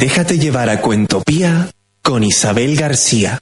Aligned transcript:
Déjate 0.00 0.38
llevar 0.38 0.70
a 0.70 0.80
Cuentopía 0.80 1.68
con 2.00 2.24
Isabel 2.24 2.74
García. 2.74 3.38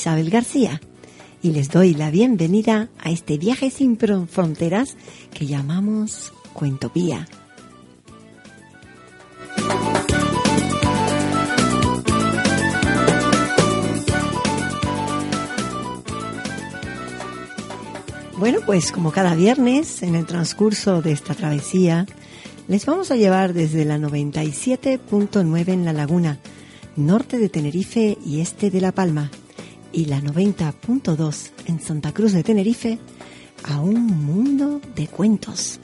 Isabel 0.00 0.30
García 0.30 0.80
y 1.42 1.50
les 1.50 1.68
doy 1.68 1.92
la 1.92 2.10
bienvenida 2.10 2.88
a 3.00 3.10
este 3.10 3.36
viaje 3.36 3.68
sin 3.68 3.98
fronteras 3.98 4.96
que 5.34 5.44
llamamos 5.46 6.32
Cuentopía. 6.54 7.28
Bueno, 18.38 18.60
pues 18.64 18.90
como 18.90 19.12
cada 19.12 19.34
viernes, 19.34 20.02
en 20.02 20.14
el 20.14 20.24
transcurso 20.24 21.02
de 21.02 21.12
esta 21.12 21.34
travesía, 21.34 22.06
les 22.68 22.86
vamos 22.86 23.10
a 23.10 23.16
llevar 23.16 23.52
desde 23.52 23.84
la 23.84 23.98
97.9 23.98 25.68
en 25.68 25.84
La 25.84 25.92
Laguna, 25.92 26.38
norte 26.96 27.36
de 27.36 27.50
Tenerife 27.50 28.16
y 28.24 28.40
este 28.40 28.70
de 28.70 28.80
La 28.80 28.92
Palma, 28.92 29.30
y 29.92 30.06
la 30.06 30.20
90.2 30.20 31.50
en 31.66 31.80
Santa 31.80 32.12
Cruz 32.12 32.32
de 32.32 32.42
Tenerife, 32.42 32.98
a 33.64 33.80
un 33.80 34.06
mundo 34.06 34.80
de 34.94 35.08
cuentos. 35.08 35.80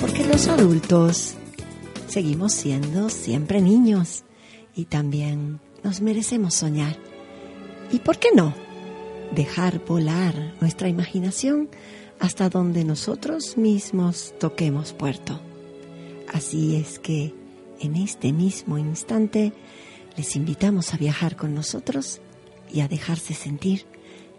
Porque 0.00 0.24
los 0.26 0.48
adultos 0.48 1.34
seguimos 2.08 2.52
siendo 2.52 3.10
siempre 3.10 3.60
niños 3.60 4.24
y 4.74 4.86
también 4.86 5.60
nos 5.82 6.00
merecemos 6.00 6.54
soñar. 6.54 6.96
¿Y 7.92 7.98
por 8.00 8.18
qué 8.18 8.28
no? 8.34 8.54
Dejar 9.34 9.84
volar 9.84 10.54
nuestra 10.60 10.88
imaginación 10.88 11.68
hasta 12.18 12.48
donde 12.48 12.84
nosotros 12.84 13.56
mismos 13.56 14.34
toquemos 14.38 14.92
puerto. 14.92 15.40
Así 16.32 16.76
es 16.76 16.98
que 16.98 17.34
en 17.80 17.96
este 17.96 18.32
mismo 18.32 18.78
instante 18.78 19.52
les 20.16 20.36
invitamos 20.36 20.92
a 20.92 20.98
viajar 20.98 21.36
con 21.36 21.54
nosotros 21.54 22.20
y 22.72 22.80
a 22.80 22.88
dejarse 22.88 23.34
sentir 23.34 23.86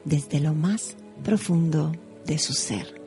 desde 0.06 0.40
lo 0.40 0.54
más 0.54 0.96
profundo 1.24 1.92
de 2.26 2.38
su 2.38 2.54
ser. 2.54 3.02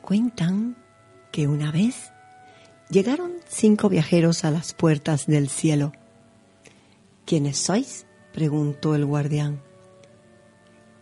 Cuentan 0.00 0.76
que 1.32 1.48
una 1.48 1.72
vez 1.72 2.12
llegaron 2.90 3.32
cinco 3.48 3.88
viajeros 3.88 4.44
a 4.44 4.50
las 4.50 4.74
puertas 4.74 5.26
del 5.26 5.48
cielo. 5.48 5.92
¿Quiénes 7.24 7.56
sois? 7.56 8.06
preguntó 8.32 8.94
el 8.94 9.06
guardián. 9.06 9.63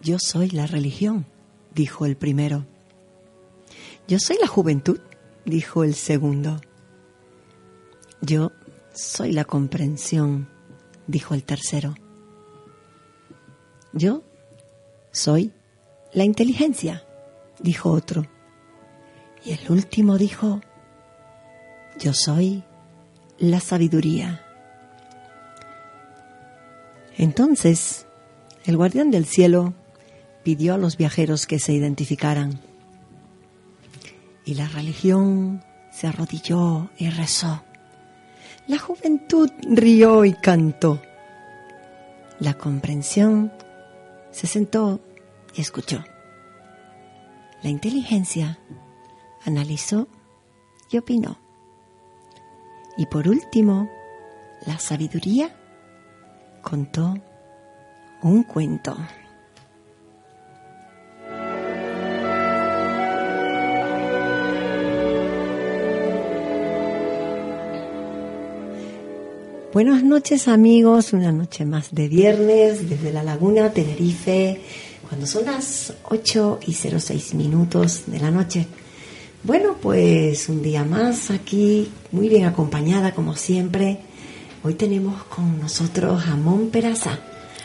Yo 0.02 0.18
soy 0.18 0.50
la 0.50 0.66
religión, 0.66 1.26
dijo 1.72 2.06
el 2.06 2.16
primero. 2.16 2.66
Yo 4.08 4.18
soy 4.18 4.36
la 4.40 4.48
juventud, 4.48 4.98
dijo 5.44 5.84
el 5.84 5.94
segundo. 5.94 6.60
Yo 8.20 8.50
soy 8.92 9.30
la 9.30 9.44
comprensión, 9.44 10.48
dijo 11.06 11.34
el 11.34 11.44
tercero. 11.44 11.94
Yo 13.92 14.24
soy 15.12 15.52
la 16.12 16.24
inteligencia, 16.24 17.04
dijo 17.60 17.92
otro. 17.92 18.26
Y 19.44 19.52
el 19.52 19.70
último 19.70 20.18
dijo, 20.18 20.62
yo 22.00 22.12
soy 22.12 22.64
la 23.38 23.60
sabiduría. 23.60 24.44
Entonces, 27.16 28.06
el 28.64 28.76
guardián 28.76 29.12
del 29.12 29.26
cielo 29.26 29.74
pidió 30.42 30.74
a 30.74 30.78
los 30.78 30.96
viajeros 30.96 31.46
que 31.46 31.58
se 31.58 31.72
identificaran. 31.72 32.60
Y 34.44 34.54
la 34.54 34.68
religión 34.68 35.62
se 35.92 36.06
arrodilló 36.06 36.90
y 36.98 37.10
rezó. 37.10 37.62
La 38.66 38.78
juventud 38.78 39.50
rió 39.62 40.24
y 40.24 40.32
cantó. 40.34 41.00
La 42.38 42.54
comprensión 42.54 43.52
se 44.30 44.46
sentó 44.46 45.00
y 45.54 45.60
escuchó. 45.60 46.02
La 47.62 47.70
inteligencia 47.70 48.58
analizó 49.44 50.08
y 50.90 50.98
opinó. 50.98 51.38
Y 52.96 53.06
por 53.06 53.28
último, 53.28 53.88
la 54.66 54.78
sabiduría 54.78 55.54
contó 56.62 57.14
un 58.22 58.42
cuento. 58.42 58.96
Buenas 69.72 70.02
noches 70.02 70.48
amigos, 70.48 71.14
una 71.14 71.32
noche 71.32 71.64
más 71.64 71.94
de 71.94 72.06
viernes 72.06 72.90
desde 72.90 73.10
la 73.10 73.22
Laguna 73.22 73.70
Tenerife, 73.70 74.60
cuando 75.08 75.26
son 75.26 75.46
las 75.46 75.94
8 76.10 76.60
y 76.66 76.74
06 76.74 77.32
minutos 77.32 78.02
de 78.06 78.20
la 78.20 78.30
noche. 78.30 78.66
Bueno, 79.42 79.76
pues 79.80 80.50
un 80.50 80.60
día 80.62 80.84
más 80.84 81.30
aquí, 81.30 81.90
muy 82.10 82.28
bien 82.28 82.44
acompañada 82.44 83.12
como 83.12 83.34
siempre. 83.34 83.96
Hoy 84.62 84.74
tenemos 84.74 85.24
con 85.24 85.58
nosotros 85.58 86.22
a 86.28 86.36
Mon 86.36 86.68
Peraza. 86.68 87.18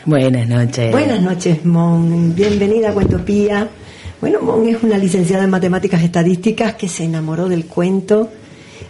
Buenas 0.06 0.48
noches. 0.48 0.90
Buenas 0.90 1.20
noches, 1.20 1.62
Mon. 1.66 2.34
Bienvenida 2.34 2.88
a 2.88 2.94
Cuentopía. 2.94 3.68
Bueno, 4.22 4.40
Mon 4.40 4.66
es 4.66 4.82
una 4.82 4.96
licenciada 4.96 5.44
en 5.44 5.50
matemáticas 5.50 6.02
estadísticas 6.02 6.74
que 6.74 6.88
se 6.88 7.04
enamoró 7.04 7.50
del 7.50 7.66
cuento 7.66 8.30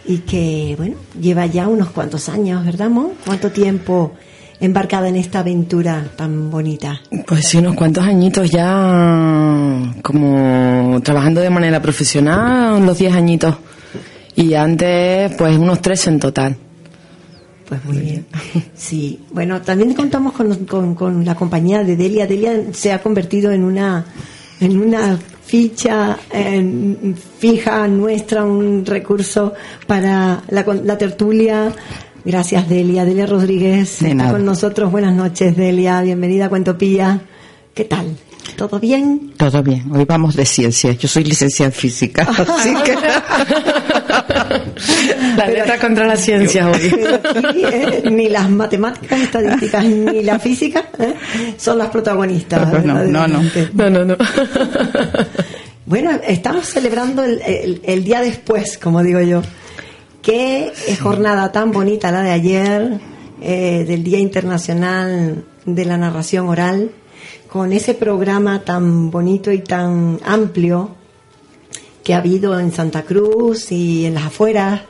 y 0.09 0.21
que, 0.21 0.75
bueno, 0.79 0.97
lleva 1.21 1.45
ya 1.45 1.69
unos 1.69 1.91
cuantos 1.91 2.31
años, 2.31 2.65
¿verdad, 2.65 2.89
Mon? 2.89 3.11
¿Cuánto 3.27 3.53
tiempo 3.53 4.15
embarcada 4.59 5.07
en 5.11 5.17
esta 5.17 5.41
aventura 5.41 6.03
tan 6.17 6.51
bonita? 6.51 6.99
Pues 7.27 7.47
sí, 7.47 7.59
unos 7.59 7.75
cuantos 7.75 8.05
añitos 8.05 8.51
ya 8.51 9.93
como 10.03 10.99
trabajando 11.05 11.43
de 11.43 11.51
manera 11.51 11.83
profesional, 11.83 12.81
unos 12.81 12.97
10 12.97 13.13
añitos. 13.13 13.55
Y 14.35 14.55
antes, 14.55 15.31
pues 15.37 15.59
unos 15.59 15.83
tres 15.83 16.07
en 16.07 16.19
total. 16.19 16.57
Pues 17.69 17.85
muy 17.85 17.99
bien. 17.99 18.27
Sí, 18.75 19.21
bueno, 19.33 19.61
también 19.61 19.93
contamos 19.93 20.33
con, 20.33 20.65
con, 20.65 20.95
con 20.95 21.25
la 21.25 21.35
compañía 21.35 21.83
de 21.85 21.97
Delia. 21.97 22.27
Delia 22.27 22.73
se 22.73 22.93
ha 22.93 23.03
convertido 23.03 23.51
en 23.51 23.65
una 23.65 24.07
en 24.61 24.81
una 24.81 25.19
ficha 25.49 26.19
eh, 26.31 27.15
fija 27.39 27.89
nuestra, 27.89 28.45
un 28.45 28.85
recurso 28.85 29.55
para 29.87 30.43
la, 30.49 30.65
la 30.85 30.99
tertulia. 30.99 31.73
Gracias, 32.23 32.69
Delia. 32.69 33.07
Delia 33.07 33.25
Rodríguez 33.25 34.01
De 34.01 34.11
está 34.11 34.31
con 34.31 34.45
nosotros. 34.45 34.93
Buenas 34.93 35.15
noches, 35.15 35.57
Delia. 35.57 36.03
Bienvenida 36.03 36.47
a 36.47 36.49
Cuentopía. 36.51 37.23
¿Qué 37.75 37.85
tal? 37.85 38.15
¿Todo 38.59 38.81
bien? 38.81 39.35
Todo 39.37 39.63
bien. 39.63 39.85
Hoy 39.95 40.05
vamos 40.05 40.35
de 40.35 40.45
ciencias. 40.45 40.99
Yo 40.99 41.07
soy 41.07 41.23
licenciada 41.23 41.69
en 41.69 41.73
física, 41.73 42.23
así 42.29 42.75
que... 42.85 42.97
la 45.37 45.47
letra 45.47 45.79
contra 45.79 46.09
la 46.09 46.17
ciencia 46.17 46.69
hoy. 46.69 46.93
Eh, 47.55 48.03
ni 48.11 48.29
las 48.29 48.51
matemáticas, 48.51 49.21
estadísticas, 49.21 49.85
ni 49.85 50.25
la 50.25 50.41
física 50.41 50.89
¿eh? 50.99 51.15
son 51.57 51.79
las 51.79 51.89
protagonistas. 51.91 52.85
No, 52.85 53.05
no, 53.05 53.29
no. 53.29 53.41
No, 53.75 53.91
no, 53.91 54.05
no. 54.05 54.17
Bueno, 55.87 56.11
estamos 56.27 56.67
celebrando 56.67 57.23
el, 57.23 57.81
el, 57.85 58.03
día 58.03 58.21
después, 58.21 58.77
como 58.77 59.05
digo 59.05 59.21
yo. 59.21 59.41
Qué 60.21 60.73
jornada 61.01 61.53
tan 61.53 61.71
bonita 61.71 62.11
la 62.11 62.23
de 62.23 62.33
ayer, 62.33 62.99
eh, 63.41 63.85
del 63.87 64.03
Día 64.03 64.19
Internacional 64.19 65.45
de 65.65 65.85
la 65.85 65.97
Narración 65.97 66.49
Oral, 66.49 66.91
con 67.49 67.73
ese 67.73 67.95
programa 67.95 68.63
tan 68.63 69.11
bonito 69.11 69.51
y 69.51 69.61
tan 69.61 70.21
amplio 70.25 70.91
que 72.05 72.15
ha 72.15 72.19
habido 72.19 72.59
en 72.59 72.73
Santa 72.73 73.03
Cruz 73.03 73.73
y 73.73 74.05
en 74.05 74.15
las 74.15 74.25
afueras, 74.25 74.83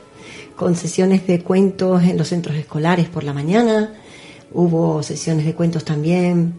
con 0.55 0.75
sesiones 0.75 1.25
de 1.25 1.41
cuentos 1.41 2.03
en 2.03 2.17
los 2.17 2.27
centros 2.27 2.57
escolares 2.57 3.07
por 3.07 3.23
la 3.23 3.33
mañana, 3.33 3.93
hubo 4.51 5.01
sesiones 5.03 5.45
de 5.45 5.53
cuentos 5.53 5.85
también 5.85 6.55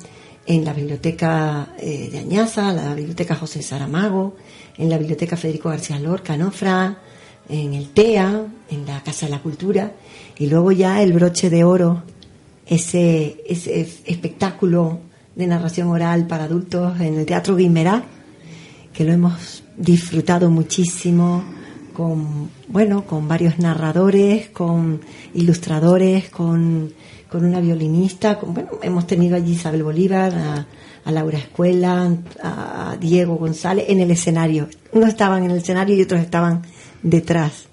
en 0.47 0.65
la 0.65 0.73
biblioteca 0.73 1.75
eh, 1.79 2.09
de 2.11 2.19
Añaza, 2.19 2.73
la 2.73 2.95
biblioteca 2.95 3.35
José 3.35 3.63
Saramago, 3.63 4.37
en 4.79 4.89
la 4.89 4.97
biblioteca 4.97 5.37
Federico 5.37 5.69
García 5.69 5.99
Lorca, 5.99 6.35
Nofra, 6.37 6.99
en 7.47 7.75
el 7.75 7.91
TEA, 7.91 8.47
en 8.71 8.87
la 8.87 9.03
Casa 9.03 9.27
de 9.27 9.33
la 9.33 9.43
Cultura, 9.43 9.93
y 10.39 10.47
luego 10.47 10.73
ya 10.73 11.03
el 11.03 11.13
broche 11.13 11.51
de 11.51 11.63
oro, 11.63 12.03
ese, 12.65 13.43
ese 13.47 13.81
espectáculo 14.07 15.10
de 15.35 15.47
narración 15.47 15.89
oral 15.89 16.27
para 16.27 16.45
adultos 16.45 17.01
en 17.01 17.19
el 17.19 17.27
Teatro 17.27 17.57
Guimerá, 17.57 18.05
que 18.93 19.05
lo 19.05 19.13
hemos 19.13 19.63
disfrutado 19.77 20.51
muchísimo 20.51 21.45
con, 21.93 22.51
bueno, 22.69 23.07
con 23.07 23.29
varios 23.29 23.59
narradores, 23.59 24.49
con 24.51 25.01
ilustradores, 25.35 26.31
con 26.31 26.93
con 27.31 27.45
una 27.45 27.61
violinista, 27.61 28.41
bueno, 28.43 28.71
hemos 28.83 29.07
tenido 29.07 29.37
allí 29.37 29.53
Isabel 29.53 29.85
Bolívar, 29.85 30.35
a, 30.35 30.67
Laura 31.11 31.39
Escuela, 31.39 32.17
a 32.43 32.97
Diego 33.01 33.37
González 33.37 33.87
en 33.89 34.01
el 34.01 34.11
escenario. 34.11 34.69
Unos 34.93 35.09
estaban 35.09 35.45
en 35.45 35.51
el 35.51 35.59
escenario 35.59 35.97
y 35.97 36.03
otros 36.03 36.21
estaban 36.21 36.63
detrás. 37.03 37.70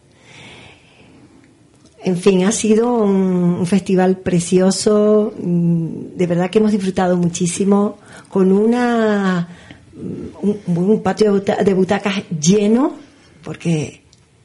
En 2.08 2.16
fin, 2.16 2.46
ha 2.46 2.54
sido 2.54 2.94
un, 2.94 3.66
festival 3.66 4.16
precioso, 4.20 5.34
mm, 5.38 6.16
de 6.16 6.28
verdad 6.28 6.50
que 6.50 6.60
hemos 6.60 6.72
disfrutado 6.72 7.18
muchísimo, 7.18 7.98
con 8.30 8.54
una 8.54 9.46
un, 10.42 10.58
un 10.68 11.04
patio 11.04 11.42
de 11.42 11.74
butacas 11.74 12.24
lleno, 12.40 12.94
porque 13.44 14.04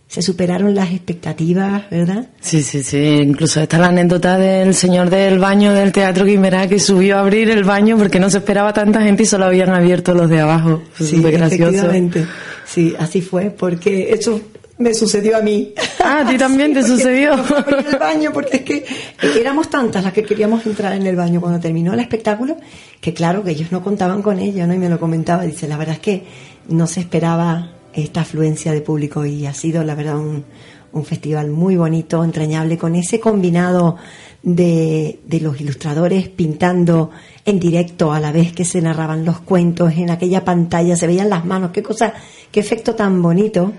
se 0.09 0.23
superaron 0.23 0.75
las 0.75 0.91
expectativas, 0.91 1.89
¿verdad? 1.89 2.27
Sí, 2.41 2.65
sí, 2.65 2.83
sí. 2.83 2.99
Incluso 2.99 3.61
está 3.61 3.79
la 3.79 3.87
anécdota 3.87 4.37
del 4.39 4.75
señor 4.75 5.09
del 5.09 5.39
baño 5.39 5.73
del 5.73 5.93
Teatro 5.93 6.25
Guimerá 6.25 6.67
que 6.67 6.81
subió 6.81 7.19
a 7.19 7.21
abrir 7.21 7.49
el 7.49 7.63
baño 7.63 7.97
porque 7.97 8.19
no 8.19 8.29
se 8.29 8.39
esperaba 8.39 8.73
tanta 8.73 9.03
gente 9.03 9.23
y 9.23 9.27
solo 9.27 9.45
habían 9.45 9.71
abierto 9.71 10.15
los 10.15 10.29
de 10.29 10.41
abajo. 10.41 10.83
Sí, 10.99 11.23
efectivamente. 11.25 12.27
Sí, 12.67 12.93
así 12.99 13.23
fue, 13.23 13.51
porque 13.51 14.13
eso 14.13 14.41
me 14.83 14.95
sucedió 14.95 15.37
a 15.37 15.41
mí. 15.41 15.73
Ah, 16.01 16.21
a 16.21 16.29
ti 16.29 16.37
también 16.37 16.75
te 16.75 16.83
sucedió. 16.83 17.33
En 17.35 17.87
el 17.87 17.99
baño, 17.99 18.33
porque 18.33 18.57
es 18.59 18.63
que 18.63 19.41
éramos 19.41 19.71
tantas 19.71 20.05
las 20.05 20.13
que 20.13 20.23
queríamos 20.23 20.67
entrar 20.67 20.93
en 20.93 21.07
el 21.07 21.17
baño 21.17 21.41
cuando 21.41 21.61
terminó 21.61 21.95
el 21.95 22.01
espectáculo, 22.01 22.57
que 23.01 23.15
claro 23.15 23.43
que 23.43 23.53
ellos 23.53 23.73
no 23.73 23.83
contaban 23.83 24.23
con 24.23 24.39
ello, 24.39 24.67
¿no? 24.67 24.75
Y 24.75 24.79
me 24.79 24.89
lo 24.89 24.99
comentaba, 24.99 25.45
dice, 25.45 25.69
la 25.69 25.77
verdad 25.77 25.95
es 25.95 26.01
que 26.01 26.25
no 26.69 26.87
se 26.87 27.01
esperaba 27.01 27.73
esta 27.95 28.23
afluencia 28.23 28.73
de 28.73 28.81
público 28.81 29.25
y 29.25 29.47
ha 29.47 29.55
sido, 29.55 29.85
la 29.85 29.95
verdad, 29.95 30.19
un, 30.19 30.45
un 30.93 31.05
festival 31.05 31.51
muy 31.51 31.77
bonito, 31.77 32.25
entrañable, 32.25 32.79
con 32.79 32.95
ese 32.95 33.21
combinado 33.21 33.97
de, 34.43 35.21
de, 35.25 35.41
los 35.41 35.61
ilustradores 35.61 36.29
pintando 36.29 37.11
en 37.45 37.61
directo 37.61 38.13
a 38.13 38.19
la 38.19 38.33
vez 38.33 38.53
que 38.53 38.65
se 38.65 38.81
narraban 38.81 39.25
los 39.25 39.41
cuentos 39.41 39.93
en 39.97 40.11
aquella 40.11 40.45
pantalla, 40.45 40.97
se 40.97 41.07
veían 41.07 41.31
las 41.31 41.45
manos, 41.45 41.71
qué 41.71 41.83
cosa, 41.83 42.15
qué 42.51 42.61
efecto 42.61 42.95
tan 42.95 43.23
bonito 43.23 43.73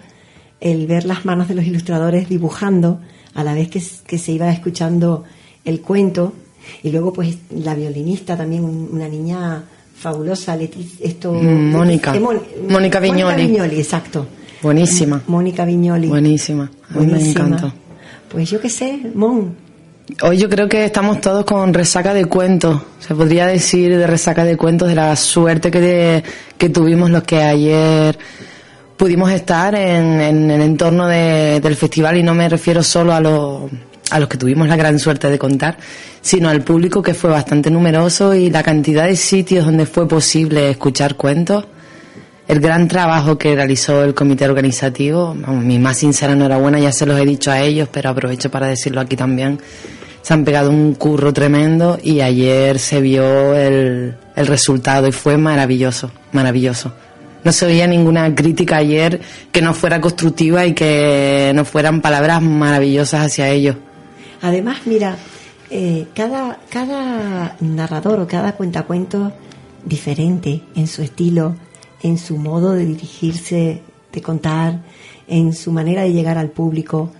el 0.63 0.88
ver 0.88 1.06
las 1.06 1.25
manos 1.25 1.50
de 1.50 1.56
los 1.56 1.65
ilustradores 1.65 2.30
dibujando 2.30 3.01
a 3.33 3.44
la 3.44 3.54
vez 3.54 3.69
que, 3.69 3.83
que 4.07 4.18
se 4.18 4.31
iba 4.31 4.50
escuchando 4.50 5.25
el 5.65 5.81
cuento 5.81 6.33
y 6.81 6.92
luego 6.92 7.12
pues 7.12 7.38
la 7.51 7.75
violinista 7.75 8.38
también 8.38 8.63
una 8.63 9.10
niña 9.10 9.63
fabulosa, 9.94 10.56
Leticia, 10.56 11.06
esto... 11.06 11.33
Mm, 11.33 11.71
Mónica. 11.71 12.13
Mónica 12.13 13.00
Viñoli. 13.00 13.24
Mónica 13.24 13.36
Viñoli, 13.36 13.80
exacto. 13.80 14.25
Buenísima. 14.62 15.21
Mónica 15.27 15.65
Viñoli. 15.65 16.07
Buenísima. 16.07 16.71
A 16.89 16.98
mí 16.98 17.07
me 17.07 17.21
encantó. 17.21 17.74
Pues 18.30 18.50
yo 18.50 18.60
qué 18.62 18.69
sé, 18.69 19.00
Mon. 19.13 19.56
Hoy 20.21 20.38
yo 20.38 20.50
creo 20.50 20.68
que 20.68 20.86
estamos 20.86 21.19
todos 21.21 21.45
con 21.45 21.74
resaca 21.74 22.13
de 22.13 22.25
cuentos. 22.25 22.81
Se 23.00 23.13
podría 23.13 23.48
decir 23.48 23.98
de 23.98 24.07
resaca 24.07 24.44
de 24.45 24.57
cuentos 24.57 24.88
de 24.88 24.95
la 24.95 25.15
suerte 25.15 25.69
que, 25.71 26.24
que 26.57 26.69
tuvimos 26.69 27.10
los 27.10 27.24
que 27.24 27.42
ayer 27.42 28.18
pudimos 28.98 29.31
estar 29.31 29.75
en, 29.75 30.22
en 30.22 30.51
el 30.51 30.62
entorno 30.62 31.07
de, 31.07 31.60
del 31.62 31.75
festival 31.75 32.18
y 32.18 32.24
no 32.24 32.34
me 32.34 32.50
refiero 32.50 32.84
solo 32.84 33.13
a 33.13 33.19
los 33.19 33.72
a 34.13 34.19
los 34.19 34.30
que 34.30 34.38
tuvimos 34.38 34.68
la 34.68 34.75
gran 34.75 35.00
suerte 35.00 35.30
de 35.30 35.40
contar, 35.40 35.78
sino 36.22 36.50
al 36.50 36.62
público 36.62 37.01
que 37.01 37.16
fue 37.16 37.31
bastante 37.31 37.72
numeroso 37.72 38.36
y 38.36 38.51
la 38.51 38.62
cantidad 38.62 39.07
de 39.07 39.16
sitios 39.16 39.66
donde 39.66 39.88
fue 39.88 40.07
posible 40.07 40.69
escuchar 40.69 41.16
cuentos, 41.16 41.66
el 42.48 42.60
gran 42.60 42.88
trabajo 42.88 43.40
que 43.40 43.56
realizó 43.56 44.04
el 44.04 44.13
comité 44.13 44.45
organizativo, 44.45 45.34
mi 45.34 45.80
más 45.80 45.98
sincera 45.98 46.34
enhorabuena, 46.34 46.78
ya 46.78 46.92
se 46.92 47.07
los 47.07 47.19
he 47.19 47.25
dicho 47.25 47.50
a 47.50 47.62
ellos, 47.62 47.89
pero 47.92 48.10
aprovecho 48.10 48.51
para 48.51 48.68
decirlo 48.68 49.01
aquí 49.01 49.16
también, 49.16 49.60
se 50.22 50.34
han 50.34 50.46
pegado 50.46 50.69
un 50.69 50.94
curro 50.94 51.34
tremendo 51.34 51.98
y 52.01 52.22
ayer 52.22 52.78
se 52.78 53.01
vio 53.01 53.56
el, 53.56 54.16
el 54.36 54.48
resultado 54.48 55.07
y 55.07 55.12
fue 55.12 55.38
maravilloso, 55.38 56.12
maravilloso. 56.34 56.94
No 57.44 57.51
se 57.51 57.66
oía 57.66 57.88
ninguna 57.88 58.34
crítica 58.34 58.78
ayer 58.78 59.19
que 59.51 59.62
no 59.62 59.74
fuera 59.74 60.00
constructiva 60.00 60.66
y 60.66 60.74
que 60.74 61.51
no 61.54 61.66
fueran 61.66 62.01
palabras 62.01 62.42
maravillosas 62.42 63.25
hacia 63.25 63.50
ellos. 63.50 63.75
Además, 64.42 64.80
mira, 64.86 65.18
eh, 65.69 66.07
cada, 66.13 66.60
cada 66.69 67.56
narrador 67.60 68.19
o 68.19 68.28
cada 68.28 68.54
cuentacuento 68.54 69.34
diferente 69.86 70.62
en 70.75 70.88
su 70.88 71.01
estilo, 71.01 71.56
en 72.01 72.18
su 72.18 72.38
modo 72.38 72.74
de 72.74 72.86
dirigirse, 72.86 73.82
de 74.12 74.22
contar, 74.22 74.82
en 75.27 75.53
su 75.53 75.72
manera 75.72 76.03
de 76.03 76.13
llegar 76.13 76.38
al 76.38 76.50
público. 76.50 77.12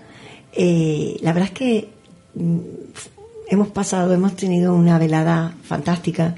Eh, 0.52 1.16
la 1.20 1.32
verdad 1.32 1.50
es 1.52 1.58
que 1.58 1.88
mm, 2.34 2.58
hemos 3.48 3.68
pasado, 3.68 4.14
hemos 4.14 4.36
tenido 4.36 4.74
una 4.74 4.98
velada 4.98 5.54
fantástica 5.62 6.36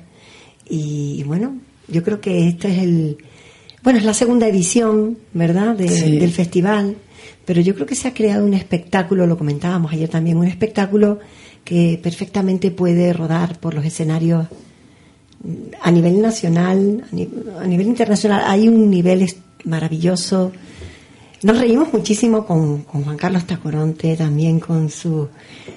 y 0.69 1.23
bueno, 1.25 1.57
yo 1.89 2.03
creo 2.03 2.21
que 2.21 2.49
este 2.49 2.69
es 2.69 2.79
el, 2.79 3.19
bueno, 3.87 4.01
es 4.01 4.05
la 4.05 4.13
segunda 4.13 4.47
edición, 4.47 5.17
¿verdad?, 5.33 5.77
del 5.77 6.31
festival 6.33 6.97
pero 7.47 7.61
yo 7.61 7.75
creo 7.75 7.87
que 7.87 7.95
se 7.95 8.09
ha 8.09 8.13
creado 8.13 8.45
un 8.45 8.55
espectáculo, 8.55 9.27
lo 9.27 9.39
comentábamos 9.39 9.93
ayer 9.93 10.09
también, 10.09 10.37
un 10.37 10.49
espectáculo 10.49 11.21
que 11.65 11.99
perfectamente 12.03 12.73
puede 12.73 13.13
rodar 13.13 13.61
por 13.61 13.73
los 13.73 13.85
escenarios 13.85 14.49
a 15.81 15.91
nivel 15.93 16.21
nacional, 16.21 17.05
a 17.61 17.67
nivel, 17.67 17.87
internacional. 17.87 18.43
Hay 18.47 18.67
un 18.69 18.91
nivel 18.91 19.27
maravilloso. 19.65 20.51
Nos 21.43 21.59
reímos 21.59 21.93
muchísimo 21.93 22.47
con, 22.47 22.85
Juan 22.85 23.17
Carlos 23.17 23.45
Tacoronte, 23.47 24.17
también 24.17 24.59
con 24.59 24.89
su 24.91 25.29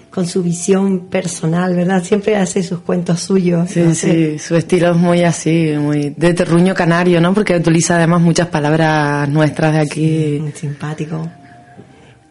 con 0.10 0.26
su 0.26 0.42
visión 0.42 1.08
personal, 1.08 1.76
¿verdad? 1.76 2.04
Siempre 2.04 2.36
hace 2.36 2.64
sus 2.64 2.80
cuentos 2.80 3.20
suyos. 3.20 3.70
Sí, 3.70 3.94
sí, 3.94 4.40
su 4.40 4.56
estilo 4.56 4.92
es 4.92 4.98
muy 4.98 5.24
así, 5.24 5.74
muy 5.78 6.14
de 6.18 6.34
terruño 6.34 6.74
canario, 6.74 7.22
¿no? 7.22 7.34
Porque 7.34 7.56
utiliza 7.56 7.96
además 7.96 8.22
muchas 8.22 8.48
palabras 8.48 9.30
nuestras 9.30 9.74
de 9.74 9.80
aquí. 9.80 10.40
muy 10.42 10.52
simpático. 10.54 11.30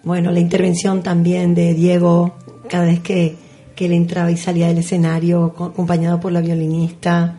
Bueno, 0.03 0.31
la 0.31 0.41
intervención 0.41 1.03
también 1.03 1.55
de 1.55 1.75
Diego, 1.75 2.37
cada 2.69 2.87
vez 2.87 3.01
que, 3.01 3.37
él 3.77 3.93
entraba 3.93 4.29
y 4.29 4.37
salía 4.37 4.67
del 4.67 4.79
escenario, 4.79 5.55
acompañado 5.57 6.19
por 6.19 6.33
la 6.33 6.41
violinista, 6.41 7.37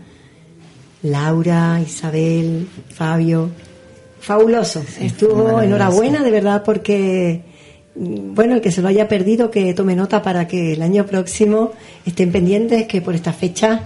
Laura, 1.04 1.82
Isabel, 1.86 2.66
Fabio. 2.94 3.50
Fabuloso. 4.20 4.84
Estuvo 5.00 5.62
enhorabuena, 5.62 6.24
de 6.24 6.32
verdad, 6.32 6.64
porque, 6.64 7.42
mm, 7.96 8.34
bueno, 8.36 8.56
el 8.56 8.62
que 8.62 8.72
se 8.72 8.82
lo 8.82 8.88
haya 8.88 9.08
perdido, 9.08 9.50
que 9.52 9.74
tome 9.74 9.96
nota 9.96 10.22
para 10.22 10.48
que 10.48 10.74
el 10.74 10.82
año 10.82 11.06
próximo 11.06 11.72
estén 12.06 12.32
pendientes, 12.32 12.88
que 12.88 13.02
por 13.02 13.16
esta 13.16 13.34
fecha 13.34 13.84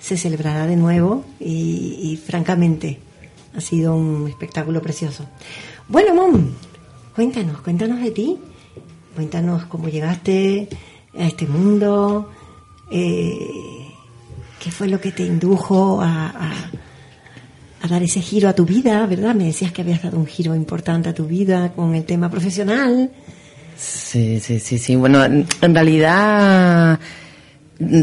se 0.00 0.16
celebrará 0.16 0.66
de 0.66 0.76
nuevo 0.76 1.24
y, 1.40 1.98
y 2.02 2.16
francamente 2.16 2.98
ha 3.56 3.60
sido 3.60 3.96
un 3.96 4.28
espectáculo 4.28 4.82
precioso. 4.82 5.26
Bueno, 5.88 6.14
Mom, 6.14 6.50
Cuéntanos, 7.16 7.62
cuéntanos 7.62 8.02
de 8.02 8.10
ti. 8.10 8.36
Cuéntanos 9.14 9.64
cómo 9.64 9.88
llegaste 9.88 10.68
a 11.18 11.26
este 11.26 11.46
mundo. 11.46 12.30
Eh, 12.90 13.88
¿Qué 14.62 14.70
fue 14.70 14.86
lo 14.86 15.00
que 15.00 15.12
te 15.12 15.22
indujo 15.22 16.02
a, 16.02 16.26
a 16.26 16.70
dar 17.88 18.02
ese 18.02 18.20
giro 18.20 18.48
a 18.48 18.54
tu 18.54 18.64
vida, 18.64 19.04
¿verdad? 19.06 19.34
Me 19.34 19.44
decías 19.44 19.72
que 19.72 19.82
habías 19.82 20.02
dado 20.02 20.18
un 20.18 20.26
giro 20.26 20.54
importante 20.54 21.08
a 21.08 21.14
tu 21.14 21.26
vida 21.26 21.72
con 21.74 21.94
el 21.94 22.04
tema 22.04 22.30
profesional. 22.30 23.10
Sí, 23.76 24.40
sí, 24.40 24.58
sí, 24.58 24.78
sí. 24.78 24.96
Bueno, 24.96 25.24
en 25.24 25.74
realidad 25.74 26.98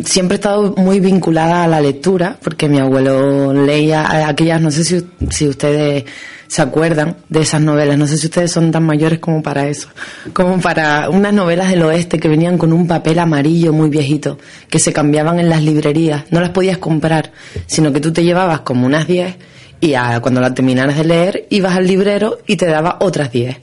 siempre 0.03 0.35
he 0.35 0.39
estado 0.39 0.75
muy 0.77 0.99
vinculada 0.99 1.63
a 1.63 1.67
la 1.67 1.81
lectura, 1.81 2.37
porque 2.41 2.69
mi 2.69 2.79
abuelo 2.79 3.53
leía 3.53 4.27
aquellas, 4.27 4.61
no 4.61 4.71
sé 4.71 4.83
si, 4.83 5.03
si 5.29 5.47
ustedes 5.47 6.05
se 6.47 6.61
acuerdan 6.61 7.17
de 7.29 7.41
esas 7.41 7.61
novelas, 7.61 7.97
no 7.97 8.05
sé 8.05 8.17
si 8.17 8.27
ustedes 8.27 8.51
son 8.51 8.71
tan 8.71 8.83
mayores 8.83 9.17
como 9.17 9.41
para 9.41 9.67
eso, 9.67 9.87
como 10.33 10.59
para 10.61 11.09
unas 11.09 11.33
novelas 11.33 11.69
del 11.69 11.81
oeste 11.81 12.19
que 12.19 12.27
venían 12.27 12.59
con 12.59 12.71
un 12.71 12.85
papel 12.85 13.17
amarillo 13.17 13.73
muy 13.73 13.89
viejito, 13.89 14.37
que 14.69 14.77
se 14.77 14.93
cambiaban 14.93 15.39
en 15.39 15.49
las 15.49 15.63
librerías, 15.63 16.25
no 16.29 16.39
las 16.39 16.51
podías 16.51 16.77
comprar, 16.77 17.31
sino 17.65 17.91
que 17.91 17.99
tú 17.99 18.13
te 18.13 18.23
llevabas 18.23 18.59
como 18.59 18.85
unas 18.85 19.07
10 19.07 19.35
y 19.83 19.95
cuando 20.21 20.41
las 20.41 20.53
terminaras 20.53 20.97
de 20.97 21.03
leer 21.03 21.47
ibas 21.49 21.75
al 21.75 21.87
librero 21.87 22.39
y 22.47 22.55
te 22.55 22.65
daba 22.65 22.97
otras 23.01 23.31
10. 23.31 23.57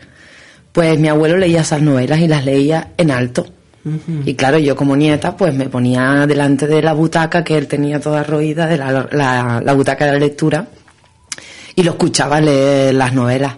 Pues 0.73 0.99
mi 0.99 1.09
abuelo 1.09 1.37
leía 1.37 1.63
esas 1.63 1.83
novelas 1.83 2.21
y 2.21 2.29
las 2.29 2.45
leía 2.45 2.93
en 2.97 3.11
alto 3.11 3.47
y 4.27 4.35
claro, 4.35 4.59
yo 4.59 4.77
como 4.77 4.95
nieta, 4.95 5.37
pues 5.37 5.55
me 5.55 5.69
ponía 5.71 6.27
delante 6.27 6.67
de 6.67 6.83
la 6.83 6.93
butaca 6.93 7.43
que 7.43 7.57
él 7.57 7.67
tenía 7.67 7.99
toda 7.99 8.23
roída, 8.23 8.67
de 8.67 8.77
la, 8.77 9.09
la, 9.11 9.73
butaca 9.73 10.05
de 10.05 10.13
la 10.13 10.19
lectura, 10.19 10.67
y 11.75 11.83
lo 11.83 11.93
escuchaba 11.93 12.41
leer 12.43 12.95
las 12.95 13.15
novelas. 13.15 13.55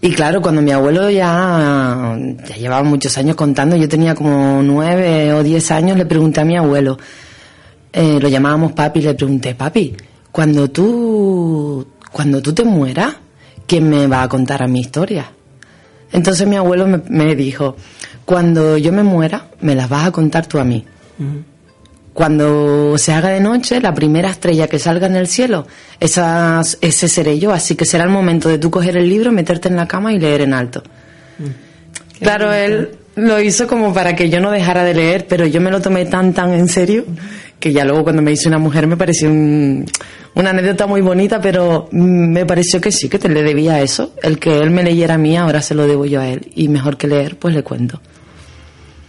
Y 0.00 0.10
claro, 0.10 0.40
cuando 0.40 0.62
mi 0.62 0.70
abuelo 0.70 1.10
ya, 1.10 2.16
ya 2.46 2.56
llevaba 2.56 2.84
muchos 2.84 3.18
años 3.18 3.34
contando, 3.34 3.74
yo 3.74 3.88
tenía 3.88 4.14
como 4.14 4.62
nueve 4.62 5.32
o 5.32 5.42
diez 5.42 5.70
años, 5.72 5.96
le 5.96 6.06
pregunté 6.06 6.40
a 6.40 6.44
mi 6.44 6.56
abuelo, 6.56 6.96
eh, 7.92 8.18
lo 8.20 8.28
llamábamos 8.28 8.72
papi, 8.72 9.00
le 9.00 9.14
pregunté, 9.14 9.56
papi, 9.56 9.96
cuando 10.32 10.70
tú, 10.70 11.86
cuando 12.10 12.40
tú 12.42 12.52
te 12.52 12.64
mueras, 12.64 13.14
¿quién 13.66 13.88
me 13.88 14.06
va 14.06 14.22
a 14.22 14.28
contar 14.28 14.62
a 14.62 14.66
mi 14.66 14.80
historia? 14.80 15.30
Entonces 16.10 16.48
mi 16.48 16.56
abuelo 16.56 16.86
me, 16.86 17.02
me 17.08 17.36
dijo, 17.36 17.76
cuando 18.24 18.78
yo 18.78 18.92
me 18.92 19.02
muera, 19.02 19.48
me 19.60 19.74
las 19.74 19.88
vas 19.88 20.06
a 20.06 20.10
contar 20.10 20.46
tú 20.46 20.58
a 20.58 20.64
mí. 20.64 20.84
Cuando 22.14 22.98
se 22.98 23.12
haga 23.12 23.30
de 23.30 23.40
noche, 23.40 23.80
la 23.80 23.94
primera 23.94 24.30
estrella 24.30 24.68
que 24.68 24.78
salga 24.78 25.06
en 25.06 25.16
el 25.16 25.28
cielo, 25.28 25.66
esas, 26.00 26.76
ese 26.80 27.08
seré 27.08 27.38
yo. 27.38 27.52
Así 27.52 27.74
que 27.74 27.84
será 27.84 28.04
el 28.04 28.10
momento 28.10 28.48
de 28.48 28.58
tú 28.58 28.70
coger 28.70 28.96
el 28.96 29.08
libro, 29.08 29.32
meterte 29.32 29.68
en 29.68 29.76
la 29.76 29.86
cama 29.86 30.12
y 30.12 30.18
leer 30.18 30.42
en 30.42 30.52
alto. 30.52 30.82
Claro, 32.20 32.52
él 32.52 32.96
lo 33.16 33.40
hizo 33.40 33.66
como 33.66 33.92
para 33.92 34.16
que 34.16 34.30
yo 34.30 34.40
no 34.40 34.50
dejara 34.50 34.84
de 34.84 34.94
leer, 34.94 35.26
pero 35.28 35.46
yo 35.46 35.60
me 35.60 35.70
lo 35.70 35.80
tomé 35.80 36.06
tan, 36.06 36.32
tan 36.32 36.52
en 36.52 36.68
serio 36.68 37.04
que 37.58 37.72
ya 37.72 37.84
luego 37.84 38.02
cuando 38.02 38.22
me 38.22 38.32
hice 38.32 38.48
una 38.48 38.58
mujer 38.58 38.86
me 38.86 38.96
pareció 38.96 39.30
una 39.30 40.50
anécdota 40.50 40.86
muy 40.86 41.00
bonita, 41.00 41.40
pero 41.40 41.88
me 41.92 42.44
pareció 42.46 42.80
que 42.80 42.90
sí, 42.90 43.08
que 43.08 43.18
te 43.18 43.28
le 43.28 43.42
debía 43.42 43.80
eso. 43.80 44.14
El 44.22 44.38
que 44.38 44.58
él 44.58 44.70
me 44.70 44.82
leyera 44.82 45.14
a 45.14 45.18
mí, 45.18 45.36
ahora 45.36 45.62
se 45.62 45.74
lo 45.74 45.86
debo 45.86 46.06
yo 46.06 46.20
a 46.20 46.28
él. 46.28 46.50
Y 46.54 46.68
mejor 46.68 46.96
que 46.96 47.06
leer, 47.06 47.36
pues 47.36 47.54
le 47.54 47.62
cuento 47.62 48.00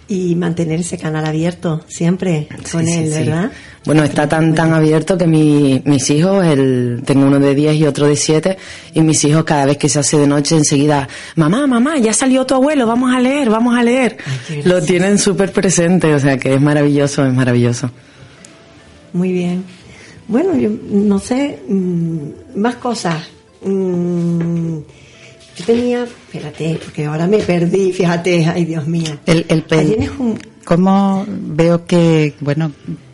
y 0.07 0.35
mantener 0.35 0.81
ese 0.81 0.97
canal 0.97 1.25
abierto 1.25 1.81
siempre 1.87 2.47
con 2.71 2.87
él, 2.87 3.09
¿verdad? 3.09 3.51
Bueno, 3.85 4.03
está 4.03 4.27
tan 4.27 4.55
tan 4.55 4.73
abierto 4.73 5.17
que 5.17 5.27
mi, 5.27 5.81
mis 5.85 6.09
hijos, 6.09 6.45
el, 6.45 7.01
tengo 7.05 7.27
uno 7.27 7.39
de 7.39 7.53
10 7.53 7.75
y 7.75 7.85
otro 7.85 8.07
de 8.07 8.15
7, 8.15 8.57
y 8.93 9.01
mis 9.01 9.23
hijos 9.25 9.43
cada 9.43 9.65
vez 9.65 9.77
que 9.77 9.89
se 9.89 9.99
hace 9.99 10.17
de 10.17 10.27
noche 10.27 10.55
enseguida, 10.55 11.07
mamá, 11.35 11.67
mamá, 11.67 11.97
ya 11.97 12.13
salió 12.13 12.45
tu 12.45 12.55
abuelo, 12.55 12.87
vamos 12.87 13.13
a 13.13 13.19
leer, 13.19 13.49
vamos 13.49 13.75
a 13.75 13.83
leer. 13.83 14.17
Lo 14.63 14.81
tienen 14.81 15.17
súper 15.17 15.51
presente, 15.51 16.13
o 16.13 16.19
sea 16.19 16.37
que 16.37 16.53
es 16.53 16.61
maravilloso, 16.61 17.25
es 17.25 17.33
maravilloso. 17.33 17.91
Muy 19.13 19.31
bien. 19.31 19.63
Bueno, 20.27 20.55
yo 20.57 20.69
no 20.89 21.19
sé, 21.19 21.59
mm, 21.67 22.17
más 22.55 22.75
cosas. 22.75 23.27
Yo 25.57 25.65
tenía, 25.65 26.03
espérate, 26.03 26.79
porque 26.83 27.05
ahora 27.05 27.27
me 27.27 27.37
perdí, 27.37 27.91
fíjate, 27.91 28.45
ay 28.45 28.65
Dios 28.65 28.87
mío. 28.87 29.19
El, 29.25 29.45
el 29.49 29.63
¿Cómo 30.65 31.25
veo 31.27 31.85
que, 31.85 32.33
bueno, 32.39 32.71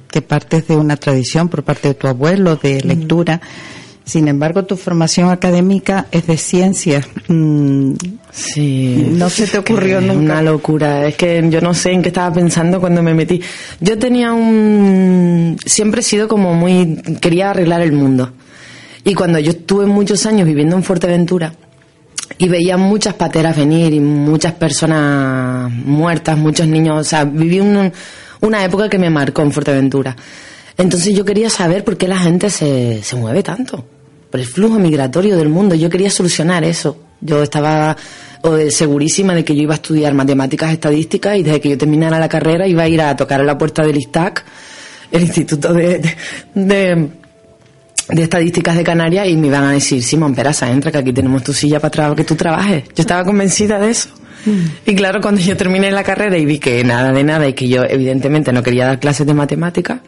que 0.10 0.22
partes 0.22 0.68
de 0.68 0.76
una 0.76 0.98
tradición 0.98 1.50
por 1.50 1.64
parte 1.64 1.90
de 1.90 1.94
tu 1.96 2.08
abuelo 2.08 2.56
de 2.56 2.82
lectura? 2.82 3.42
Sin 4.06 4.28
embargo, 4.28 4.66
tu 4.66 4.76
formación 4.76 5.30
académica 5.30 6.08
es 6.12 6.26
de 6.26 6.38
ciencias. 6.38 7.08
Mm, 7.28 7.94
sí. 8.32 9.08
No 9.12 9.30
se 9.30 9.46
te 9.46 9.60
ocurrió 9.60 10.02
nunca. 10.02 10.20
Una 10.20 10.42
locura. 10.42 11.08
Es 11.08 11.16
que 11.16 11.48
yo 11.50 11.62
no 11.62 11.76
sé 11.76 11.92
en 11.92 12.02
qué 12.02 12.10
estaba 12.10 12.34
pensando 12.34 12.80
cuando 12.80 13.04
me 13.04 13.14
metí. 13.14 13.40
Yo 13.80 14.00
tenía 14.00 14.34
un. 14.34 15.58
Siempre 15.64 16.02
he 16.02 16.04
sido 16.04 16.28
como 16.28 16.56
muy. 16.56 16.96
Quería 17.22 17.52
arreglar 17.52 17.82
el 17.82 17.92
mundo. 17.92 18.32
Y 19.04 19.14
cuando 19.14 19.38
yo 19.38 19.52
estuve 19.52 19.86
muchos 19.86 20.26
años 20.26 20.48
viviendo 20.48 20.76
en 20.76 20.82
Fuerteventura, 20.82 21.54
y 22.38 22.48
veía 22.48 22.78
muchas 22.78 23.14
pateras 23.16 23.56
venir 23.56 23.94
y 23.94 24.00
muchas 24.00 24.54
personas 24.54 25.72
muertas, 25.72 26.38
muchos 26.38 26.68
niños, 26.68 27.00
o 27.00 27.04
sea, 27.04 27.26
viví 27.26 27.60
una 27.60 28.64
época 28.64 28.90
que 28.90 29.00
me 29.00 29.10
marcó 29.10 29.42
en 29.42 29.52
Fuerteventura. 29.52 30.16
Entonces 30.78 31.14
yo 31.14 31.26
quería 31.26 31.50
saber 31.50 31.84
por 31.84 31.98
qué 31.98 32.08
la 32.08 32.18
gente 32.18 32.50
se, 32.50 33.04
se 33.04 33.16
mueve 33.18 33.44
tanto, 33.44 33.84
por 34.30 34.40
el 34.40 34.46
flujo 34.46 34.80
migratorio 34.80 35.36
del 35.36 35.50
mundo. 35.50 35.76
Yo 35.76 35.90
quería 35.90 36.10
solucionar 36.10 36.64
eso. 36.64 36.98
Yo 37.20 37.44
estaba 37.44 37.98
segurísima 38.70 39.36
de 39.36 39.44
que 39.44 39.54
yo 39.54 39.64
iba 39.64 39.74
a 39.74 39.76
estudiar 39.76 40.14
matemáticas 40.14 40.72
estadísticas 40.72 41.38
y 41.38 41.44
desde 41.44 41.60
que 41.60 41.70
yo 41.70 41.78
terminara 41.78 42.18
la 42.18 42.30
carrera 42.30 42.66
iba 42.66 42.84
a 42.84 42.88
ir 42.88 43.02
a 43.02 43.14
tocar 43.16 43.42
a 43.42 43.44
la 43.44 43.58
puerta 43.58 43.84
del 43.84 43.98
ISTAC, 43.98 44.46
el 45.12 45.24
Instituto 45.24 45.74
de 45.74 46.16
de 46.54 47.10
estadísticas 48.18 48.76
de 48.76 48.84
Canarias 48.84 49.28
y 49.28 49.36
me 49.36 49.48
iban 49.48 49.64
a 49.64 49.72
decir, 49.72 50.04
Simón 50.04 50.34
Peraza, 50.34 50.70
entra 50.72 50.92
que 50.92 50.98
aquí 50.98 51.14
tenemos 51.14 51.44
tu 51.44 51.54
silla 51.54 51.80
para 51.80 52.16
que 52.16 52.24
tú 52.24 52.36
trabajes. 52.36 52.84
Yo 52.96 53.02
estaba 53.02 53.24
convencida 53.24 53.80
de 53.80 53.92
eso. 53.92 54.10
Mm. 54.46 54.90
Y 54.90 54.96
claro, 54.96 55.22
cuando 55.22 55.42
yo 55.42 55.56
terminé 55.56 55.92
la 55.92 56.04
carrera 56.04 56.38
y 56.38 56.46
vi 56.46 56.60
que 56.60 56.84
nada 56.84 57.12
de 57.12 57.24
nada 57.24 57.48
y 57.48 57.54
que 57.54 57.68
yo 57.68 57.84
evidentemente 57.84 58.52
no 58.52 58.64
quería 58.64 58.86
dar 58.86 59.00
clases 59.00 59.28
de 59.28 59.34
matemáticas, 59.34 60.00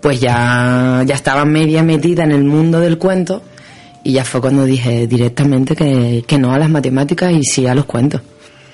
pues 0.00 0.20
ya, 0.20 1.02
ya 1.06 1.14
estaba 1.14 1.44
media 1.44 1.82
metida 1.82 2.24
en 2.24 2.32
el 2.32 2.44
mundo 2.44 2.80
del 2.80 2.98
cuento 2.98 3.42
y 4.02 4.12
ya 4.12 4.24
fue 4.24 4.40
cuando 4.40 4.64
dije 4.64 5.06
directamente 5.06 5.76
que, 5.76 6.24
que 6.26 6.38
no 6.38 6.52
a 6.52 6.58
las 6.58 6.70
matemáticas 6.70 7.32
y 7.32 7.44
sí 7.44 7.66
a 7.66 7.74
los 7.74 7.84
cuentos. 7.84 8.22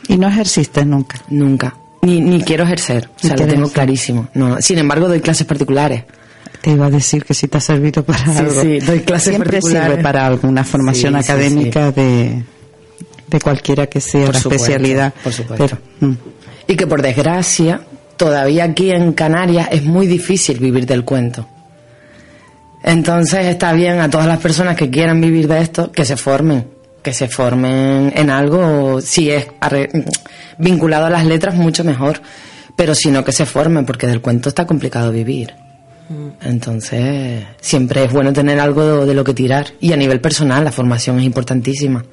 ¿Y 0.08 0.16
no 0.16 0.28
ejerciste 0.28 0.84
nunca? 0.84 1.20
Nunca. 1.28 1.76
Ni, 2.02 2.20
ni 2.20 2.40
quiero 2.42 2.62
ejercer. 2.62 3.08
O 3.16 3.26
sea, 3.26 3.36
lo 3.36 3.46
tengo 3.46 3.68
clarísimo. 3.68 4.28
No, 4.34 4.62
sin 4.62 4.78
embargo, 4.78 5.08
doy 5.08 5.20
clases 5.20 5.46
particulares 5.46 6.04
te 6.66 6.72
iba 6.72 6.86
a 6.86 6.90
decir 6.90 7.24
que 7.24 7.32
si 7.32 7.46
te 7.46 7.58
ha 7.58 7.60
servido 7.60 8.02
para 8.02 8.24
algo. 8.38 8.60
Sí, 8.60 8.80
doy 8.80 8.98
clases 9.02 9.36
Siempre 9.36 9.62
sirve 9.62 9.98
para 9.98 10.26
alguna 10.26 10.64
formación 10.64 11.14
académica 11.14 11.92
De, 11.92 12.42
de 13.28 13.40
cualquiera 13.40 13.86
que 13.86 14.00
sea 14.00 14.32
la 14.32 14.38
especialidad. 14.38 15.14
Por 15.22 15.32
supuesto. 15.32 15.78
Mm. 16.00 16.14
Y 16.66 16.74
que 16.74 16.88
por 16.88 17.02
desgracia, 17.02 17.82
todavía 18.16 18.64
aquí 18.64 18.90
en 18.90 19.12
Canarias 19.12 19.68
es 19.70 19.84
muy 19.84 20.08
difícil 20.08 20.58
vivir 20.58 20.86
del 20.86 21.04
cuento. 21.04 21.46
Entonces 22.82 23.46
está 23.46 23.72
bien 23.72 24.00
a 24.00 24.10
todas 24.10 24.26
las 24.26 24.40
personas 24.40 24.74
que 24.74 24.90
quieran 24.90 25.20
vivir 25.20 25.46
de 25.46 25.60
esto, 25.60 25.92
que 25.92 26.04
se 26.04 26.16
formen, 26.16 26.66
que 27.00 27.12
se 27.12 27.28
formen 27.28 28.12
en 28.12 28.28
algo, 28.28 29.00
si 29.00 29.30
es 29.30 29.46
vinculado 30.58 31.06
a 31.06 31.10
las 31.10 31.26
letras, 31.26 31.54
mucho 31.54 31.84
mejor, 31.84 32.20
pero 32.74 32.92
si 32.96 33.12
no, 33.12 33.22
que 33.24 33.30
se 33.30 33.46
formen, 33.46 33.86
porque 33.86 34.08
del 34.08 34.20
cuento 34.20 34.48
está 34.48 34.66
complicado 34.66 35.12
vivir. 35.12 35.54
Entonces, 36.42 37.44
siempre 37.60 38.04
es 38.04 38.12
bueno 38.12 38.32
tener 38.32 38.60
algo 38.60 39.04
de, 39.04 39.14
lo 39.14 39.24
que 39.24 39.34
tirar. 39.34 39.66
Y 39.80 39.92
a 39.92 39.96
nivel 39.96 40.20
personal, 40.20 40.64
la 40.64 40.72
formación 40.72 41.18
es 41.18 41.26
importantísima. 41.26 42.04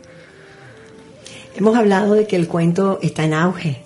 Hemos 1.55 1.77
hablado 1.77 2.15
de 2.15 2.25
que 2.25 2.35
el 2.35 2.47
cuento 2.47 2.99
está 3.01 3.23
en 3.25 3.33
auge. 3.33 3.81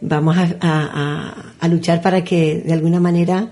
Vamos 0.00 0.36
a, 0.60 1.34
luchar 1.68 2.02
para 2.02 2.22
que 2.22 2.62
de 2.64 2.72
alguna 2.74 3.00
manera 3.00 3.48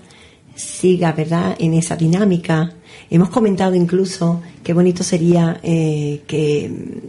siga, 0.54 1.12
¿verdad?, 1.12 1.56
en 1.58 1.72
esa 1.72 1.96
dinámica. 1.96 2.74
Hemos 3.08 3.30
comentado 3.30 3.74
incluso 3.74 4.42
qué 4.62 4.74
bonito 4.74 5.02
sería 5.02 5.58
eh, 5.62 6.22
que, 6.26 6.64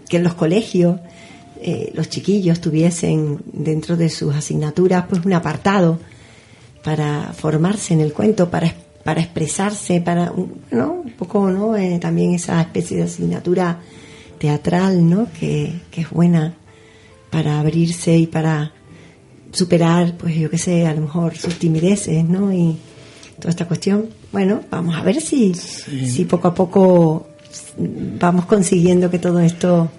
en 0.10 0.24
los 0.24 0.34
colegios 0.36 1.00
eh, 1.62 1.92
los 1.94 2.10
chiquillos 2.10 2.62
tuviesen 2.62 3.40
dentro 3.52 3.96
de 3.96 4.10
sus 4.10 4.34
asignaturas 4.36 5.06
pues 5.10 5.26
un 5.26 5.34
apartado 5.34 6.00
para 6.84 7.34
formarse 7.34 7.94
en 7.94 8.02
el 8.02 8.14
cuento, 8.14 8.50
para, 8.50 8.74
para 9.04 9.22
expresarse, 9.22 10.02
para, 10.02 10.32
¿no? 10.72 10.94
Un 10.94 11.12
poco, 11.12 11.50
¿no? 11.50 11.76
Eh, 11.76 11.98
también 12.00 12.34
esa 12.34 12.62
especie 12.62 12.98
de 12.98 13.04
asignatura 13.04 13.80
teatral, 14.38 15.10
¿no? 15.10 15.28
Que, 15.40 15.82
que 15.90 16.02
es 16.02 16.10
buena 16.10 16.54
para 17.30 17.60
abrirse 17.60 18.18
y 18.18 18.28
para 18.28 18.74
superar, 19.52 20.18
pues 20.18 20.36
yo 20.36 20.50
qué 20.50 20.58
sé, 20.58 20.86
a 20.86 20.94
lo 20.94 21.02
mejor 21.02 21.36
sus 21.38 21.58
timideces, 21.58 22.24
¿no? 22.26 22.52
Y 22.52 22.78
toda 23.40 23.50
esta 23.50 23.68
cuestión. 23.68 24.10
Bueno, 24.32 24.62
vamos 24.70 24.96
a 24.96 25.04
ver 25.04 25.22
si, 25.22 25.54
si 25.54 26.26
poco 26.26 26.50
a 26.50 26.54
poco 26.54 27.28
vamos 27.78 28.46
consiguiendo 28.46 29.10
que 29.10 29.20
todo 29.20 29.40
esto 29.40 29.90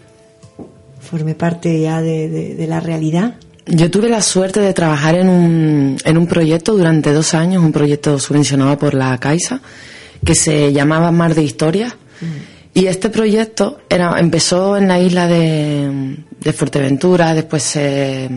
forme 1.00 1.34
parte 1.34 1.80
ya 1.80 2.00
de, 2.00 2.28
de 2.54 2.66
la 2.66 2.80
realidad. 2.80 3.36
Yo 3.66 3.90
tuve 3.90 4.08
la 4.08 4.20
suerte 4.20 4.60
de 4.60 4.74
trabajar 4.74 5.14
en 5.14 5.28
un, 5.28 5.96
en 6.04 6.18
un 6.18 6.26
proyecto 6.26 6.76
durante 6.76 7.12
dos 7.12 7.32
años, 7.32 7.64
un 7.64 7.72
proyecto 7.72 8.18
subvencionado 8.18 8.78
por 8.78 8.92
la 8.92 9.16
Caixa, 9.18 9.60
que 10.24 10.34
se 10.34 10.72
llamaba 10.72 11.10
Mar 11.10 11.34
de 11.34 11.42
Historias, 11.42 11.96
Y 12.74 12.86
este 12.86 13.08
proyecto 13.08 13.78
era, 13.88 14.18
empezó 14.18 14.76
en 14.76 14.88
la 14.88 14.98
isla 14.98 15.28
de, 15.28 16.16
de 16.40 16.52
Fuerteventura, 16.52 17.32
después 17.32 17.62
se, 17.62 18.28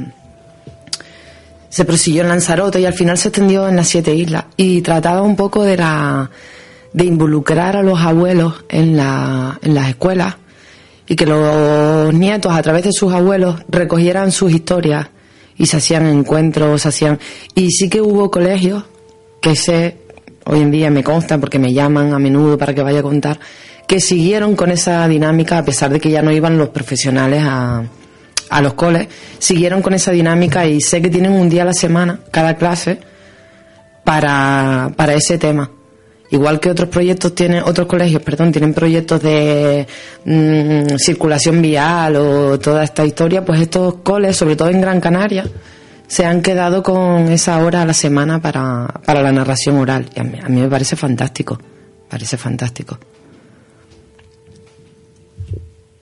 se 1.69 1.86
prosiguió 1.86 2.22
en 2.22 2.29
Lanzarote 2.29 2.79
y 2.79 2.86
al 2.86 2.93
final 2.93 3.17
se 3.17 3.29
extendió 3.29 3.67
en 3.67 3.75
las 3.75 3.88
siete 3.88 4.13
islas. 4.13 4.46
Y 4.55 4.81
trataba 4.81 5.24
un 5.24 5.36
poco 5.36 5.63
de 5.63 5.77
la, 5.77 6.29
de 6.93 7.05
involucrar 7.05 7.75
a 7.75 7.84
los 7.84 8.00
abuelos 8.00 8.63
en, 8.69 8.96
la, 8.96 9.60
en 9.62 9.74
las 9.74 9.89
escuelas 9.89 10.36
y 11.07 11.15
que 11.15 11.25
los 11.25 12.13
nietos 12.13 12.53
a 12.53 12.62
través 12.62 12.84
de 12.84 12.91
sus 12.93 13.13
abuelos 13.13 13.55
recogieran 13.69 14.31
sus 14.31 14.51
historias 14.51 15.10
y 15.57 15.65
se 15.65 15.77
hacían 15.77 16.07
encuentros, 16.07 16.81
se 16.81 16.89
hacían 16.89 17.19
y 17.55 17.71
sí 17.71 17.89
que 17.89 18.01
hubo 18.01 18.29
colegios 18.31 18.83
que 19.41 19.55
sé 19.55 19.97
hoy 20.45 20.61
en 20.61 20.71
día 20.71 20.89
me 20.89 21.03
consta 21.03 21.37
porque 21.37 21.59
me 21.59 21.73
llaman 21.73 22.13
a 22.13 22.19
menudo 22.19 22.57
para 22.57 22.73
que 22.73 22.81
vaya 22.81 22.99
a 22.99 23.03
contar 23.03 23.39
que 23.87 23.99
siguieron 23.99 24.55
con 24.55 24.71
esa 24.71 25.07
dinámica 25.07 25.57
a 25.57 25.65
pesar 25.65 25.91
de 25.91 25.99
que 25.99 26.09
ya 26.09 26.21
no 26.21 26.31
iban 26.31 26.57
los 26.57 26.69
profesionales 26.69 27.43
a, 27.43 27.83
a 28.49 28.61
los 28.61 28.73
coles, 28.73 29.07
siguieron 29.39 29.81
con 29.81 29.93
esa 29.93 30.11
dinámica 30.11 30.65
y 30.65 30.81
sé 30.81 31.01
que 31.01 31.09
tienen 31.09 31.31
un 31.31 31.49
día 31.49 31.63
a 31.63 31.65
la 31.65 31.73
semana 31.73 32.19
cada 32.31 32.55
clase 32.55 32.99
para, 34.03 34.91
para 34.95 35.13
ese 35.13 35.37
tema. 35.37 35.71
Igual 36.29 36.60
que 36.60 36.69
otros 36.69 36.89
proyectos 36.89 37.34
tienen, 37.34 37.63
otros 37.63 37.88
colegios, 37.88 38.22
perdón, 38.22 38.51
tienen 38.51 38.74
proyectos 38.74 39.22
de 39.22 39.88
mm, 40.25 40.98
circulación 40.98 41.62
vial 41.62 42.17
o 42.17 42.60
toda 42.60 42.84
esta 42.84 43.05
historia, 43.05 43.46
pues 43.46 43.62
estos 43.62 43.96
coles, 43.96 44.36
sobre 44.36 44.55
todo 44.55 44.69
en 44.69 44.81
Gran 44.81 45.00
Canaria, 45.00 45.50
se 46.07 46.25
han 46.25 46.41
quedado 46.41 46.84
con 46.84 47.29
esa 47.31 47.63
hora 47.63 47.81
a 47.84 47.86
la 47.86 47.93
semana 47.93 48.41
para, 48.41 48.88
para 49.05 49.22
la 49.22 49.31
narración 49.31 49.77
oral. 49.77 50.10
Y 50.15 50.19
a 50.19 50.24
mí, 50.24 50.39
a 50.43 50.50
mí 50.50 50.62
me 50.62 50.67
parece 50.67 50.96
fantástico, 50.96 51.57
parece 52.10 52.38
fantástico. 52.38 52.98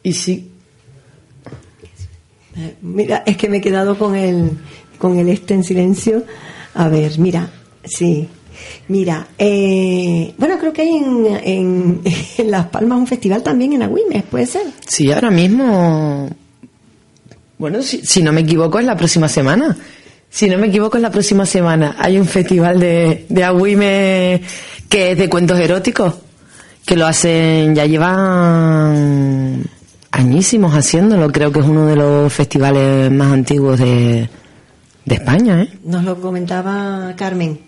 Y 0.02 0.14
sí, 0.14 0.52
Mira, 2.82 3.24
es 3.26 3.36
que 3.38 3.50
me 3.50 3.58
he 3.58 3.62
quedado 3.62 3.98
con 3.98 4.16
el, 4.16 4.52
con 4.98 5.20
el 5.20 5.30
este 5.30 5.54
en 5.54 5.64
silencio. 5.64 6.24
A 6.74 6.88
ver, 6.88 7.20
mira, 7.20 7.50
sí. 7.84 8.30
Mira, 8.88 9.28
eh, 9.38 10.34
bueno, 10.38 10.58
creo 10.60 10.74
que 10.74 10.82
hay 10.84 10.90
en, 10.90 11.26
en, 11.44 12.02
en 12.38 12.52
Las 12.52 12.68
Palmas 12.68 13.00
un 13.00 13.08
festival 13.08 13.44
también 13.44 13.74
en 13.74 13.84
Agüimes, 13.84 14.24
¿puede 14.24 14.46
ser? 14.46 14.64
Sí, 14.88 15.12
ahora 15.12 15.32
mismo. 15.32 16.30
Bueno, 17.58 17.82
si, 17.82 18.06
si 18.06 18.22
no 18.22 18.32
me 18.34 18.42
equivoco, 18.42 18.80
es 18.80 18.86
la 18.86 18.98
próxima 18.98 19.28
semana. 19.30 19.78
Si 20.30 20.50
no 20.50 20.58
me 20.58 20.68
equivoco, 20.68 20.98
es 20.98 21.02
la 21.02 21.12
próxima 21.12 21.46
semana. 21.46 21.96
Hay 21.98 22.18
un 22.18 22.26
festival 22.26 22.80
de, 22.80 23.26
de 23.30 23.44
Agüime 23.44 24.42
que 24.90 25.12
es 25.12 25.18
de 25.18 25.30
cuentos 25.30 25.58
eróticos. 25.60 26.16
Que 26.86 26.96
lo 26.98 27.08
hacen, 27.08 27.74
ya 27.74 27.86
llevan 27.86 29.64
añísimos 30.12 30.74
haciéndolo. 30.76 31.32
Creo 31.32 31.52
que 31.52 31.60
es 31.62 31.66
uno 31.66 31.88
de 31.88 31.96
los 31.96 32.32
festivales 32.34 33.10
más 33.12 33.32
antiguos 33.32 33.80
de, 33.80 34.30
de 35.06 35.16
España, 35.16 35.64
¿eh? 35.64 35.70
Nos 35.84 36.04
lo 36.04 36.20
comentaba 36.20 37.14
Carmen. 37.16 37.60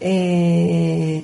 Eh, 0.00 1.22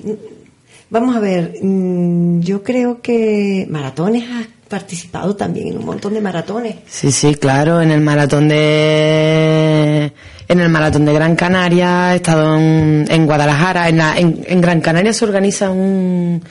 vamos 0.89 1.15
a 1.15 1.19
ver, 1.19 1.55
mm, 1.61 2.39
yo 2.41 2.63
creo 2.63 3.01
que 3.01 3.67
maratones 3.69 4.23
has 4.29 4.47
participado 4.67 5.35
también 5.35 5.67
en 5.67 5.77
un 5.77 5.85
montón 5.85 6.13
de 6.15 6.21
maratones. 6.21 6.75
Sí, 6.87 7.11
sí, 7.11 7.35
claro, 7.35 7.81
en 7.81 7.91
el 7.91 8.01
maratón 8.01 8.47
de 8.47 10.11
en 10.47 10.59
el 10.59 10.69
maratón 10.69 11.05
de 11.05 11.13
Gran 11.13 11.35
Canaria, 11.35 12.13
he 12.13 12.17
estado 12.17 12.55
en, 12.57 13.25
Guadalajara, 13.25 13.87
en, 13.89 13.97
la- 13.97 14.17
en 14.17 14.61
Gran 14.61 14.81
Canaria 14.81 15.13
se 15.13 15.25
organiza 15.25 15.71
un, 15.71 16.43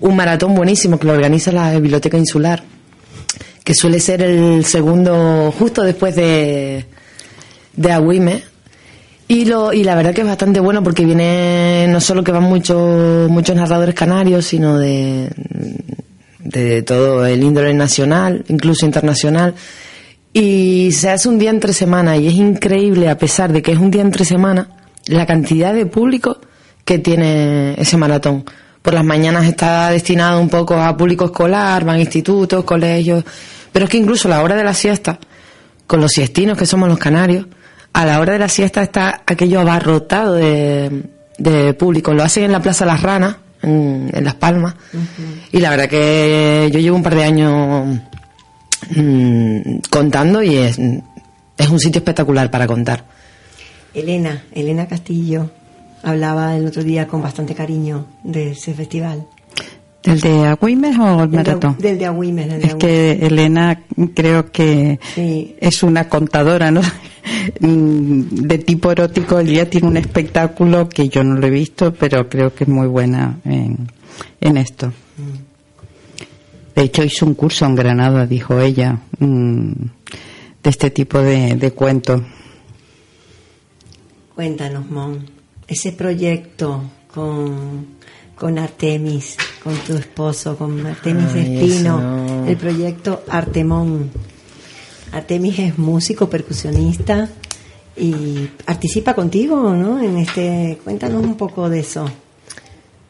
un 0.00 0.16
maratón 0.16 0.54
buenísimo 0.54 0.98
que 0.98 1.06
lo 1.06 1.12
organiza 1.12 1.50
la 1.52 1.72
Biblioteca 1.78 2.16
Insular, 2.16 2.62
que 3.64 3.74
suele 3.74 3.98
ser 4.00 4.22
el 4.22 4.64
segundo 4.64 5.52
justo 5.58 5.82
después 5.82 6.14
de 6.14 6.84
de 7.74 7.92
Agüime. 7.92 8.42
Y, 9.28 9.44
lo, 9.44 9.72
y 9.72 9.82
la 9.82 9.96
verdad 9.96 10.14
que 10.14 10.20
es 10.20 10.26
bastante 10.26 10.60
bueno 10.60 10.84
porque 10.84 11.04
viene 11.04 11.86
no 11.88 12.00
solo 12.00 12.22
que 12.22 12.30
van 12.30 12.44
muchos 12.44 13.28
muchos 13.28 13.56
narradores 13.56 13.94
canarios, 13.94 14.46
sino 14.46 14.78
de, 14.78 15.28
de 16.38 16.82
todo 16.82 17.26
el 17.26 17.42
índole 17.42 17.74
nacional, 17.74 18.44
incluso 18.48 18.86
internacional. 18.86 19.54
Y 20.32 20.92
se 20.92 21.10
hace 21.10 21.28
un 21.28 21.38
día 21.38 21.50
entre 21.50 21.72
semana 21.72 22.16
y 22.16 22.28
es 22.28 22.34
increíble, 22.34 23.08
a 23.08 23.18
pesar 23.18 23.52
de 23.52 23.62
que 23.62 23.72
es 23.72 23.78
un 23.78 23.90
día 23.90 24.02
entre 24.02 24.24
semana, 24.24 24.68
la 25.06 25.26
cantidad 25.26 25.74
de 25.74 25.86
público 25.86 26.38
que 26.84 26.98
tiene 26.98 27.74
ese 27.78 27.96
maratón. 27.96 28.44
Por 28.82 28.94
las 28.94 29.04
mañanas 29.04 29.46
está 29.46 29.90
destinado 29.90 30.40
un 30.40 30.48
poco 30.48 30.74
a 30.74 30.96
público 30.96 31.24
escolar, 31.24 31.84
van 31.84 31.98
institutos, 31.98 32.64
colegios, 32.64 33.24
pero 33.72 33.86
es 33.86 33.90
que 33.90 33.98
incluso 33.98 34.28
la 34.28 34.42
hora 34.42 34.54
de 34.54 34.62
la 34.62 34.74
siesta, 34.74 35.18
con 35.86 36.00
los 36.00 36.12
siestinos 36.12 36.56
que 36.56 36.66
somos 36.66 36.88
los 36.88 36.98
canarios, 36.98 37.46
a 37.96 38.04
la 38.04 38.20
hora 38.20 38.34
de 38.34 38.38
la 38.40 38.48
siesta 38.48 38.82
está 38.82 39.22
aquello 39.26 39.60
abarrotado 39.60 40.34
de, 40.34 41.02
de 41.38 41.74
público. 41.74 42.12
Lo 42.12 42.22
hacen 42.22 42.44
en 42.44 42.52
la 42.52 42.60
Plaza 42.60 42.84
Las 42.84 43.02
Ranas, 43.02 43.36
en, 43.62 44.10
en 44.12 44.24
Las 44.24 44.34
Palmas, 44.34 44.74
y 45.52 45.58
la 45.60 45.70
verdad 45.70 45.88
que 45.88 46.68
yo 46.72 46.78
llevo 46.78 46.96
un 46.96 47.02
par 47.02 47.14
de 47.14 47.24
años 47.24 47.98
mm, 48.94 49.60
contando 49.90 50.42
y 50.42 50.56
es, 50.56 50.78
es 50.78 51.68
un 51.68 51.80
sitio 51.80 51.98
espectacular 52.00 52.50
para 52.50 52.66
contar. 52.66 53.04
Elena, 53.94 54.42
Elena 54.52 54.86
Castillo, 54.86 55.50
hablaba 56.02 56.54
el 56.56 56.66
otro 56.66 56.82
día 56.84 57.06
con 57.06 57.22
bastante 57.22 57.54
cariño 57.54 58.06
de 58.22 58.50
ese 58.52 58.74
festival. 58.74 59.26
¿El 60.02 60.20
de 60.20 60.46
Agüimes 60.46 60.96
o 60.98 61.24
el 61.24 61.30
Del 61.30 61.30
de- 61.30 61.36
maratón? 61.38 61.76
Del 61.78 61.98
de 61.98 62.06
Agüimes. 62.06 62.48
del 62.48 62.60
de 62.60 62.66
Es 62.68 62.74
que 62.76 63.12
Elena 63.26 63.80
creo 64.14 64.52
que 64.52 65.00
Sí. 65.14 65.56
es 65.60 65.82
una 65.82 66.08
contadora, 66.08 66.70
¿no? 66.70 66.80
Mm, 67.60 68.20
de 68.46 68.58
tipo 68.58 68.90
erótico. 68.90 69.38
El 69.38 69.48
día 69.48 69.68
tiene 69.68 69.88
un 69.88 69.96
espectáculo 69.96 70.88
que 70.88 71.08
yo 71.08 71.22
no 71.24 71.36
lo 71.36 71.46
he 71.46 71.50
visto, 71.50 71.92
pero 71.92 72.28
creo 72.28 72.54
que 72.54 72.64
es 72.64 72.68
muy 72.68 72.86
buena 72.86 73.38
en, 73.44 73.90
en 74.40 74.56
esto. 74.56 74.92
De 76.74 76.82
hecho, 76.82 77.02
hizo 77.02 77.24
un 77.24 77.34
curso 77.34 77.64
en 77.64 77.74
Granada, 77.74 78.26
dijo 78.26 78.60
ella, 78.60 78.98
mm, 79.18 79.72
de 80.62 80.70
este 80.70 80.90
tipo 80.90 81.18
de, 81.18 81.56
de 81.56 81.72
cuentos. 81.72 82.22
Cuéntanos, 84.34 84.90
Mon, 84.90 85.24
ese 85.66 85.92
proyecto 85.92 86.82
con, 87.12 87.86
con 88.34 88.58
Artemis, 88.58 89.36
con 89.64 89.74
tu 89.78 89.94
esposo, 89.96 90.58
con 90.58 90.84
Artemis 90.86 91.32
Ay, 91.34 91.56
Espino, 91.56 92.44
el 92.46 92.56
proyecto 92.56 93.22
Artemón. 93.28 94.10
Artemis 95.12 95.58
es 95.58 95.78
músico, 95.78 96.28
percusionista 96.28 97.28
y 97.96 98.48
participa 98.64 99.14
contigo, 99.14 99.74
¿no? 99.74 100.02
En 100.02 100.18
este, 100.18 100.78
cuéntanos 100.84 101.24
un 101.24 101.36
poco 101.36 101.68
de 101.68 101.80
eso. 101.80 102.10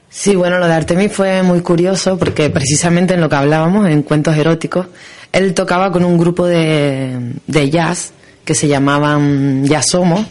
Sí, 0.09 0.35
bueno, 0.35 0.59
lo 0.59 0.67
de 0.67 0.73
Artemis 0.73 1.13
fue 1.13 1.43
muy 1.43 1.61
curioso 1.61 2.17
porque 2.17 2.49
precisamente 2.49 3.15
en 3.15 3.21
lo 3.21 3.29
que 3.29 3.37
hablábamos, 3.37 3.89
en 3.89 4.03
cuentos 4.03 4.37
eróticos, 4.37 4.87
él 5.33 5.53
tocaba 5.53 5.93
con 5.93 6.05
un 6.05 6.17
grupo 6.17 6.47
de, 6.47 7.35
de 7.47 7.71
jazz 7.71 8.13
que 8.45 8.55
se 8.55 8.69
llamaban 8.69 9.65
Ya 9.67 9.83
Somos. 9.83 10.25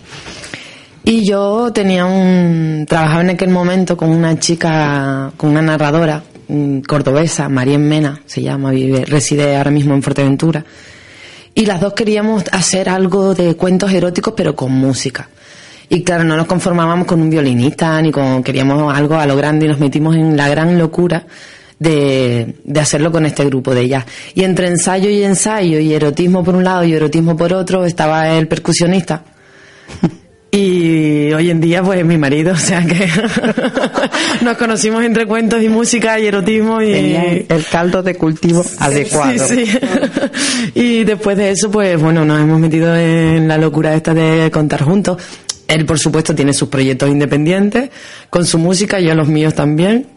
Y 1.04 1.24
yo 1.24 1.72
tenía 1.72 2.08
un. 2.08 2.86
Trabajaba 2.88 3.22
en 3.22 3.30
aquel 3.32 3.50
momento 3.50 3.96
con 3.96 4.10
una 4.10 4.40
chica, 4.40 5.32
con 5.38 5.52
una 5.52 5.62
narradora 5.62 6.24
mm, 6.48 6.80
cordobesa, 6.80 7.48
María 7.48 7.78
Mena, 7.78 8.22
se 8.26 8.42
llama, 8.42 8.72
vive, 8.72 9.06
reside 9.06 9.56
ahora 9.56 9.70
mismo 9.70 9.94
en 9.94 10.02
Fuerteventura. 10.02 10.66
Y 11.58 11.66
las 11.66 11.80
dos 11.80 11.94
queríamos 11.94 12.44
hacer 12.52 12.90
algo 12.90 13.34
de 13.34 13.56
cuentos 13.56 13.92
eróticos, 13.92 14.34
pero 14.36 14.56
con 14.56 14.74
música. 14.74 15.30
Y 15.88 16.04
claro, 16.04 16.26
no 16.26 16.36
nos 16.36 16.48
conformábamos 16.48 17.08
con 17.08 17.22
un 17.22 17.30
violinista, 17.30 18.02
ni 18.02 18.12
con. 18.12 18.44
Queríamos 18.44 18.94
algo 18.94 19.16
a 19.16 19.26
lo 19.26 19.38
grande 19.38 19.66
y 19.66 19.70
nos 19.70 19.80
metimos 19.80 20.16
en 20.18 20.36
la 20.36 20.50
gran 20.50 20.78
locura 20.78 21.26
de, 21.80 22.56
de 22.62 22.80
hacerlo 22.80 23.10
con 23.10 23.26
este 23.26 23.46
grupo 23.46 23.74
de 23.74 23.88
jazz. 23.88 24.06
Y 24.34 24.44
entre 24.44 24.68
ensayo 24.68 25.10
y 25.10 25.24
ensayo, 25.24 25.80
y 25.80 25.94
erotismo 25.94 26.44
por 26.44 26.56
un 26.56 26.66
lado 26.66 26.84
y 26.84 26.94
erotismo 26.94 27.38
por 27.38 27.54
otro, 27.54 27.86
estaba 27.86 28.38
el 28.38 28.50
percusionista. 28.50 29.24
Y 30.56 31.34
hoy 31.34 31.52
en 31.52 31.60
día, 31.60 31.84
pues 31.84 32.06
mi 32.06 32.18
marido, 32.18 32.54
o 32.54 32.58
sea 32.58 32.86
que 32.86 33.10
nos 34.42 34.56
conocimos 34.56 35.04
entre 35.04 35.26
cuentos 35.26 35.62
y 35.62 35.68
música 35.68 36.18
y 36.18 36.28
erotismo 36.28 36.82
y. 36.82 36.94
El 36.94 37.66
caldo 37.70 38.02
de 38.02 38.16
cultivo 38.16 38.64
adecuado. 38.80 39.38
Sí, 39.46 39.66
sí. 39.66 39.78
y 40.76 41.04
después 41.04 41.36
de 41.36 41.52
eso, 41.52 41.70
pues 41.70 42.02
bueno, 42.02 42.24
nos 42.24 42.42
hemos 42.42 42.58
metido 42.58 42.96
en 42.96 43.50
la 43.50 43.58
locura 43.58 43.96
esta 43.96 44.14
de 44.14 44.50
contar 44.50 44.84
juntos. 44.84 45.22
Él, 45.68 45.86
por 45.86 46.00
supuesto, 46.00 46.34
tiene 46.34 46.54
sus 46.54 46.70
proyectos 46.70 47.10
independientes, 47.10 47.90
con 48.30 48.46
su 48.46 48.58
música, 48.58 49.02
yo 49.02 49.14
los 49.14 49.28
míos 49.28 49.56
también. 49.56 50.08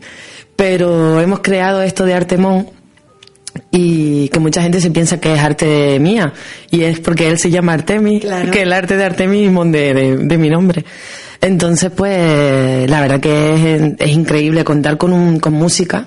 Pero 0.55 1.21
hemos 1.21 1.41
creado 1.41 1.83
esto 1.83 2.05
de 2.05 2.15
Artemón 2.15 2.78
y 3.71 4.29
que 4.29 4.39
mucha 4.41 4.63
gente 4.63 4.81
se 4.81 4.91
piensa 4.91 5.21
que 5.21 5.33
es 5.35 5.41
arte 5.41 5.99
mía 6.01 6.33
y 6.71 6.83
es 6.83 7.01
porque 7.01 7.29
él 7.29 7.39
se 7.39 7.51
llama 7.51 7.73
Artemis, 7.75 8.21
Claro. 8.23 8.51
que 8.51 8.63
el 8.63 8.73
arte 8.73 8.97
de 8.97 9.05
Artemis 9.05 9.49
es 9.51 9.73
de, 9.73 9.95
de, 9.95 10.17
de 10.17 10.39
mi 10.39 10.51
nombre. 10.51 10.85
Entonces, 11.41 11.91
pues, 11.95 12.89
la 12.91 13.01
verdad 13.01 13.21
que 13.21 13.75
es, 13.77 13.83
es 13.99 14.11
increíble 14.11 14.65
contar 14.65 14.97
con, 14.99 15.13
un, 15.13 15.39
con 15.39 15.53
música. 15.55 16.07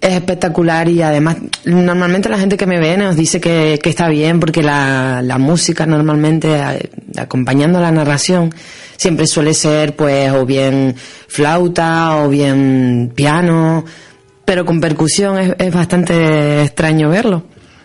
Es 0.00 0.12
espectacular 0.12 0.88
y 0.88 1.00
además, 1.00 1.36
normalmente 1.64 2.28
la 2.28 2.36
gente 2.38 2.56
que 2.58 2.66
me 2.66 2.78
ve 2.78 2.96
nos 2.98 3.16
dice 3.16 3.40
que, 3.40 3.78
que 3.82 3.88
está 3.88 4.08
bien 4.08 4.38
porque 4.38 4.62
la, 4.62 5.22
la 5.22 5.38
música 5.38 5.86
normalmente, 5.86 6.60
acompañando 7.16 7.80
la 7.80 7.90
narración, 7.90 8.52
siempre 8.98 9.26
suele 9.26 9.54
ser, 9.54 9.96
pues, 9.96 10.30
o 10.32 10.44
bien 10.44 10.94
flauta 11.28 12.16
o 12.18 12.28
bien 12.28 13.12
piano, 13.14 13.84
pero 14.44 14.64
con 14.64 14.80
percusión 14.80 15.38
es, 15.38 15.54
es 15.58 15.72
bastante 15.72 16.62
extraño 16.62 17.08
verlo. 17.10 17.44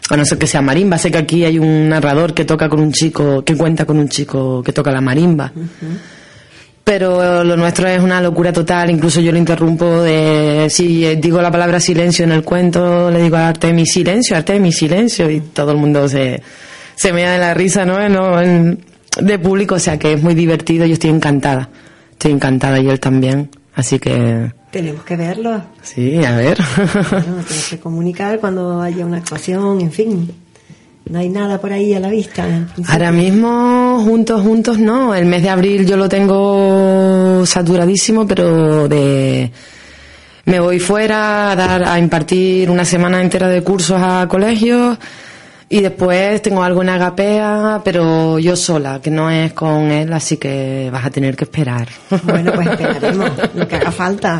A 0.10 0.18
no 0.18 0.26
ser 0.26 0.38
que 0.40 0.48
sea 0.48 0.62
marimba. 0.62 0.98
Sé 0.98 1.12
que 1.12 1.20
aquí 1.20 1.46
hay 1.46 1.60
un 1.60 1.88
narrador 1.90 2.34
que 2.34 2.44
toca 2.44 2.68
con 2.68 2.80
un 2.80 2.92
chico, 2.92 3.44
que 3.46 3.56
cuenta 3.56 3.86
con 3.86 4.00
un 4.00 4.10
chico 4.10 4.64
que 4.64 4.74
toca 4.74 4.92
la 4.92 5.02
marimba. 5.02 5.52
Pero 6.84 7.44
lo 7.44 7.56
nuestro 7.56 7.88
es 7.88 8.02
una 8.02 8.20
locura 8.20 8.52
total. 8.52 8.90
Incluso 8.90 9.22
yo 9.22 9.32
lo 9.32 9.38
interrumpo 9.38 10.02
de, 10.02 10.68
si 10.72 11.16
digo 11.18 11.40
la 11.42 11.52
palabra 11.52 11.80
silencio 11.80 12.26
en 12.26 12.32
el 12.32 12.44
cuento, 12.44 13.12
le 13.12 13.22
digo 13.22 13.38
a 13.38 13.50
Artemi 13.50 13.86
silencio, 13.86 14.36
Artemi 14.36 14.72
silencio. 14.72 15.30
Y 15.30 15.42
todo 15.42 15.72
el 15.72 15.78
mundo 15.78 16.10
se, 16.10 16.42
se 16.96 17.14
me 17.14 17.22
da 17.24 17.34
de 17.34 17.38
la 17.38 17.54
risa, 17.54 17.86
¿no? 17.86 18.10
¿no? 18.10 18.42
En- 18.42 18.80
de 19.22 19.38
público. 19.38 19.76
O 19.76 19.80
sea 19.80 20.00
que 20.00 20.14
es 20.14 20.24
muy 20.24 20.34
divertido. 20.34 20.88
Yo 20.88 20.94
estoy 20.94 21.12
encantada. 21.12 21.70
Estoy 22.14 22.32
encantada 22.32 22.80
y 22.80 22.90
él 22.90 23.00
también. 23.00 23.50
Así 23.76 24.00
que, 24.00 24.52
Tenemos 24.72 25.04
que 25.04 25.16
verlo. 25.16 25.64
sí, 25.82 26.24
a 26.24 26.36
ver. 26.36 26.60
Bueno, 27.12 27.44
tenemos 27.48 27.70
que 27.70 27.80
comunicar 27.80 28.40
cuando 28.40 28.82
haya 28.82 29.06
una 29.06 29.18
actuación, 29.18 29.82
en 29.82 29.92
fin. 29.92 30.32
No 31.10 31.18
hay 31.18 31.30
nada 31.30 31.60
por 31.60 31.74
ahí 31.74 31.96
a 31.96 32.00
la 32.00 32.10
vista. 32.10 32.46
Ahora 32.88 33.12
mismo, 33.12 34.00
juntos, 34.04 34.42
juntos, 34.42 34.78
no. 34.78 35.16
El 35.16 35.26
mes 35.26 35.42
de 35.42 35.50
abril 35.50 35.88
yo 35.88 35.98
lo 35.98 36.08
tengo 36.08 37.44
saturadísimo, 37.48 38.28
pero 38.28 38.88
de 38.88 39.52
me 40.46 40.60
voy 40.60 40.80
fuera 40.80 41.52
a 41.52 41.56
dar 41.56 41.84
a 41.84 42.00
impartir 42.00 42.70
una 42.70 42.86
semana 42.86 43.22
entera 43.22 43.48
de 43.48 43.64
cursos 43.64 44.00
a 44.02 44.28
colegios 44.28 44.98
y 45.70 45.82
después 45.82 46.42
tengo 46.42 46.64
algo 46.64 46.82
en 46.82 46.90
Agapea, 46.90 47.82
pero 47.86 48.40
yo 48.40 48.56
sola, 48.56 49.00
que 49.02 49.12
no 49.12 49.30
es 49.30 49.54
con 49.54 49.92
él, 49.92 50.12
así 50.14 50.38
que 50.38 50.90
vas 50.92 51.06
a 51.06 51.12
tener 51.12 51.36
que 51.36 51.44
esperar. 51.46 51.88
Bueno, 52.24 52.52
pues 52.56 52.68
esperaremos 52.72 53.30
lo 53.54 53.68
que 53.68 53.76
haga 53.76 53.92
falta. 53.92 54.40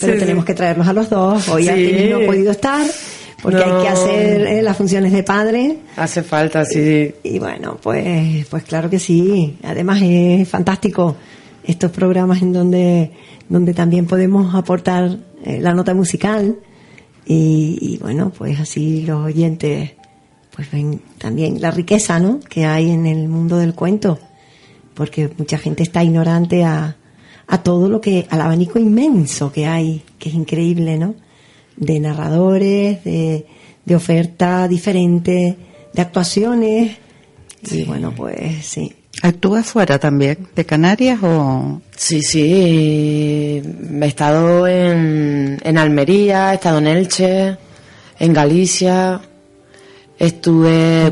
Pero 0.00 0.12
Sí, 0.14 0.18
tenemos 0.18 0.44
sí. 0.44 0.46
que 0.46 0.54
traernos 0.54 0.88
a 0.88 0.92
los 0.92 1.10
dos. 1.10 1.48
Hoy 1.48 1.64
Sí. 1.64 1.68
Artemis 1.68 2.10
no 2.10 2.16
ha 2.16 2.26
podido 2.26 2.50
estar 2.52 2.86
porque 3.42 3.62
hay 3.62 3.82
que 3.82 3.88
hacer 3.88 4.40
eh, 4.46 4.62
las 4.62 4.76
funciones 4.76 5.12
de 5.12 5.22
padre. 5.24 5.78
Hace 5.96 6.22
falta, 6.22 6.64
sí. 6.64 7.12
Y 7.22 7.38
bueno, 7.38 7.76
pues, 7.82 8.46
pues 8.46 8.62
claro 8.62 8.88
que 8.88 8.98
sí. 8.98 9.58
Además 9.64 10.00
es 10.02 10.48
fantástico 10.48 11.16
estos 11.64 11.90
programas 11.90 12.40
en 12.40 12.52
donde, 12.52 13.10
donde 13.48 13.74
también 13.74 14.06
podemos 14.06 14.54
aportar 14.54 15.16
eh, 15.44 15.58
la 15.60 15.74
nota 15.74 15.92
musical 15.92 16.56
y, 17.26 17.78
y 17.80 17.98
bueno, 17.98 18.32
pues 18.36 18.58
así 18.58 19.02
los 19.02 19.24
oyentes 19.26 19.90
pues 20.54 20.70
ven 20.70 21.00
también 21.18 21.60
la 21.60 21.70
riqueza, 21.70 22.18
¿no? 22.18 22.40
Que 22.40 22.64
hay 22.66 22.90
en 22.90 23.06
el 23.06 23.28
mundo 23.28 23.58
del 23.58 23.74
cuento, 23.74 24.18
porque 24.94 25.30
mucha 25.38 25.58
gente 25.58 25.82
está 25.82 26.04
ignorante 26.04 26.64
a, 26.64 26.96
a 27.46 27.62
todo 27.62 27.88
lo 27.88 28.00
que, 28.00 28.26
al 28.30 28.40
abanico 28.40 28.78
inmenso 28.78 29.50
que 29.52 29.66
hay, 29.66 30.02
que 30.18 30.28
es 30.28 30.34
increíble, 30.34 30.98
¿no? 30.98 31.14
De 31.76 31.98
narradores, 32.00 33.02
de, 33.04 33.46
de 33.84 33.96
oferta 33.96 34.68
diferente, 34.68 35.56
de 35.92 36.02
actuaciones. 36.02 36.96
Y 37.70 37.84
bueno, 37.84 38.12
pues 38.14 38.66
sí. 38.66 38.92
¿Actúas 39.22 39.66
fuera 39.66 39.98
también, 39.98 40.48
de 40.54 40.66
Canarias 40.66 41.20
o...? 41.22 41.80
Sí, 41.96 42.22
sí. 42.22 43.62
He 43.62 44.06
estado 44.06 44.66
en, 44.66 45.58
en 45.62 45.78
Almería, 45.78 46.52
he 46.52 46.54
estado 46.56 46.78
en 46.78 46.86
Elche, 46.88 47.56
en 48.18 48.32
Galicia. 48.32 49.20
Estuve, 50.18 51.10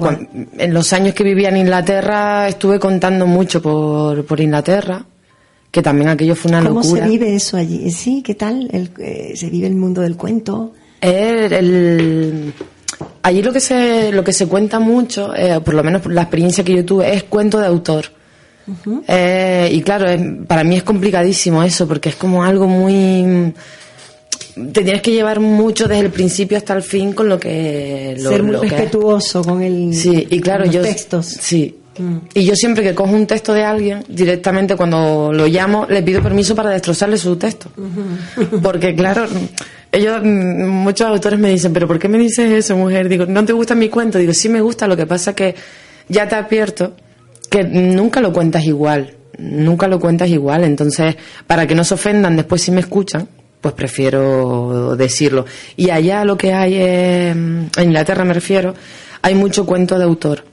en 0.59 0.75
los 0.75 0.93
años 0.93 1.15
que 1.15 1.25
vivía 1.25 1.49
en 1.49 1.57
Inglaterra, 1.57 2.49
estuve 2.49 2.79
contando 2.79 3.27
mucho 3.27 3.61
por, 3.61 4.25
por 4.25 4.41
Inglaterra, 4.41 5.05
que 5.71 5.83
también 5.83 6.11
aquello 6.11 6.37
fue 6.37 6.51
una 6.51 6.63
¿Cómo 6.63 6.81
locura. 6.81 7.05
se 7.05 7.11
vive 7.11 7.35
eso 7.35 7.57
allí? 7.57 7.91
Sí, 7.91 8.23
¿qué 8.23 8.35
tal? 8.35 8.69
El, 8.73 8.91
eh, 8.99 9.33
¿Se 9.37 9.49
vive 9.51 9.67
el 9.67 9.75
mundo 9.75 10.01
del 10.03 10.17
cuento? 10.17 10.73
El- 11.01 11.53
el- 11.53 12.53
allí 13.23 13.43
lo 13.43 13.53
que 13.53 13.61
se 13.61 14.13
lo 14.13 14.23
que 14.23 14.33
se 14.33 14.47
cuenta 14.47 14.79
mucho, 14.79 15.35
eh, 15.35 15.61
por 15.65 15.75
lo 15.75 15.83
menos 15.83 16.03
por 16.03 16.13
la 16.13 16.23
experiencia 16.23 16.63
que 16.63 16.77
yo 16.77 16.85
tuve, 16.85 17.13
es 17.15 17.25
cuento 17.25 17.59
de 17.59 17.67
autor. 17.67 18.05
Eh, 19.09 19.69
y 19.73 19.83
claro, 19.83 20.09
es- 20.09 20.21
para 20.47 20.63
mí 20.63 20.77
es 20.77 20.85
complicadísimo 20.85 21.63
eso, 21.65 21.89
porque 21.89 22.11
es 22.11 22.17
como 22.17 22.45
algo 22.45 22.69
muy... 22.69 23.53
Te 24.73 24.83
tienes 24.83 25.03
que 25.03 25.13
llevar 25.13 25.41
mucho 25.41 25.89
desde 25.89 26.03
el 26.05 26.11
principio 26.11 26.57
hasta 26.57 26.75
el 26.75 26.83
fin 26.83 27.13
con 27.13 27.29
lo 27.29 27.39
que... 27.39 28.17
Lo, 28.19 28.31
Ser 28.31 28.43
muy 28.43 28.53
lo 28.53 28.61
que 28.61 28.67
es. 28.67 28.73
respetuoso 28.73 29.43
con 29.43 29.63
el 29.63 29.95
Sí, 29.95 30.27
y 30.31 30.41
claro, 30.41 30.65
los 30.65 30.75
yo... 30.75 30.83
textos. 30.83 31.27
Sí. 31.27 31.77
Mm. 31.99 32.17
Y 32.35 32.45
yo 32.45 32.55
siempre 32.55 32.83
que 32.83 32.95
cojo 32.95 33.13
un 33.13 33.27
texto 33.27 33.53
de 33.53 33.65
alguien, 33.65 34.05
directamente 34.09 34.77
cuando 34.77 35.33
lo 35.33 35.47
llamo, 35.47 35.87
le 35.89 36.03
pido 36.03 36.23
permiso 36.23 36.55
para 36.55 36.71
destrozarle 36.71 37.17
su 37.17 37.37
texto. 37.37 37.71
Porque 38.63 38.95
claro, 38.95 39.27
ellos, 39.93 40.21
mm, 40.23 40.67
muchos 40.69 41.07
autores 41.09 41.39
me 41.39 41.51
dicen, 41.51 41.73
pero 41.73 41.87
¿por 41.89 41.99
qué 41.99 42.09
me 42.09 42.19
dices 42.19 42.51
eso, 42.51 42.77
mujer? 42.77 43.09
Digo, 43.09 43.27
¿no 43.27 43.45
te 43.45 43.53
gusta 43.53 43.75
mi 43.75 43.89
cuento? 43.89 44.19
Digo, 44.19 44.33
sí 44.33 44.49
me 44.49 44.61
gusta, 44.61 44.87
lo 44.87 44.97
que 44.97 45.07
pasa 45.07 45.35
que 45.35 45.55
ya 46.09 46.29
te 46.29 46.37
advierto 46.37 46.95
que 47.51 47.65
nunca 47.65 48.21
lo 48.21 48.33
cuentas 48.33 48.65
igual, 48.65 49.15
nunca 49.39 49.89
lo 49.89 49.99
cuentas 49.99 50.29
igual. 50.29 50.63
Entonces, 50.65 51.17
para 51.47 51.67
que 51.67 51.75
no 51.75 51.83
se 51.85 51.95
ofendan 51.95 52.37
después 52.37 52.63
si 52.63 52.71
me 52.71 52.81
escuchan, 52.81 53.29
pues 53.61 53.75
prefiero 53.75 54.97
decirlo. 54.97 55.45
Y 55.77 55.91
allá 55.91 56.25
lo 56.25 56.37
que 56.37 56.53
hay 56.55 56.77
en 56.77 57.71
Inglaterra 57.81 58.25
me 58.25 58.35
refiero, 58.35 58.75
hay 59.23 59.35
mucho 59.35 59.67
cuento 59.67 59.99
de 59.99 60.05
autor. 60.05 60.45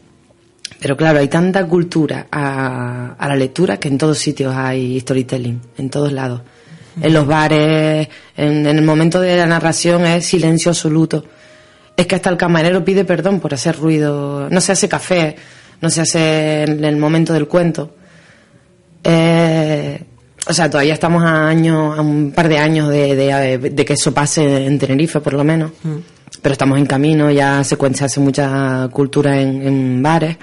Pero 0.79 0.95
claro, 0.95 1.19
hay 1.19 1.27
tanta 1.27 1.65
cultura 1.65 2.27
a, 2.31 3.15
a 3.17 3.27
la 3.27 3.35
lectura 3.35 3.77
que 3.77 3.87
en 3.87 3.97
todos 3.97 4.17
sitios 4.17 4.53
hay 4.55 4.99
storytelling, 4.99 5.61
en 5.77 5.89
todos 5.89 6.11
lados. 6.11 6.41
En 7.01 7.13
los 7.13 7.25
bares, 7.25 8.07
en, 8.35 8.65
en 8.65 8.77
el 8.77 8.83
momento 8.83 9.21
de 9.21 9.37
la 9.37 9.45
narración 9.45 10.05
es 10.05 10.25
silencio 10.25 10.71
absoluto. 10.71 11.23
Es 11.95 12.05
que 12.05 12.15
hasta 12.15 12.29
el 12.29 12.37
camarero 12.37 12.83
pide 12.83 13.05
perdón 13.05 13.39
por 13.39 13.53
hacer 13.53 13.77
ruido. 13.77 14.49
No 14.49 14.61
se 14.61 14.71
hace 14.71 14.87
café, 14.89 15.35
no 15.81 15.89
se 15.89 16.01
hace 16.01 16.63
en 16.63 16.83
el 16.83 16.97
momento 16.97 17.33
del 17.33 17.47
cuento. 17.47 17.95
Eh, 19.03 20.03
o 20.49 20.53
sea, 20.53 20.69
todavía 20.69 20.93
estamos 20.93 21.23
a 21.23 21.47
años, 21.47 21.97
a 21.97 22.01
un 22.01 22.31
par 22.31 22.47
de 22.49 22.57
años 22.57 22.89
de, 22.89 23.15
de- 23.15 23.57
de 23.57 23.85
que 23.85 23.93
eso 23.93 24.13
pase 24.13 24.65
en 24.65 24.77
Tenerife, 24.79 25.19
por 25.21 25.33
lo 25.33 25.43
menos. 25.43 25.71
Pero 26.41 26.53
estamos 26.53 26.77
en 26.77 26.85
camino, 26.85 27.31
ya 27.31 27.63
se, 27.63 27.75
se 27.93 28.05
hace 28.05 28.19
mucha 28.19 28.87
cultura 28.91 29.39
en, 29.41 29.61
en 29.65 30.01
bares. 30.03 30.37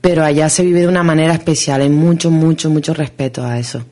Pero 0.00 0.24
allá 0.24 0.48
se 0.48 0.62
vive 0.64 0.80
de 0.80 0.88
una 0.88 1.02
manera 1.02 1.32
especial, 1.34 1.80
hay 1.82 1.90
mucho, 1.90 2.30
mucho, 2.30 2.70
mucho 2.70 2.94
respeto 2.94 3.44
a 3.44 3.58
eso. 3.58 3.82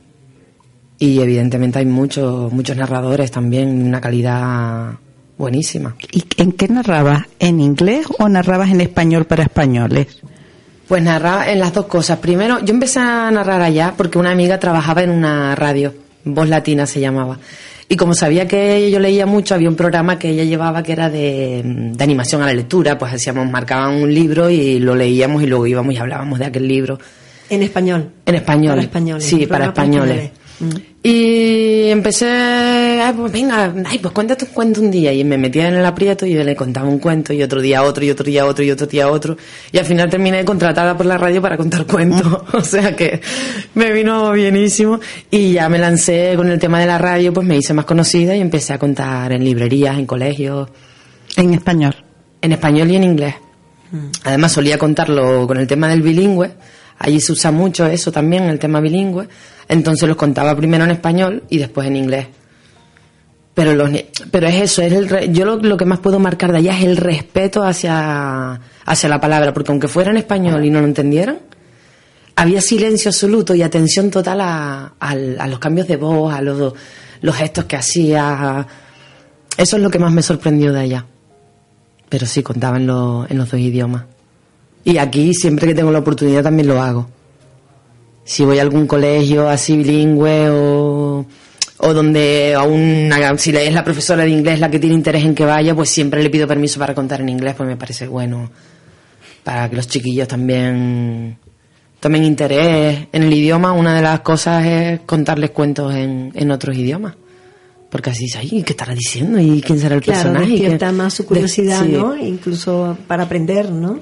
Y 0.99 1.21
evidentemente 1.21 1.81
hay 1.81 1.87
muchos, 1.87 2.53
muchos 2.53 2.77
narradores 2.77 3.31
también, 3.31 3.85
una 3.87 4.01
calidad 4.01 4.93
buenísima. 5.37 5.97
¿Y 6.13 6.25
en 6.37 6.53
qué 6.53 6.69
narrabas? 6.69 7.25
¿En 7.41 7.61
inglés 7.61 8.07
o 8.19 8.29
narrabas 8.29 8.71
en 8.71 8.81
español 8.81 9.25
para 9.25 9.43
españoles? 9.43 10.07
Pues 10.89 11.03
narraba 11.03 11.51
en 11.51 11.61
las 11.61 11.73
dos 11.73 11.87
cosas. 11.87 12.19
Primero, 12.19 12.61
yo 12.65 12.75
empecé 12.75 13.01
a 13.01 13.31
narrar 13.31 13.63
allá 13.63 13.95
porque 13.97 14.19
una 14.19 14.31
amiga 14.31 14.59
trabajaba 14.59 15.03
en 15.03 15.11
una 15.11 15.55
radio, 15.55 15.95
Voz 16.25 16.49
Latina 16.49 16.87
se 16.87 17.01
llamaba. 17.01 17.39
Y 17.89 17.97
como 17.97 18.15
sabía 18.15 18.49
que 18.49 18.91
yo 18.91 18.99
leía 18.99 19.27
mucho, 19.27 19.55
había 19.55 19.69
un 19.69 19.77
programa 19.77 20.19
que 20.19 20.31
ella 20.31 20.45
llevaba 20.45 20.83
que 20.83 20.93
era 20.93 21.11
de, 21.11 21.63
de 21.65 22.05
animación 22.05 22.43
a 22.43 22.47
la 22.47 22.55
lectura, 22.55 22.97
pues 22.99 23.13
hacíamos, 23.13 23.51
marcaban 23.51 23.95
un 23.95 24.13
libro 24.13 24.49
y 24.49 24.79
lo 24.79 24.95
leíamos 24.95 25.43
y 25.43 25.47
luego 25.47 25.67
íbamos 25.67 25.95
y 25.95 25.99
hablábamos 25.99 26.39
de 26.39 26.47
aquel 26.47 26.67
libro. 26.67 26.99
En 27.51 27.63
español. 27.63 28.11
En 28.25 28.35
español. 28.35 28.71
Para 28.71 28.83
españoles. 28.83 29.25
Sí, 29.25 29.47
para 29.47 29.67
españoles. 29.67 30.31
Mm. 30.61 30.94
Y 31.07 31.91
empecé, 31.91 32.27
ay, 32.27 33.13
pues 33.15 33.31
venga, 33.31 33.75
ay, 33.85 33.99
pues 33.99 34.15
cuéntate 34.15 34.47
un 34.47 34.53
cuento 34.53 34.81
un 34.81 34.91
día. 34.91 35.13
Y 35.13 35.23
me 35.23 35.37
metía 35.37 35.69
en 35.69 35.75
el 35.75 35.85
aprieto 35.85 36.25
y 36.25 36.33
yo 36.33 36.43
le 36.43 36.57
contaba 36.57 36.89
un 36.89 36.99
cuento 36.99 37.35
y 37.35 37.43
otro 37.43 37.61
día 37.61 37.83
otro 37.83 38.03
y 38.07 38.11
otro 38.11 38.25
día 38.25 38.47
otro 38.47 38.65
y 38.65 38.71
otro 38.71 38.87
día 38.87 39.11
otro. 39.11 39.37
Y 39.71 39.77
al 39.77 39.85
final 39.85 40.09
terminé 40.09 40.43
contratada 40.47 40.97
por 40.97 41.05
la 41.05 41.19
radio 41.19 41.43
para 41.43 41.59
contar 41.59 41.85
cuentos. 41.85 42.45
o 42.55 42.63
sea 42.63 42.97
que 42.97 43.21
me 43.75 43.93
vino 43.93 44.33
bienísimo. 44.33 44.99
Y 45.31 45.53
ya 45.53 45.69
me 45.69 45.79
lancé 45.79 46.33
con 46.37 46.49
el 46.49 46.59
tema 46.59 46.81
de 46.81 46.87
la 46.87 46.97
radio, 46.97 47.35
pues 47.35 47.47
me 47.47 47.59
hice 47.59 47.75
más 47.75 47.85
conocida 47.85 48.35
y 48.35 48.41
empecé 48.41 48.73
a 48.73 48.79
contar 48.79 49.31
en 49.31 49.45
librerías, 49.45 49.99
en 49.99 50.07
colegios, 50.07 50.71
En 51.37 51.53
español. 51.53 51.95
en 52.41 52.53
español 52.53 52.91
y 52.91 52.97
en 52.97 53.05
inglés. 53.05 53.35
Además 54.25 54.53
solía 54.53 54.79
contarlo 54.79 55.47
con 55.47 55.59
el 55.59 55.67
tema 55.67 55.87
del 55.89 56.01
bilingüe. 56.01 56.51
Allí 57.05 57.21
se 57.21 57.33
usa 57.33 57.51
mucho 57.51 57.85
eso 57.85 58.11
también, 58.11 58.45
el 58.45 58.59
tema 58.59 58.81
bilingüe. 58.81 59.29
Entonces 59.69 60.09
los 60.09 60.17
contaba 60.17 60.57
primero 60.57 60.85
en 60.85 60.91
español 60.91 61.43
y 61.51 61.59
después 61.59 61.87
en 61.87 61.97
inglés. 61.97 62.29
Pero, 63.53 63.75
los, 63.75 63.91
pero 64.31 64.47
es 64.47 64.55
eso, 64.55 64.81
es 64.81 64.91
el, 64.91 65.31
yo 65.31 65.45
lo, 65.45 65.57
lo 65.57 65.77
que 65.77 65.85
más 65.85 65.99
puedo 65.99 66.19
marcar 66.19 66.51
de 66.51 66.59
allá 66.59 66.79
es 66.79 66.85
el 66.85 66.97
respeto 66.97 67.63
hacia, 67.63 68.59
hacia 68.87 69.09
la 69.11 69.21
palabra, 69.21 69.53
porque 69.53 69.71
aunque 69.71 69.87
fuera 69.87 70.13
en 70.13 70.17
español 70.17 70.65
y 70.65 70.71
no 70.71 70.81
lo 70.81 70.87
entendieran, 70.87 71.41
había 72.37 72.63
silencio 72.63 73.11
absoluto 73.11 73.55
y 73.55 73.61
atención 73.61 74.11
total 74.11 74.41
a, 74.41 74.95
a 74.99 75.47
los 75.47 75.59
cambios 75.59 75.87
de 75.87 75.97
voz, 75.97 76.33
a 76.33 76.41
los, 76.41 76.73
los 77.21 77.37
gestos 77.37 77.67
que 77.67 77.77
hacía. 77.77 78.67
Eso 79.59 79.77
es 79.77 79.83
lo 79.83 79.91
que 79.91 79.99
más 79.99 80.11
me 80.11 80.23
sorprendió 80.23 80.73
de 80.73 80.81
allá. 80.81 81.05
Pero 82.09 82.25
sí, 82.25 82.43
contaba 82.43 82.79
en, 82.79 82.85
en 82.85 83.37
los 83.37 83.51
dos 83.51 83.61
idiomas. 83.61 84.05
Y 84.85 84.99
aquí, 84.99 85.33
siempre 85.35 85.69
que 85.69 85.75
tengo 85.75 85.91
la 85.91 86.01
oportunidad, 86.01 86.43
también 86.43 86.69
lo 86.69 86.81
hago. 86.81 87.09
Si 88.25 88.45
voy 88.45 88.59
a 88.59 88.63
algún 88.63 88.87
colegio 88.87 89.49
así 89.49 89.77
bilingüe 89.77 90.51
o, 90.51 91.27
o 91.79 91.95
donde 91.95 92.55
aún, 92.55 93.11
si 93.39 93.51
es 93.57 93.73
la 93.73 93.85
profesora 93.85 94.25
de 94.25 94.31
inglés 94.31 94.61
la 94.61 94.71
que 94.71 94.79
tiene 94.79 94.95
interés 94.95 95.25
en 95.25 95.35
que 95.35 95.45
vaya, 95.45 95.75
pues 95.75 95.91
siempre 95.91 96.23
le 96.23 96.31
pido 96.31 96.47
permiso 96.47 96.79
para 96.79 96.95
contar 96.95 97.21
en 97.21 97.29
inglés, 97.29 97.55
pues 97.57 97.69
me 97.69 97.77
parece 97.77 98.07
bueno. 98.07 98.51
Para 99.43 99.69
que 99.69 99.77
los 99.77 99.89
chiquillos 99.89 100.29
también 100.29 101.39
tomen 102.01 102.25
interés 102.25 103.09
en 103.13 103.23
el 103.23 103.33
idioma. 103.33 103.73
Una 103.73 103.97
de 103.97 104.03
las 104.03 104.21
cosas 104.21 104.65
es 104.65 105.01
contarles 105.01 105.51
cuentos 105.51 105.95
en, 105.95 106.33
en 106.35 106.51
otros 106.51 106.77
idiomas 106.77 107.15
porque 107.95 108.11
así 108.11 108.25
dice, 108.25 108.41
¿qué 108.65 108.73
estará 108.73 108.93
diciendo? 108.93 109.39
¿Y 109.39 109.63
quién 109.63 109.79
será 109.79 109.95
el 109.95 110.01
claro, 110.01 110.21
personaje? 110.21 110.51
despierta 110.51 110.91
más 110.91 111.15
su 111.15 111.25
curiosidad, 111.25 111.85
¿no? 111.85 112.17
Incluso 112.17 112.99
para 113.07 113.23
aprender, 113.23 113.71
¿no? 113.71 114.01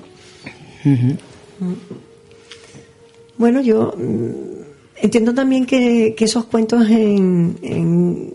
Bueno, 3.36 3.60
yo 3.60 3.94
mm, 3.96 5.02
entiendo 5.02 5.34
también 5.34 5.66
que, 5.66 6.14
esos 6.18 6.44
cuentos 6.44 6.88
en, 6.88 8.32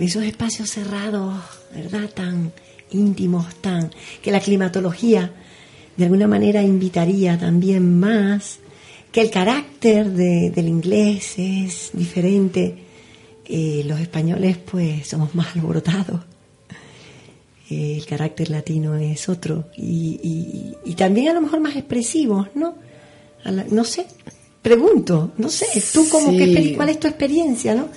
esos 0.00 0.24
espacios 0.24 0.70
cerrados, 0.70 1.38
¿verdad? 1.74 2.10
Tan 2.14 2.52
íntimos, 2.90 3.54
tan 3.56 3.90
que 4.22 4.32
la 4.32 4.40
climatología 4.40 5.32
de 5.96 6.04
alguna 6.04 6.26
manera 6.26 6.62
invitaría 6.62 7.38
también 7.38 8.00
más, 8.00 8.58
que 9.12 9.20
el 9.20 9.30
carácter 9.30 10.10
del 10.10 10.68
inglés 10.68 11.34
es 11.36 11.90
diferente 11.92 12.76
eh, 13.52 13.82
los 13.84 13.98
españoles 13.98 14.58
pues 14.58 15.08
somos 15.08 15.34
más 15.34 15.56
alborotados. 15.56 16.20
Eh, 17.70 17.98
el 17.98 18.04
carácter 18.04 18.50
latino 18.50 18.96
es 18.96 19.28
otro. 19.28 19.66
Y, 19.76 20.74
y, 20.84 20.94
también 20.94 21.28
a 21.28 21.34
lo 21.34 21.40
mejor 21.40 21.60
más 21.60 21.76
expresivos, 21.76 22.48
¿no? 22.54 22.74
no 23.70 23.84
sé, 23.84 24.06
pregunto, 24.60 25.32
no 25.38 25.48
sé, 25.48 25.66
tú 25.94 26.06
como 26.10 26.30
que, 26.30 26.74
¿cuál 26.76 26.90
es 26.90 27.00
tu 27.00 27.06
experiencia, 27.06 27.74
no? 27.74 27.88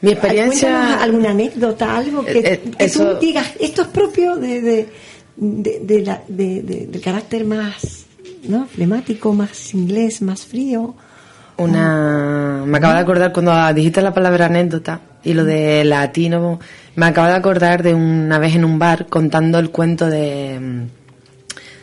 Mi 0.00 0.12
experiencia... 0.12 1.02
alguna 1.02 1.30
anécdota, 1.30 1.96
algo 1.96 2.24
que, 2.24 2.60
eh, 2.78 2.90
tú 2.90 3.18
digas, 3.20 3.52
esto 3.58 3.82
es 3.82 3.88
propio 3.88 4.36
de, 4.36 4.60
de, 4.60 5.80
de, 5.80 6.02
la, 6.02 6.22
del 6.28 7.00
carácter 7.02 7.44
más, 7.44 8.04
¿no? 8.46 8.66
Flemático, 8.66 9.32
más 9.32 9.74
inglés, 9.74 10.20
más 10.20 10.44
frío. 10.44 10.94
Una. 11.56 12.62
Me 12.66 12.78
acabo 12.78 12.94
de 12.94 13.00
acordar 13.00 13.32
cuando 13.32 13.74
dijiste 13.74 14.02
la 14.02 14.12
palabra 14.12 14.46
anécdota 14.46 15.00
y 15.22 15.34
lo 15.34 15.44
de 15.44 15.84
latino. 15.84 16.58
Me 16.96 17.06
acabo 17.06 17.28
de 17.28 17.34
acordar 17.34 17.82
de 17.82 17.94
una 17.94 18.38
vez 18.38 18.54
en 18.54 18.64
un 18.64 18.78
bar 18.78 19.06
contando 19.06 19.58
el 19.58 19.70
cuento 19.70 20.08
de 20.08 20.88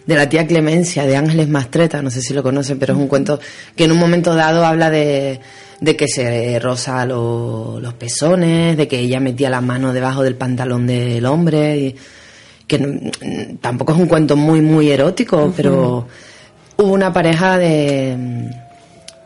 de 0.05 0.15
la 0.15 0.27
tía 0.27 0.47
Clemencia 0.47 1.05
de 1.05 1.15
Ángeles 1.15 1.47
Mastreta, 1.47 2.01
no 2.01 2.09
sé 2.09 2.21
si 2.21 2.33
lo 2.33 2.43
conocen, 2.43 2.79
pero 2.79 2.93
es 2.93 2.99
un 2.99 3.07
cuento 3.07 3.39
que 3.75 3.85
en 3.85 3.91
un 3.91 3.97
momento 3.97 4.33
dado 4.35 4.65
habla 4.65 4.89
de, 4.89 5.39
de 5.79 5.95
que 5.95 6.07
se 6.07 6.59
rosa 6.59 7.05
los 7.05 7.93
pezones, 7.93 8.77
de 8.77 8.87
que 8.87 8.99
ella 8.99 9.19
metía 9.19 9.49
la 9.49 9.61
mano 9.61 9.93
debajo 9.93 10.23
del 10.23 10.35
pantalón 10.35 10.87
del 10.87 11.25
hombre, 11.25 11.77
y 11.77 11.95
que 12.67 13.11
tampoco 13.61 13.93
es 13.93 13.99
un 13.99 14.07
cuento 14.07 14.35
muy, 14.35 14.61
muy 14.61 14.91
erótico, 14.91 15.53
pero 15.55 16.07
hubo 16.77 16.91
una 16.91 17.13
pareja 17.13 17.57
de 17.57 18.49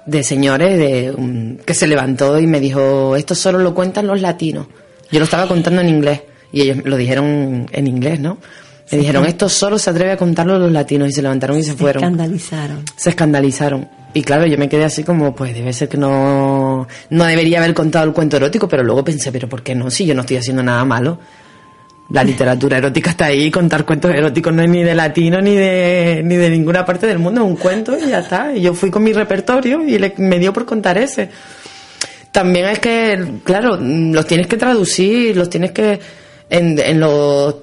de 0.06 0.24
señores 0.24 0.78
de, 0.78 1.58
que 1.66 1.74
se 1.74 1.88
levantó 1.88 2.40
y 2.40 2.48
me 2.48 2.60
dijo, 2.60 3.16
esto 3.16 3.36
solo 3.36 3.60
lo 3.60 3.74
cuentan 3.74 4.08
los 4.08 4.22
latinos. 4.22 4.68
Yo 5.12 5.20
lo 5.20 5.26
estaba 5.26 5.48
contando 5.48 5.82
en 5.82 5.90
inglés 5.90 6.22
y 6.52 6.62
ellos 6.62 6.78
lo 6.84 6.98
dijeron 6.98 7.68
en 7.72 7.88
inglés, 7.88 8.20
¿no? 8.20 8.38
Me 8.92 9.00
dijeron, 9.00 9.26
esto 9.26 9.50
solo 9.50 9.80
se 9.80 9.90
atreve 9.90 10.12
a 10.12 10.18
contarlo 10.18 10.60
los 10.60 10.72
latinos 10.72 11.10
y 11.10 11.12
se 11.12 11.22
levantaron 11.22 11.58
y 11.58 11.64
se, 11.64 11.74
fueron. 11.74 12.02
Se 12.02 12.06
escandalizaron. 12.06 12.84
Se 12.96 13.10
escandalizaron. 13.10 13.90
Y 14.14 14.22
claro, 14.22 14.46
yo 14.46 14.58
me 14.58 14.70
quedé 14.70 14.84
así 14.84 15.04
como, 15.04 15.36
pues 15.36 15.54
debe 15.54 15.74
ser 15.74 15.90
que 15.90 15.98
no, 15.98 16.88
no 17.10 17.26
debería 17.26 17.58
haber 17.58 17.74
contado 17.74 18.06
el 18.06 18.14
cuento 18.14 18.38
erótico, 18.38 18.68
pero 18.68 18.84
luego 18.84 19.04
pensé, 19.04 19.32
pero 19.32 19.50
¿por 19.50 19.64
qué 19.64 19.74
no? 19.74 19.90
Si 19.90 20.06
yo 20.06 20.14
no 20.14 20.22
estoy 20.22 20.38
haciendo 20.38 20.62
nada 20.64 20.86
malo 20.86 21.20
la 22.10 22.24
literatura 22.24 22.78
erótica 22.78 23.10
está 23.10 23.26
ahí, 23.26 23.50
contar 23.50 23.86
cuentos 23.86 24.14
eróticos 24.14 24.54
no 24.54 24.62
es 24.62 24.70
ni 24.70 24.84
de 24.84 24.94
latino 24.94 25.42
ni 25.42 25.56
de, 25.56 26.22
ni 26.24 26.36
de 26.36 26.50
ninguna 26.50 26.86
parte 26.86 27.08
del 27.08 27.20
mundo, 27.20 27.42
es 27.42 27.48
un 27.48 27.56
cuento 27.56 27.98
y 27.98 28.10
ya 28.10 28.20
está. 28.20 28.56
Y 28.56 28.62
yo 28.62 28.74
fui 28.74 28.92
con 28.92 29.04
mi 29.04 29.12
repertorio 29.12 29.82
y 29.88 30.00
me 30.18 30.40
dio 30.40 30.54
por 30.54 30.66
contar 30.66 30.98
ese. 30.98 31.30
También 32.32 32.68
es 32.68 32.80
que, 32.80 33.40
claro, 33.44 33.78
los 33.78 34.28
tienes 34.28 34.48
que 34.48 34.58
traducir, 34.58 35.36
los 35.36 35.50
tienes 35.50 35.72
que, 35.72 36.00
en, 36.50 36.78
en 36.78 37.00
los 37.00 37.56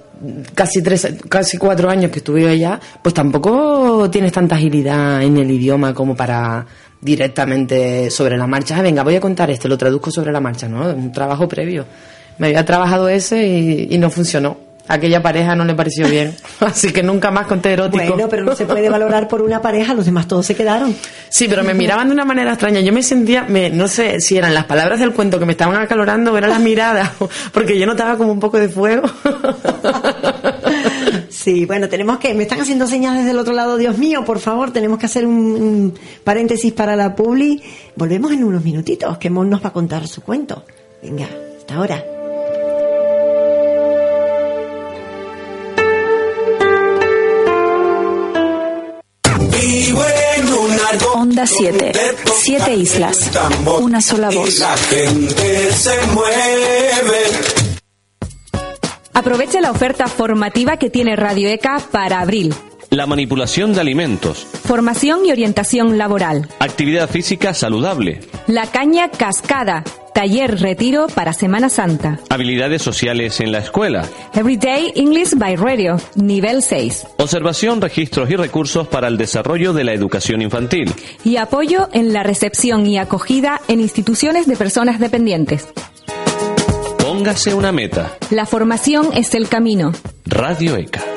casi 0.54 0.82
tres, 0.82 1.14
casi 1.28 1.58
cuatro 1.58 1.88
años 1.90 2.10
que 2.10 2.18
estuve 2.18 2.48
allá, 2.48 2.80
pues 3.00 3.14
tampoco 3.14 4.08
tienes 4.10 4.32
tanta 4.32 4.56
agilidad 4.56 5.22
en 5.22 5.36
el 5.36 5.50
idioma 5.50 5.94
como 5.94 6.16
para 6.16 6.66
directamente 7.00 8.10
sobre 8.10 8.36
la 8.36 8.46
marcha. 8.46 8.78
Ah, 8.78 8.82
venga, 8.82 9.02
voy 9.04 9.16
a 9.16 9.20
contar 9.20 9.50
esto, 9.50 9.68
lo 9.68 9.78
traduzco 9.78 10.10
sobre 10.10 10.32
la 10.32 10.40
marcha, 10.40 10.68
¿no? 10.68 10.88
Un 10.88 11.12
trabajo 11.12 11.46
previo 11.46 11.84
me 12.38 12.48
había 12.48 12.64
trabajado 12.64 13.08
ese 13.08 13.46
y, 13.46 13.98
no 13.98 14.10
funcionó. 14.10 14.56
Aquella 14.88 15.22
pareja 15.22 15.54
no 15.54 15.64
le 15.64 15.74
pareció 15.74 16.08
bien, 16.08 16.34
así 16.60 16.92
que 16.92 17.04
nunca 17.04 17.30
más 17.30 17.46
conté 17.46 17.72
erótico. 17.72 18.04
Bueno, 18.04 18.28
pero 18.28 18.44
no 18.44 18.56
se 18.56 18.66
puede 18.66 18.88
valorar 18.90 19.28
por 19.28 19.40
una 19.40 19.62
pareja, 19.62 19.94
los 19.94 20.04
demás 20.04 20.26
todos 20.26 20.44
se 20.44 20.56
quedaron. 20.56 20.94
Sí, 21.28 21.46
pero 21.48 21.62
me 21.62 21.72
miraban 21.72 22.08
de 22.08 22.14
una 22.14 22.24
manera 22.24 22.50
extraña. 22.50 22.80
Yo 22.80 22.92
me 22.92 23.02
sentía, 23.02 23.44
me, 23.44 23.70
no 23.70 23.86
sé 23.86 24.20
si 24.20 24.36
eran 24.36 24.52
las 24.52 24.64
palabras 24.64 24.98
del 24.98 25.12
cuento 25.12 25.38
que 25.38 25.46
me 25.46 25.52
estaban 25.52 25.80
acalorando 25.80 26.32
o 26.32 26.36
eran 26.36 26.50
las 26.50 26.60
miradas, 26.60 27.10
porque 27.52 27.78
yo 27.78 27.86
notaba 27.86 28.16
como 28.16 28.32
un 28.32 28.40
poco 28.40 28.58
de 28.58 28.68
fuego. 28.68 29.02
Sí, 31.42 31.64
bueno, 31.64 31.88
tenemos 31.88 32.18
que, 32.18 32.34
me 32.34 32.42
están 32.42 32.60
haciendo 32.60 32.86
señas 32.86 33.16
desde 33.16 33.30
el 33.30 33.38
otro 33.38 33.54
lado, 33.54 33.76
Dios 33.76 33.98
mío, 33.98 34.24
por 34.24 34.38
favor, 34.38 34.70
tenemos 34.70 34.98
que 34.98 35.06
hacer 35.06 35.26
un, 35.26 35.94
paréntesis 36.22 36.72
para 36.72 36.94
la 36.94 37.16
publi. 37.16 37.62
Volvemos 37.96 38.32
en 38.32 38.44
unos 38.44 38.62
minutitos, 38.62 39.18
que 39.18 39.30
Mon 39.30 39.48
nos 39.48 39.64
va 39.64 39.70
a 39.70 39.72
contar 39.72 40.06
su 40.06 40.20
cuento. 40.20 40.64
Venga, 41.02 41.26
hasta 41.58 41.74
ahora. 41.74 42.11
Onda 51.42 51.46
7. 51.46 51.92
Siete 52.40 52.74
islas. 52.74 53.30
Una 53.80 54.00
sola 54.00 54.30
voz. 54.30 54.62
Aprovecha 59.12 59.60
la 59.60 59.72
oferta 59.72 60.06
formativa 60.06 60.76
que 60.76 60.88
tiene 60.88 61.16
Radio 61.16 61.48
ECA 61.48 61.80
para 61.90 62.20
abril. 62.20 62.54
La 62.92 63.06
manipulación 63.06 63.72
de 63.72 63.80
alimentos. 63.80 64.46
Formación 64.66 65.24
y 65.24 65.32
orientación 65.32 65.96
laboral. 65.96 66.46
Actividad 66.58 67.08
física 67.08 67.54
saludable. 67.54 68.20
La 68.46 68.66
caña 68.66 69.08
cascada 69.10 69.82
Taller 70.12 70.60
Retiro 70.60 71.06
para 71.06 71.32
Semana 71.32 71.70
Santa. 71.70 72.20
Habilidades 72.28 72.82
sociales 72.82 73.40
en 73.40 73.50
la 73.50 73.60
escuela. 73.60 74.06
Everyday 74.34 74.92
English 74.94 75.34
by 75.34 75.56
Radio, 75.56 75.96
nivel 76.16 76.62
6. 76.62 77.06
Observación, 77.16 77.80
registros 77.80 78.28
y 78.28 78.36
recursos 78.36 78.86
para 78.86 79.08
el 79.08 79.16
desarrollo 79.16 79.72
de 79.72 79.84
la 79.84 79.94
educación 79.94 80.42
infantil. 80.42 80.92
Y 81.24 81.38
apoyo 81.38 81.88
en 81.94 82.12
la 82.12 82.22
recepción 82.22 82.86
y 82.86 82.98
acogida 82.98 83.62
en 83.68 83.80
instituciones 83.80 84.46
de 84.46 84.56
personas 84.58 85.00
dependientes. 85.00 85.66
Póngase 86.98 87.54
una 87.54 87.72
meta. 87.72 88.18
La 88.28 88.44
formación 88.44 89.08
es 89.14 89.34
el 89.34 89.48
camino. 89.48 89.92
Radio 90.26 90.76
ECA. 90.76 91.11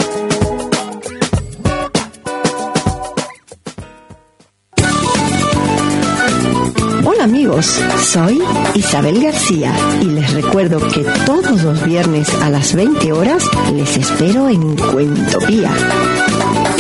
Amigos, 7.26 7.82
soy 8.04 8.40
Isabel 8.76 9.20
García 9.20 9.74
y 10.00 10.06
les 10.06 10.32
recuerdo 10.32 10.78
que 10.90 11.04
todos 11.26 11.64
los 11.64 11.84
viernes 11.84 12.30
a 12.44 12.52
las 12.52 12.76
20 12.76 13.12
horas 13.14 13.44
les 13.74 13.98
espero 13.98 14.48
en 14.48 14.76
Cuentopía. 14.76 15.72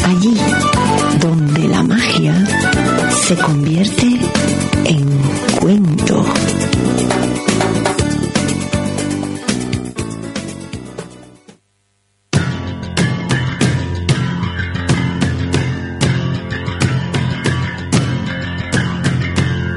Allí 0.05 0.37
donde 1.19 1.67
la 1.67 1.81
magia 1.81 2.35
se 3.25 3.35
convierte 3.37 4.19
en 4.83 5.34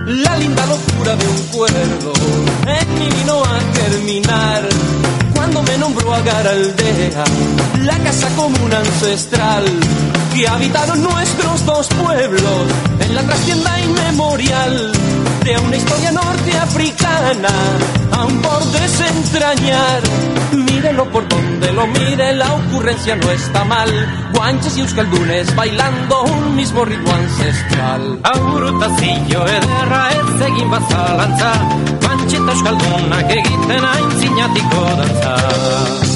de 0.08 1.28
un 1.28 1.42
cuerdo 1.52 2.12
en 2.66 2.98
mí 2.98 3.08
vino 3.10 3.42
a 3.44 3.58
terminar 3.74 4.62
cuando 5.34 5.62
me 5.62 5.76
nombró 5.76 6.14
a 6.14 6.20
Garaldea, 6.22 7.24
la 7.82 7.98
casa 7.98 8.28
común 8.34 8.72
ancestral 8.72 9.64
que 10.34 10.48
habitaron 10.48 11.02
nuestros 11.02 11.66
dos 11.66 11.88
pueblos 11.88 12.66
en 13.00 13.14
la 13.14 13.22
trastienda 13.22 13.80
inmemorial 13.80 14.92
de 15.48 15.56
una 15.56 15.76
historia 15.76 16.12
norteafricana, 16.12 17.48
aún 18.12 18.42
por 18.42 18.62
desentrañar. 18.64 20.02
Mírelo 20.52 21.10
por 21.10 21.26
donde 21.26 21.72
lo 21.72 21.86
mire, 21.86 22.34
la 22.34 22.52
ocurrencia 22.52 23.16
no 23.16 23.30
está 23.30 23.64
mal. 23.64 23.90
Guanches 24.34 24.76
y 24.76 24.82
euskaldunes 24.82 25.54
bailando 25.56 26.24
un 26.24 26.54
mismo 26.54 26.84
ritmo 26.84 27.12
ancestral. 27.14 28.18
Aurutazio 28.24 29.46
ederra 29.46 30.10
ez 30.10 30.46
egin 30.48 30.70
bazalantza, 30.70 31.52
guantxe 32.02 32.36
eta 32.36 32.52
euskaldunak 32.52 33.32
egiten 33.40 33.84
aintzinatiko 33.94 34.84
dantza. 35.00 36.07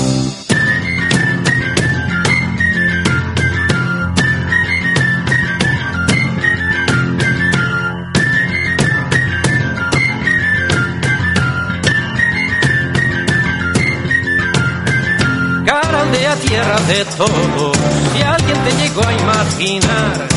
De 16.92 17.04
todos, 17.16 17.76
si 18.12 18.22
alguien 18.22 18.58
te 18.64 18.72
llegó 18.82 19.02
a 19.06 19.12
imaginar, 19.14 20.28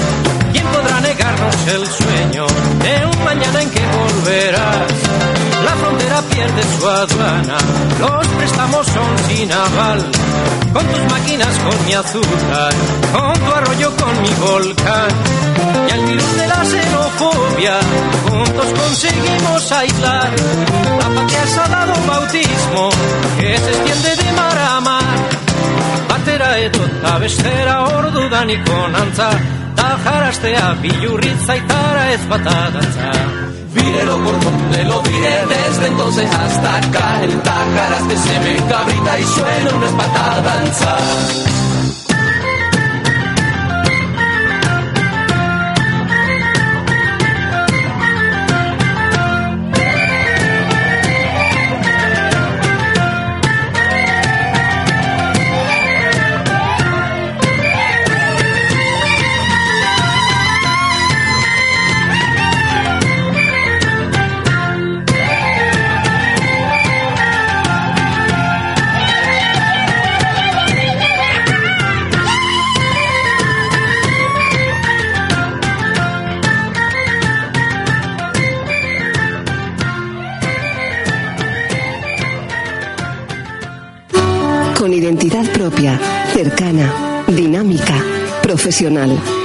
¿quién 0.54 0.65
podrá 0.68 1.02
negarnos 1.02 1.56
el 1.68 1.86
sueño 1.86 2.46
de 2.86 3.06
un 3.06 3.24
mañana 3.26 3.62
en 3.62 3.70
que 3.70 3.82
volverás? 3.98 4.91
La 5.65 5.72
frontera 5.76 6.22
pierde 6.32 6.63
su 6.63 6.88
aduana, 6.88 7.58
los 8.00 8.28
préstamos 8.38 8.88
son 8.88 9.12
sin 9.28 9.52
aval. 9.52 10.00
Con 10.72 10.86
tus 10.88 11.04
máquinas, 11.12 11.54
con 11.60 11.86
mi 11.86 11.94
azúcar, 11.94 12.74
con 13.12 13.34
tu 13.34 13.52
arroyo, 13.54 13.91
con 13.98 14.22
mi 14.22 14.34
volcán. 14.48 15.10
Y 15.88 15.91
al 15.91 16.06
virus 16.06 16.38
de 16.38 16.48
la 16.48 16.65
xenofobia, 16.72 17.80
juntos 18.30 18.68
conseguimos 18.80 19.72
aislar. 19.74 20.32
La 21.02 21.10
patria 21.15 21.48
se 21.48 21.60
ha 21.60 21.68
dado 21.68 21.94
bautismo 22.08 22.89
que 23.39 23.58
se 23.58 23.72
extiende 23.72 24.24
de 24.24 24.32
mar 24.34 24.58
a 24.58 24.80
mar. 24.80 25.05
Batera 26.46 26.58
edota 26.68 27.20
bestera 27.20 27.76
ordudan 27.98 28.50
ikonantza, 28.50 29.30
ta 29.76 29.88
jarastea 30.04 30.76
bilurrit 30.82 31.40
zaitara 31.48 32.04
ez 32.14 32.22
batadantza. 32.30 33.10
Mírelo 33.74 34.18
por 34.24 34.38
donde 34.44 34.84
lo 34.84 35.02
mire, 35.02 35.36
desde 35.50 35.88
entonces 35.88 36.30
hasta 36.32 36.78
acá. 36.78 37.24
El 37.24 37.42
Tájaras 37.42 38.08
de 38.10 38.18
se 38.18 38.40
me 38.44 38.56
cabrita 38.70 39.20
y 39.20 39.24
suena 39.24 39.76
una 39.76 39.88
espata 39.88 41.64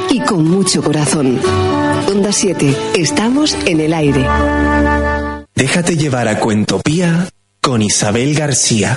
y 0.08 0.20
con 0.20 0.48
mucho 0.48 0.82
corazón. 0.82 1.38
Onda 2.08 2.32
7, 2.32 2.74
estamos 2.94 3.54
en 3.66 3.80
el 3.80 3.92
aire. 3.92 4.26
Déjate 5.54 5.98
llevar 5.98 6.26
a 6.26 6.40
Cuentopía 6.40 7.28
con 7.60 7.82
Isabel 7.82 8.34
García. 8.34 8.96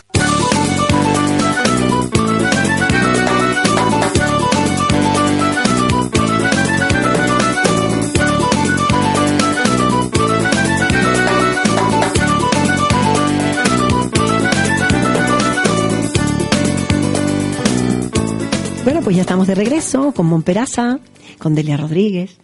Estamos 19.34 19.48
de 19.48 19.56
regreso 19.56 20.12
con 20.12 20.28
Monperaza, 20.28 21.00
con 21.40 21.56
Delia 21.56 21.76
Rodríguez. 21.76 22.38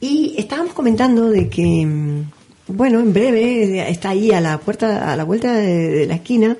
Y 0.00 0.34
estábamos 0.36 0.72
comentando 0.72 1.30
de 1.30 1.48
que, 1.48 1.86
mm, 1.86 2.24
bueno, 2.74 2.98
en 2.98 3.12
breve 3.12 3.88
está 3.88 4.08
ahí 4.08 4.32
a 4.32 4.40
la 4.40 4.58
puerta, 4.58 5.12
a 5.12 5.16
la 5.16 5.22
vuelta 5.22 5.54
de, 5.54 6.06
la 6.08 6.16
esquina, 6.16 6.56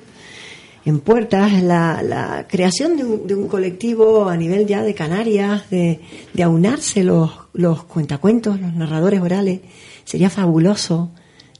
en 0.85 1.01
puertas, 1.01 1.61
la, 1.61 2.01
la 2.01 2.47
creación 2.47 2.95
de 2.95 3.03
un, 3.03 3.27
de 3.27 3.35
un 3.35 3.49
colectivo 3.49 4.29
a 4.29 4.37
nivel 4.37 4.65
ya 4.65 4.81
de 4.81 4.93
Canarias, 4.93 5.69
de, 5.69 5.99
de 6.33 6.43
aunarse 6.43 7.03
los, 7.03 7.31
los 7.51 7.83
cuentacuentos, 7.83 8.57
los 8.61 8.73
narradores 8.75 9.19
orales. 9.19 9.59
Sería 10.05 10.29
fabuloso 10.29 11.11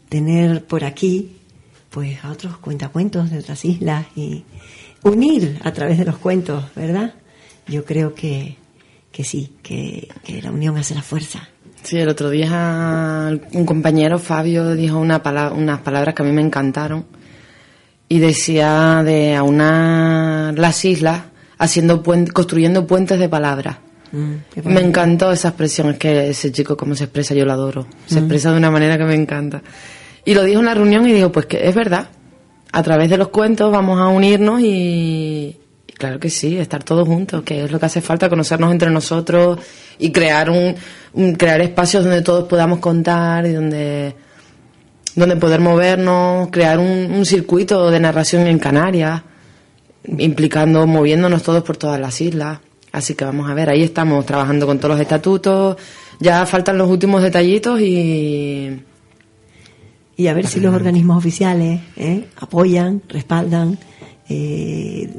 tener 0.08 0.64
por 0.64 0.86
aquí, 0.86 1.36
pues, 1.90 2.24
a 2.24 2.32
otros 2.32 2.56
cuentacuentos 2.60 3.30
de 3.30 3.40
otras 3.40 3.66
islas 3.66 4.06
y 4.16 4.46
unir 5.04 5.60
a 5.66 5.74
través 5.74 5.98
de 5.98 6.06
los 6.06 6.16
cuentos, 6.16 6.64
¿verdad? 6.78 7.16
Yo 7.68 7.84
creo 7.86 8.14
que, 8.14 8.58
que 9.12 9.24
sí, 9.24 9.54
que, 9.64 10.08
que 10.24 10.42
la 10.42 10.52
unión 10.52 10.78
hace 10.78 10.94
la 10.96 11.02
fuerza. 11.02 11.50
Sí, 11.84 11.98
el 11.98 12.10
otro 12.10 12.30
día 12.30 13.38
un 13.54 13.66
compañero, 13.66 14.18
Fabio, 14.20 14.74
dijo 14.76 14.98
una 14.98 15.22
pala- 15.22 15.52
unas 15.52 15.80
palabras 15.82 16.16
que 16.16 16.24
a 16.24 16.26
mí 16.26 16.32
me 16.32 16.42
encantaron 16.42 17.06
y 18.10 18.20
decía 18.20 19.02
de 19.04 19.36
aunar 19.36 20.58
las 20.58 20.84
islas 20.86 21.24
haciendo 21.58 22.02
puen- 22.04 22.32
construyendo 22.32 22.86
puentes 22.88 23.20
de 23.20 23.30
palabras. 23.30 23.78
Mm, 24.12 24.34
Me 24.70 24.82
encantó 24.82 25.32
esa 25.32 25.50
expresión, 25.50 25.90
es 25.90 25.98
que 25.98 26.30
ese 26.30 26.52
chico 26.52 26.76
como 26.78 26.96
se 26.96 27.06
expresa, 27.06 27.34
yo 27.36 27.46
lo 27.46 27.54
adoro. 27.54 27.86
Se 28.08 28.16
Mm. 28.16 28.24
expresa 28.24 28.52
de 28.52 28.58
una 28.58 28.72
manera 28.72 28.98
que 28.98 29.04
me 29.06 29.16
encanta. 29.16 29.62
Y 30.24 30.34
lo 30.34 30.44
dijo 30.44 30.60
en 30.60 30.66
la 30.66 30.74
reunión 30.74 31.08
y 31.08 31.14
dijo, 31.14 31.32
pues 31.32 31.46
que 31.46 31.68
es 31.68 31.76
verdad. 31.76 32.10
A 32.72 32.82
través 32.84 33.10
de 33.10 33.18
los 33.18 33.28
cuentos 33.30 33.72
vamos 33.72 34.00
a 34.00 34.08
unirnos 34.08 34.60
y 34.62 35.58
claro 35.98 36.20
que 36.20 36.30
sí, 36.30 36.58
estar 36.58 36.84
todos 36.84 37.08
juntos, 37.08 37.44
que 37.44 37.64
es 37.64 37.72
lo 37.72 37.80
que 37.80 37.86
hace 37.88 38.02
falta, 38.02 38.30
conocernos 38.30 38.72
entre 38.72 38.90
nosotros 38.92 39.60
y 40.00 40.12
crear 40.12 40.50
un, 40.50 40.76
un- 41.14 41.34
crear 41.36 41.62
espacios 41.62 42.04
donde 42.04 42.22
todos 42.22 42.48
podamos 42.48 42.80
contar 42.80 43.46
y 43.46 43.54
donde 43.54 44.16
donde 45.16 45.38
poder 45.38 45.62
movernos, 45.62 46.50
crear 46.52 46.78
un, 46.78 47.10
un 47.14 47.26
circuito 47.26 47.90
de 47.90 48.02
narración 48.02 48.48
en 48.48 48.60
Canarias, 48.60 49.22
implicando, 50.18 50.86
moviéndonos 50.88 51.42
todos 51.42 51.64
por 51.64 51.78
todas 51.78 52.00
las 52.02 52.20
islas. 52.20 52.60
Así 52.92 53.16
que 53.16 53.24
vamos 53.24 53.50
a 53.50 53.54
ver, 53.54 53.70
ahí 53.70 53.82
estamos 53.84 54.26
trabajando 54.26 54.66
con 54.66 54.78
todos 54.78 54.96
los 54.96 55.02
estatutos, 55.02 55.78
ya 56.20 56.46
faltan 56.46 56.78
los 56.78 56.90
últimos 56.90 57.22
detallitos 57.22 57.80
y... 57.80 58.82
Y 60.18 60.28
a 60.28 60.34
ver 60.34 60.48
si 60.48 60.62
los 60.62 60.74
organismos 60.74 61.18
oficiales 61.18 61.82
¿eh? 61.98 62.26
apoyan, 62.38 63.02
respaldan, 63.10 63.78
eh, 64.30 65.10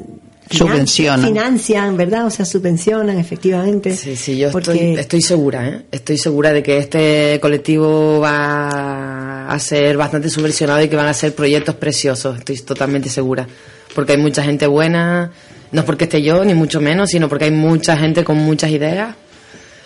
Subvencionan. 0.51 1.27
financian, 1.27 1.97
¿verdad? 1.97 2.27
O 2.27 2.31
sea, 2.31 2.45
subvencionan 2.45 3.19
efectivamente. 3.19 3.95
Sí, 3.97 4.17
sí, 4.17 4.39
yo 4.39 4.51
Porque- 4.53 4.73
estoy, 4.73 4.95
estoy 5.01 5.23
segura, 5.23 5.68
¿eh? 5.68 5.83
Estoy 5.91 6.18
segura 6.18 6.53
de 6.53 6.62
que 6.62 6.79
este 6.79 7.39
colectivo 7.41 8.20
va 8.20 9.49
a 9.49 9.59
ser 9.59 9.97
bastante 9.97 10.29
subvencionado 10.31 10.83
y 10.83 10.89
que 10.89 10.97
van 10.97 11.07
a 11.09 11.14
ser 11.14 11.35
proyectos 11.35 11.75
preciosos, 11.77 12.39
estoy 12.39 12.59
totalmente 12.61 13.09
segura. 13.09 13.47
Porque 13.95 14.12
hay 14.12 14.18
mucha 14.18 14.43
gente 14.43 14.66
buena, 14.66 15.33
no 15.73 15.81
es 15.81 15.87
porque 15.87 16.05
esté 16.05 16.23
yo, 16.23 16.45
ni 16.45 16.55
mucho 16.55 16.81
menos, 16.81 17.11
sino 17.11 17.29
porque 17.29 17.47
hay 17.47 17.51
mucha 17.51 17.97
gente 17.97 18.23
con 18.25 18.37
muchas 18.37 18.70
ideas. 18.70 19.14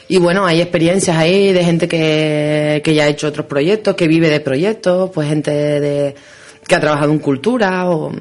Y 0.09 0.19
bueno, 0.19 0.45
hay 0.45 0.61
experiencias 0.61 1.17
ahí 1.17 1.53
de 1.53 1.65
gente 1.65 1.87
que, 1.87 2.83
que 2.85 2.95
ya 2.95 3.05
ha 3.05 3.09
hecho 3.09 3.29
otros 3.29 3.47
proyectos, 3.47 3.95
que 3.95 4.09
vive 4.09 4.29
de 4.29 4.41
proyectos, 4.41 5.11
pues 5.15 5.29
gente 5.29 5.51
de, 5.53 6.15
que 6.67 6.75
ha 6.75 6.81
trabajado 6.81 7.13
en 7.13 7.19
cultura 7.21 7.89
o... 7.89 8.13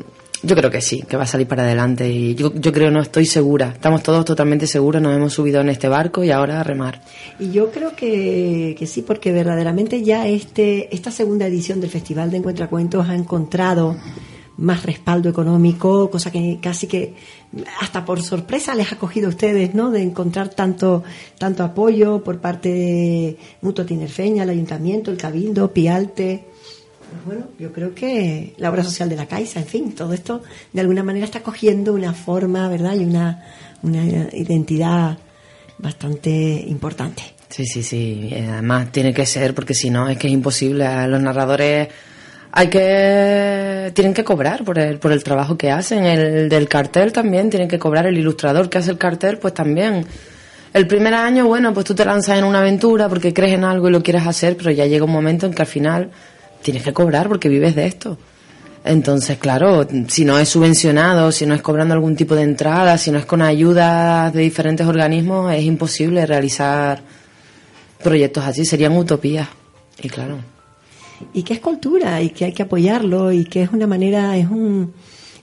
Yo 0.41 0.55
creo 0.55 0.71
que 0.71 0.81
sí, 0.81 1.01
que 1.01 1.17
va 1.17 1.23
a 1.23 1.27
salir 1.27 1.47
para 1.47 1.63
adelante 1.63 2.09
y 2.09 2.33
yo, 2.35 2.53
yo 2.53 2.71
creo, 2.71 2.91
no 2.91 3.01
estoy 3.01 3.25
segura. 3.25 3.71
Estamos 3.73 4.03
todos 4.03 4.23
totalmente 4.23 4.67
seguros, 4.67 5.01
nos 5.01 5.15
hemos 5.15 5.33
subido 5.33 5.59
en 5.59 5.69
este 5.69 5.89
barco 5.89 6.23
y 6.23 6.31
ahora 6.31 6.61
a 6.61 6.63
remar. 6.63 7.01
Y 7.39 7.51
yo 7.51 7.71
creo 7.71 7.95
que, 7.95 8.75
que 8.79 8.87
sí, 8.87 9.01
porque 9.01 9.33
verdaderamente 9.33 10.01
ya 10.01 10.27
este, 10.27 10.93
esta 10.95 11.11
segunda 11.11 11.45
edición 11.47 11.81
del 11.81 11.89
Festival 11.89 12.31
de 12.31 12.37
Encuentracuentos 12.37 13.09
ha 13.09 13.15
encontrado 13.15 13.97
más 14.59 14.83
respaldo 14.83 15.29
económico, 15.29 16.09
cosa 16.09 16.31
que 16.31 16.59
casi 16.61 16.85
que 16.87 17.15
hasta 17.79 18.03
por 18.03 18.21
sorpresa 18.21 18.75
les 18.75 18.91
ha 18.91 18.97
cogido 18.97 19.27
a 19.27 19.29
ustedes, 19.29 19.73
¿no? 19.73 19.89
De 19.89 20.01
encontrar 20.01 20.49
tanto, 20.49 21.03
tanto 21.37 21.63
apoyo 21.63 22.23
por 22.23 22.39
parte 22.39 22.69
de 22.69 23.37
Mutua 23.61 23.85
Tinerfeña, 23.85 24.43
el 24.43 24.49
Ayuntamiento, 24.49 25.11
el 25.11 25.17
Cabildo, 25.17 25.71
Pialte. 25.73 26.48
Pues 27.09 27.25
bueno, 27.25 27.47
yo 27.57 27.71
creo 27.73 27.95
que 27.95 28.53
la 28.57 28.69
obra 28.69 28.83
social 28.83 29.09
de 29.09 29.15
la 29.15 29.25
Caixa, 29.25 29.59
en 29.59 29.65
fin, 29.65 29.95
todo 29.95 30.13
esto 30.13 30.43
de 30.71 30.81
alguna 30.81 31.03
manera 31.03 31.25
está 31.25 31.41
cogiendo 31.41 31.93
una 31.93 32.13
forma, 32.13 32.67
¿verdad? 32.69 32.95
Y 32.95 33.03
una, 33.03 33.43
una 33.81 34.05
identidad 34.05 35.17
bastante 35.79 36.29
importante. 36.67 37.23
Sí, 37.49 37.65
sí, 37.65 37.81
sí. 37.81 38.31
Además 38.33 38.91
tiene 38.91 39.13
que 39.13 39.25
ser 39.25 39.55
porque 39.55 39.73
si 39.73 39.89
no 39.89 40.07
es 40.07 40.17
que 40.17 40.27
es 40.27 40.33
imposible. 40.33 40.85
A 40.85 41.07
los 41.07 41.21
narradores 41.21 41.87
hay 42.51 42.67
que 42.67 43.91
tienen 43.93 44.13
que 44.13 44.23
cobrar 44.23 44.63
por 44.63 44.77
el, 44.77 44.99
por 44.99 45.11
el 45.11 45.23
trabajo 45.23 45.57
que 45.57 45.71
hacen. 45.71 46.05
El 46.05 46.47
del 46.47 46.67
cartel 46.69 47.11
también 47.11 47.49
tienen 47.49 47.67
que 47.67 47.79
cobrar. 47.79 48.05
El 48.05 48.17
ilustrador 48.17 48.69
que 48.69 48.77
hace 48.77 48.91
el 48.91 48.97
cartel, 48.97 49.39
pues 49.39 49.53
también. 49.55 50.05
El 50.71 50.85
primer 50.85 51.15
año, 51.15 51.47
bueno, 51.47 51.73
pues 51.73 51.87
tú 51.87 51.95
te 51.95 52.05
lanzas 52.05 52.37
en 52.37 52.43
una 52.43 52.59
aventura 52.59 53.09
porque 53.09 53.33
crees 53.33 53.55
en 53.55 53.63
algo 53.63 53.89
y 53.89 53.91
lo 53.91 54.03
quieres 54.03 54.27
hacer, 54.27 54.55
pero 54.55 54.69
ya 54.69 54.85
llega 54.85 55.03
un 55.03 55.11
momento 55.11 55.47
en 55.47 55.53
que 55.53 55.63
al 55.63 55.67
final 55.67 56.11
tienes 56.61 56.83
que 56.83 56.93
cobrar 56.93 57.27
porque 57.27 57.49
vives 57.49 57.75
de 57.75 57.85
esto. 57.85 58.17
Entonces, 58.83 59.37
claro, 59.37 59.85
si 60.07 60.23
no 60.23 60.39
es 60.39 60.49
subvencionado, 60.49 61.31
si 61.31 61.45
no 61.45 61.53
es 61.53 61.61
cobrando 61.61 61.93
algún 61.93 62.15
tipo 62.15 62.35
de 62.35 62.43
entrada, 62.43 62.97
si 62.97 63.11
no 63.11 63.17
es 63.17 63.25
con 63.25 63.41
ayudas 63.41 64.33
de 64.33 64.41
diferentes 64.41 64.87
organismos, 64.87 65.53
es 65.53 65.63
imposible 65.63 66.25
realizar 66.25 67.01
proyectos 68.01 68.45
así. 68.45 68.65
Serían 68.65 68.95
utopías. 68.95 69.49
Y 70.01 70.09
claro. 70.09 70.37
Y 71.33 71.43
que 71.43 71.53
es 71.53 71.59
cultura 71.59 72.21
y 72.21 72.29
que 72.29 72.45
hay 72.45 72.53
que 72.53 72.63
apoyarlo 72.63 73.33
y 73.33 73.43
que 73.43 73.63
es 73.63 73.71
una 73.71 73.85
manera, 73.85 74.37
es 74.37 74.47
un, 74.47 74.93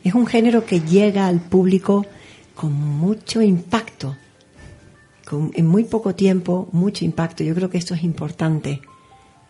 es 0.03 0.15
un 0.15 0.27
género 0.27 0.65
que 0.65 0.81
llega 0.81 1.27
al 1.27 1.41
público 1.41 2.07
con 2.55 2.73
mucho 2.73 3.43
impacto. 3.43 4.17
Con, 5.29 5.51
en 5.55 5.67
muy 5.67 5.85
poco 5.85 6.15
tiempo, 6.15 6.69
mucho 6.73 7.05
impacto. 7.05 7.45
Yo 7.45 7.55
creo 7.55 7.69
que 7.69 7.79
esto 7.79 7.95
es 7.95 8.03
importante 8.03 8.81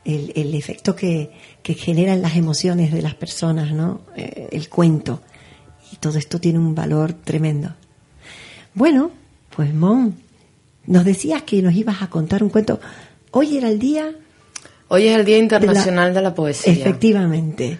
el, 0.06 0.32
el 0.36 0.54
efecto 0.54 0.94
que, 0.94 1.30
que 1.62 1.74
generan 1.74 2.22
las 2.22 2.36
emociones 2.36 2.92
de 2.92 3.02
las 3.02 3.14
personas, 3.14 3.72
¿no? 3.72 4.02
Eh, 4.16 4.48
el 4.52 4.68
cuento. 4.68 5.20
Y 5.92 5.96
todo 5.96 6.18
esto 6.18 6.38
tiene 6.38 6.58
un 6.58 6.74
valor 6.74 7.12
tremendo. 7.12 7.74
Bueno, 8.74 9.10
pues 9.54 9.74
Mon, 9.74 10.14
nos 10.86 11.04
decías 11.04 11.42
que 11.42 11.60
nos 11.62 11.74
ibas 11.74 12.02
a 12.02 12.08
contar 12.08 12.42
un 12.42 12.50
cuento. 12.50 12.80
Hoy 13.32 13.56
era 13.56 13.68
el 13.68 13.78
día. 13.78 14.12
Hoy 14.88 15.08
es 15.08 15.18
el 15.18 15.24
Día 15.24 15.38
Internacional 15.38 16.14
de 16.14 16.22
la, 16.22 16.34
Poesía. 16.34 16.72
Efectivamente. 16.72 17.78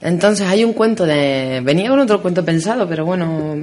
Entonces 0.00 0.48
hay 0.48 0.64
un 0.64 0.72
cuento 0.72 1.06
de. 1.06 1.60
Venía 1.62 1.90
con 1.90 2.00
otro 2.00 2.20
cuento 2.20 2.44
pensado, 2.44 2.88
pero 2.88 3.04
bueno, 3.04 3.54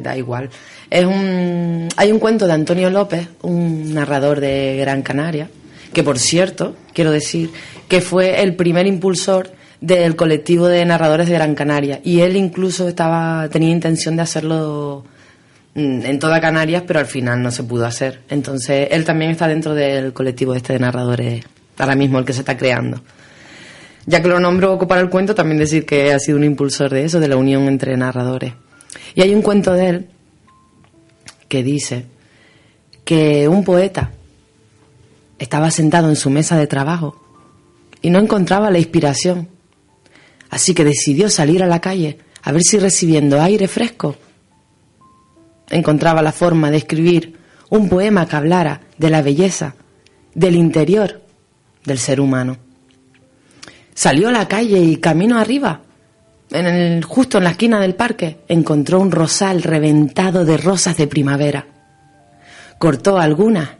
da 0.00 0.16
igual. 0.16 0.48
Es 0.88 1.04
un. 1.04 1.88
Hay 1.96 2.12
un 2.12 2.18
cuento 2.18 2.46
de 2.46 2.52
Antonio 2.52 2.88
López, 2.88 3.28
un 3.42 3.92
narrador 3.92 4.40
de 4.40 4.76
Gran 4.78 5.02
Canaria, 5.02 5.50
que 5.92 6.02
por 6.02 6.18
cierto, 6.18 6.76
quiero 6.94 7.10
decir, 7.10 7.50
que 7.88 8.00
fue 8.00 8.42
el 8.42 8.56
primer 8.56 8.86
impulsor 8.86 9.50
del 9.80 10.16
colectivo 10.16 10.68
de 10.68 10.84
narradores 10.84 11.28
de 11.28 11.34
Gran 11.34 11.54
Canaria. 11.54 12.00
Y 12.04 12.20
él 12.20 12.36
incluso 12.36 12.88
estaba, 12.88 13.48
tenía 13.50 13.70
intención 13.70 14.16
de 14.16 14.22
hacerlo 14.22 15.04
mm, 15.74 16.06
en 16.06 16.18
toda 16.18 16.40
Canarias, 16.40 16.84
pero 16.86 17.00
al 17.00 17.06
final 17.06 17.42
no 17.42 17.50
se 17.50 17.64
pudo 17.64 17.84
hacer. 17.84 18.20
Entonces, 18.30 18.88
él 18.90 19.04
también 19.04 19.32
está 19.32 19.48
dentro 19.48 19.74
del 19.74 20.12
colectivo 20.12 20.54
este 20.54 20.72
de 20.74 20.78
narradores, 20.78 21.44
ahora 21.78 21.96
mismo 21.96 22.18
el 22.18 22.24
que 22.24 22.32
se 22.32 22.40
está 22.40 22.56
creando. 22.56 23.02
Ya 24.06 24.22
que 24.22 24.28
lo 24.28 24.40
nombro 24.40 24.78
para 24.78 25.00
el 25.00 25.10
cuento, 25.10 25.34
también 25.34 25.58
decir 25.58 25.84
que 25.84 26.12
ha 26.12 26.18
sido 26.18 26.38
un 26.38 26.44
impulsor 26.44 26.90
de 26.90 27.04
eso, 27.04 27.20
de 27.20 27.28
la 27.28 27.36
unión 27.36 27.68
entre 27.68 27.96
narradores. 27.96 28.54
Y 29.14 29.22
hay 29.22 29.34
un 29.34 29.42
cuento 29.42 29.72
de 29.74 29.88
él 29.88 30.06
que 31.48 31.62
dice 31.62 32.06
que 33.04 33.48
un 33.48 33.64
poeta 33.64 34.10
estaba 35.42 35.72
sentado 35.72 36.08
en 36.08 36.14
su 36.14 36.30
mesa 36.30 36.56
de 36.56 36.68
trabajo 36.68 37.20
y 38.00 38.10
no 38.10 38.20
encontraba 38.20 38.70
la 38.70 38.78
inspiración. 38.78 39.48
Así 40.50 40.72
que 40.72 40.84
decidió 40.84 41.28
salir 41.28 41.64
a 41.64 41.66
la 41.66 41.80
calle 41.80 42.18
a 42.42 42.52
ver 42.52 42.62
si 42.62 42.78
recibiendo 42.78 43.40
aire 43.40 43.66
fresco 43.66 44.16
encontraba 45.68 46.22
la 46.22 46.32
forma 46.32 46.70
de 46.70 46.76
escribir 46.76 47.38
un 47.70 47.88
poema 47.88 48.26
que 48.28 48.36
hablara 48.36 48.82
de 48.98 49.10
la 49.10 49.22
belleza, 49.22 49.74
del 50.34 50.54
interior 50.54 51.22
del 51.84 51.98
ser 51.98 52.20
humano. 52.20 52.58
Salió 53.94 54.28
a 54.28 54.32
la 54.32 54.46
calle 54.46 54.78
y 54.78 54.98
camino 54.98 55.38
arriba, 55.38 55.80
justo 57.04 57.38
en 57.38 57.44
la 57.44 57.50
esquina 57.50 57.80
del 57.80 57.94
parque, 57.94 58.40
encontró 58.46 59.00
un 59.00 59.10
rosal 59.10 59.62
reventado 59.62 60.44
de 60.44 60.56
rosas 60.58 60.96
de 60.98 61.06
primavera. 61.06 61.66
Cortó 62.78 63.18
algunas 63.18 63.70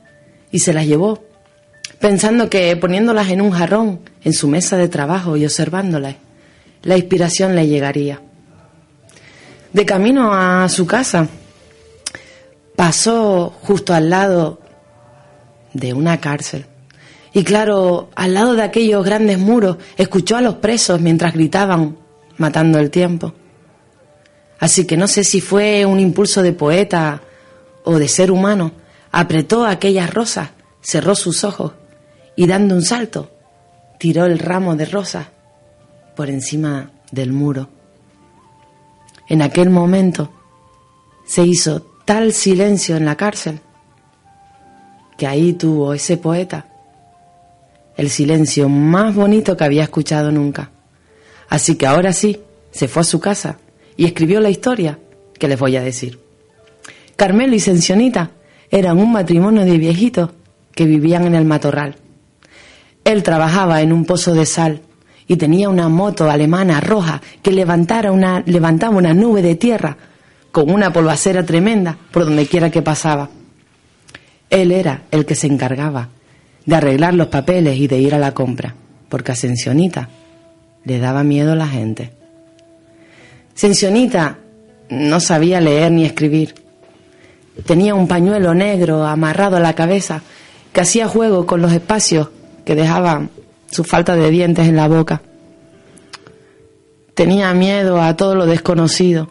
y 0.50 0.58
se 0.58 0.72
las 0.72 0.86
llevó 0.86 1.32
pensando 2.03 2.50
que 2.50 2.76
poniéndolas 2.76 3.30
en 3.30 3.40
un 3.40 3.53
jarrón 3.53 4.00
en 4.24 4.32
su 4.32 4.48
mesa 4.48 4.76
de 4.76 4.88
trabajo 4.88 5.36
y 5.36 5.44
observándolas, 5.44 6.16
la 6.82 6.96
inspiración 6.96 7.55
le 7.55 7.68
llegaría. 7.68 8.20
De 9.72 9.86
camino 9.86 10.34
a 10.34 10.68
su 10.68 10.84
casa, 10.84 11.28
pasó 12.74 13.55
justo 13.62 13.94
al 13.94 14.11
lado 14.11 14.59
de 15.74 15.92
una 15.92 16.20
cárcel. 16.20 16.66
Y 17.32 17.44
claro, 17.44 18.11
al 18.16 18.34
lado 18.34 18.55
de 18.55 18.62
aquellos 18.62 19.05
grandes 19.05 19.38
muros, 19.38 19.76
escuchó 19.96 20.36
a 20.36 20.42
los 20.42 20.57
presos 20.57 21.00
mientras 21.00 21.32
gritaban, 21.32 21.96
matando 22.36 22.80
el 22.80 22.90
tiempo. 22.90 23.32
Así 24.59 24.88
que 24.88 24.96
no 24.96 25.07
sé 25.07 25.22
si 25.22 25.40
fue 25.40 25.86
un 25.86 26.00
impulso 26.00 26.42
de 26.42 26.53
poeta 26.53 27.22
o 27.84 28.00
de 28.00 28.09
ser 28.09 28.32
humano, 28.32 28.72
apretó 29.12 29.64
aquellas 29.64 30.12
rosas, 30.12 30.50
cerró 30.80 31.14
sus 31.14 31.44
ojos 31.44 31.74
y 32.37 32.47
dando 32.47 32.74
un 32.74 32.83
salto, 32.83 33.30
tiró 33.99 34.26
el 34.26 34.39
ramo 34.39 34.76
de 34.76 34.85
rosas 34.85 35.26
por 36.16 36.28
encima 36.28 36.91
del 37.11 37.33
muro. 37.33 37.68
En 39.28 39.43
aquel 39.43 39.70
momento 39.70 40.30
se 41.24 41.43
hizo 41.43 41.80
tal 42.05 42.33
silencio 42.33 42.97
en 42.97 43.05
la 43.05 43.16
cárcel 43.16 43.61
que 45.16 45.26
ahí 45.26 45.53
tuvo 45.53 45.95
ese 45.95 46.16
poeta 46.16 46.66
el 47.97 48.11
silencio 48.11 48.68
más 48.68 49.14
bonito 49.14 49.57
que 49.57 49.64
había 49.64 49.85
escuchado 49.85 50.33
nunca. 50.33 50.70
Así 51.49 51.76
que 51.76 51.87
ahora 51.87 52.12
sí, 52.12 52.41
se 52.70 52.89
fue 52.89 53.03
a 53.03 53.05
su 53.05 53.20
casa 53.20 53.59
y 53.97 54.07
escribió 54.07 54.41
la 54.41 54.51
historia 54.51 54.99
que 55.39 55.49
les 55.49 55.59
voy 55.59 55.76
a 55.76 55.83
decir. 55.83 56.18
Carmelo 57.16 57.55
y 57.55 57.61
Sensionita 57.61 58.30
eran 58.70 58.99
un 58.99 59.12
matrimonio 59.12 59.64
de 59.64 59.76
viejitos 59.76 60.30
que 60.74 60.87
vivían 60.87 61.26
en 61.26 61.35
el 61.35 61.45
matorral. 61.45 61.97
Él 63.05 63.22
trabajaba 63.22 63.82
en 63.82 63.92
un 63.92 64.05
pozo 64.05 64.34
de 64.34 64.46
sal 64.46 64.80
y 65.26 65.36
tenía 65.36 65.68
una 65.68 65.88
moto 65.88 66.30
alemana 66.30 66.80
roja 66.80 67.20
que 67.42 67.53
levantara 67.53 68.12
una, 68.12 68.42
levantaba 68.46 68.96
una 68.96 69.14
nube 69.14 69.42
de 69.42 69.55
tierra 69.55 69.96
con 70.50 70.70
una 70.70 70.92
polvacera 70.92 71.44
tremenda 71.44 71.96
por 72.11 72.24
donde 72.24 72.46
quiera 72.46 72.70
que 72.70 72.82
pasaba. 72.82 73.30
Él 74.50 74.70
era 74.70 75.03
el 75.11 75.24
que 75.24 75.34
se 75.34 75.46
encargaba 75.46 76.11
de 76.66 76.76
arreglar 76.76 77.14
los 77.14 77.28
papeles 77.28 77.78
y 77.78 77.88
de 77.88 77.98
ir 77.98 78.14
a 78.14 78.18
la 78.18 78.32
compra, 78.32 78.74
porque 79.09 79.32
a 79.32 79.36
Sensionita 79.36 80.09
le 80.84 80.98
daba 80.98 81.24
miedo 81.24 81.53
a 81.53 81.57
la 81.57 81.66
gente. 81.66 82.12
Sensionita 83.55 84.38
no 84.90 85.20
sabía 85.20 85.61
leer 85.61 85.90
ni 85.90 86.05
escribir. 86.05 86.55
Tenía 87.66 87.94
un 87.94 88.09
pañuelo 88.09 88.55
negro 88.55 89.05
amarrado 89.07 89.57
a 89.57 89.61
la 89.61 89.74
cabeza 89.74 90.22
que 90.72 90.80
hacía 90.80 91.09
juego 91.09 91.46
con 91.46 91.62
los 91.62 91.72
espacios 91.72 92.28
que 92.64 92.74
dejaba 92.74 93.28
su 93.70 93.84
falta 93.84 94.14
de 94.14 94.30
dientes 94.30 94.68
en 94.68 94.76
la 94.76 94.88
boca. 94.88 95.22
Tenía 97.14 97.52
miedo 97.54 98.00
a 98.00 98.16
todo 98.16 98.34
lo 98.34 98.46
desconocido 98.46 99.30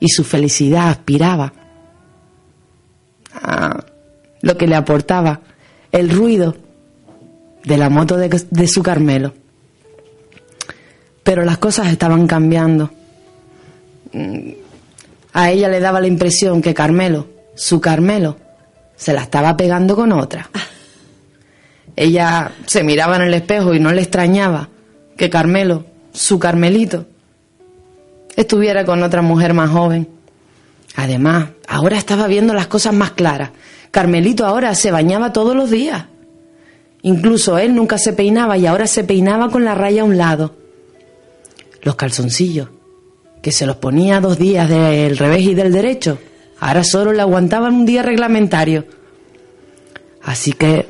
y 0.00 0.08
su 0.08 0.24
felicidad 0.24 0.88
aspiraba 0.88 1.52
a 3.34 3.84
lo 4.40 4.56
que 4.56 4.66
le 4.66 4.74
aportaba 4.74 5.40
el 5.90 6.10
ruido 6.10 6.56
de 7.64 7.76
la 7.76 7.88
moto 7.88 8.16
de, 8.16 8.28
de 8.50 8.68
su 8.68 8.82
Carmelo. 8.82 9.32
Pero 11.22 11.44
las 11.44 11.58
cosas 11.58 11.88
estaban 11.88 12.26
cambiando. 12.26 12.90
A 15.32 15.50
ella 15.50 15.68
le 15.68 15.80
daba 15.80 16.00
la 16.00 16.08
impresión 16.08 16.60
que 16.60 16.74
Carmelo, 16.74 17.28
su 17.54 17.80
Carmelo, 17.80 18.36
se 18.96 19.12
la 19.12 19.22
estaba 19.22 19.56
pegando 19.56 19.94
con 19.94 20.12
otra. 20.12 20.50
Ella 21.96 22.52
se 22.66 22.82
miraba 22.82 23.16
en 23.16 23.22
el 23.22 23.34
espejo 23.34 23.74
y 23.74 23.80
no 23.80 23.92
le 23.92 24.02
extrañaba 24.02 24.68
que 25.16 25.30
Carmelo, 25.30 25.84
su 26.12 26.38
Carmelito, 26.38 27.06
estuviera 28.36 28.84
con 28.84 29.02
otra 29.02 29.22
mujer 29.22 29.54
más 29.54 29.70
joven. 29.70 30.08
Además, 30.96 31.50
ahora 31.68 31.98
estaba 31.98 32.26
viendo 32.26 32.54
las 32.54 32.66
cosas 32.66 32.94
más 32.94 33.12
claras. 33.12 33.50
Carmelito 33.90 34.46
ahora 34.46 34.74
se 34.74 34.90
bañaba 34.90 35.32
todos 35.32 35.54
los 35.54 35.70
días. 35.70 36.06
Incluso 37.02 37.58
él 37.58 37.74
nunca 37.74 37.98
se 37.98 38.12
peinaba 38.12 38.56
y 38.56 38.66
ahora 38.66 38.86
se 38.86 39.04
peinaba 39.04 39.50
con 39.50 39.64
la 39.64 39.74
raya 39.74 40.02
a 40.02 40.04
un 40.04 40.16
lado. 40.16 40.54
Los 41.82 41.96
calzoncillos 41.96 42.68
que 43.42 43.50
se 43.50 43.66
los 43.66 43.76
ponía 43.76 44.20
dos 44.20 44.38
días 44.38 44.68
del 44.68 45.18
revés 45.18 45.42
y 45.42 45.54
del 45.54 45.72
derecho. 45.72 46.18
Ahora 46.60 46.84
solo 46.84 47.12
le 47.12 47.20
aguantaban 47.20 47.74
un 47.74 47.84
día 47.84 48.02
reglamentario. 48.02 48.86
Así 50.22 50.52
que 50.52 50.86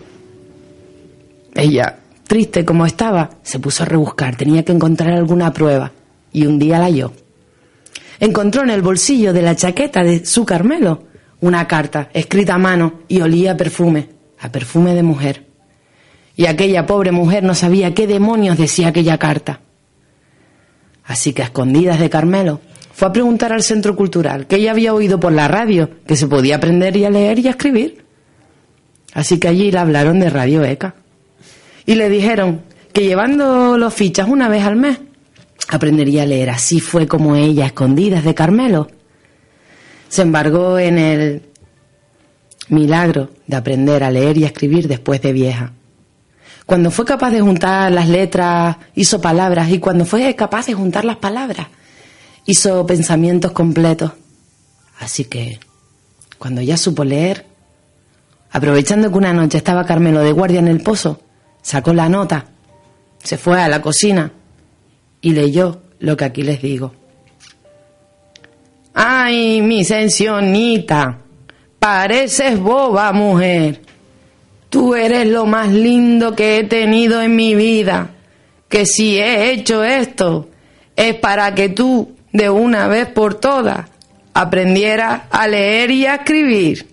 ella, 1.54 1.98
triste 2.26 2.64
como 2.64 2.86
estaba, 2.86 3.30
se 3.42 3.58
puso 3.58 3.82
a 3.82 3.86
rebuscar. 3.86 4.36
Tenía 4.36 4.64
que 4.64 4.72
encontrar 4.72 5.12
alguna 5.12 5.52
prueba. 5.52 5.92
Y 6.32 6.46
un 6.46 6.58
día 6.58 6.78
la 6.78 6.86
halló. 6.86 7.12
Encontró 8.20 8.62
en 8.62 8.70
el 8.70 8.82
bolsillo 8.82 9.32
de 9.32 9.42
la 9.42 9.56
chaqueta 9.56 10.02
de 10.02 10.24
su 10.24 10.44
Carmelo 10.44 11.04
una 11.40 11.66
carta 11.66 12.08
escrita 12.14 12.54
a 12.54 12.58
mano 12.58 13.00
y 13.08 13.20
olía 13.20 13.52
a 13.52 13.56
perfume, 13.56 14.08
a 14.38 14.50
perfume 14.50 14.94
de 14.94 15.02
mujer. 15.02 15.46
Y 16.36 16.46
aquella 16.46 16.86
pobre 16.86 17.10
mujer 17.10 17.42
no 17.42 17.54
sabía 17.54 17.94
qué 17.94 18.06
demonios 18.06 18.56
decía 18.56 18.88
aquella 18.88 19.18
carta. 19.18 19.60
Así 21.04 21.32
que 21.32 21.42
a 21.42 21.46
escondidas 21.46 21.98
de 21.98 22.08
Carmelo 22.08 22.60
fue 22.92 23.08
a 23.08 23.12
preguntar 23.12 23.52
al 23.52 23.62
centro 23.62 23.96
cultural 23.96 24.46
que 24.46 24.56
ella 24.56 24.70
había 24.70 24.94
oído 24.94 25.18
por 25.18 25.32
la 25.32 25.48
radio 25.48 25.90
que 26.06 26.16
se 26.16 26.28
podía 26.28 26.56
aprender 26.56 26.96
y 26.96 27.04
a 27.04 27.10
leer 27.10 27.40
y 27.40 27.48
a 27.48 27.50
escribir. 27.50 28.04
Así 29.12 29.38
que 29.38 29.48
allí 29.48 29.70
le 29.70 29.78
hablaron 29.78 30.20
de 30.20 30.30
Radio 30.30 30.62
ECA. 30.64 30.94
Y 31.86 31.94
le 31.94 32.08
dijeron 32.08 32.62
que 32.92 33.04
llevando 33.04 33.76
los 33.78 33.94
fichas 33.94 34.28
una 34.28 34.48
vez 34.48 34.64
al 34.64 34.76
mes 34.76 34.98
aprendería 35.68 36.22
a 36.22 36.26
leer. 36.26 36.50
Así 36.50 36.80
fue 36.80 37.06
como 37.06 37.36
ella, 37.36 37.66
escondidas 37.66 38.24
de 38.24 38.34
Carmelo, 38.34 38.88
se 40.08 40.22
embargó 40.22 40.78
en 40.78 40.98
el 40.98 41.42
milagro 42.68 43.30
de 43.46 43.56
aprender 43.56 44.04
a 44.04 44.10
leer 44.10 44.38
y 44.38 44.44
a 44.44 44.48
escribir 44.48 44.88
después 44.88 45.22
de 45.22 45.32
vieja. 45.32 45.72
Cuando 46.66 46.90
fue 46.90 47.04
capaz 47.04 47.30
de 47.30 47.40
juntar 47.40 47.90
las 47.90 48.08
letras, 48.08 48.76
hizo 48.94 49.20
palabras, 49.20 49.70
y 49.70 49.78
cuando 49.78 50.04
fue 50.04 50.34
capaz 50.36 50.66
de 50.66 50.74
juntar 50.74 51.04
las 51.04 51.16
palabras, 51.16 51.68
hizo 52.46 52.86
pensamientos 52.86 53.52
completos. 53.52 54.12
Así 55.00 55.24
que, 55.24 55.58
cuando 56.38 56.60
ya 56.60 56.76
supo 56.76 57.04
leer, 57.04 57.46
aprovechando 58.50 59.10
que 59.10 59.18
una 59.18 59.32
noche 59.32 59.58
estaba 59.58 59.84
Carmelo 59.84 60.20
de 60.20 60.32
guardia 60.32 60.60
en 60.60 60.68
el 60.68 60.82
pozo, 60.82 61.20
sacó 61.62 61.94
la 61.94 62.08
nota, 62.08 62.44
se 63.22 63.38
fue 63.38 63.60
a 63.62 63.68
la 63.68 63.80
cocina 63.80 64.32
y 65.20 65.32
leyó 65.32 65.80
lo 66.00 66.16
que 66.16 66.24
aquí 66.24 66.42
les 66.42 66.60
digo. 66.60 66.92
Ay, 68.94 69.62
mi 69.62 69.84
sensionita, 69.84 71.18
pareces 71.78 72.58
boba 72.58 73.12
mujer. 73.12 73.80
Tú 74.68 74.94
eres 74.94 75.26
lo 75.26 75.46
más 75.46 75.70
lindo 75.70 76.34
que 76.34 76.58
he 76.58 76.64
tenido 76.64 77.22
en 77.22 77.36
mi 77.36 77.54
vida. 77.54 78.10
Que 78.68 78.86
si 78.86 79.18
he 79.18 79.50
hecho 79.52 79.84
esto 79.84 80.48
es 80.96 81.14
para 81.14 81.54
que 81.54 81.68
tú, 81.68 82.16
de 82.32 82.50
una 82.50 82.88
vez 82.88 83.06
por 83.06 83.34
todas, 83.34 83.86
aprendieras 84.34 85.22
a 85.30 85.46
leer 85.46 85.90
y 85.90 86.06
a 86.06 86.16
escribir. 86.16 86.86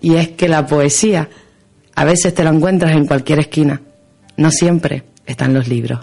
Y 0.00 0.16
es 0.16 0.28
que 0.28 0.48
la 0.48 0.66
poesía 0.66 1.28
a 1.96 2.04
veces 2.04 2.32
te 2.34 2.44
la 2.44 2.50
encuentras 2.50 2.92
en 2.92 3.06
cualquier 3.06 3.40
esquina. 3.40 3.80
No 4.36 4.50
siempre 4.50 5.04
están 5.24 5.54
los 5.54 5.66
libros. 5.66 6.00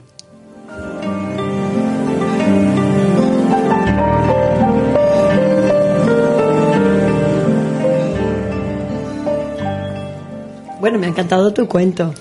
Bueno, 10.80 10.98
me 10.98 11.06
ha 11.06 11.10
encantado 11.10 11.54
tu 11.54 11.68
cuento. 11.68 12.12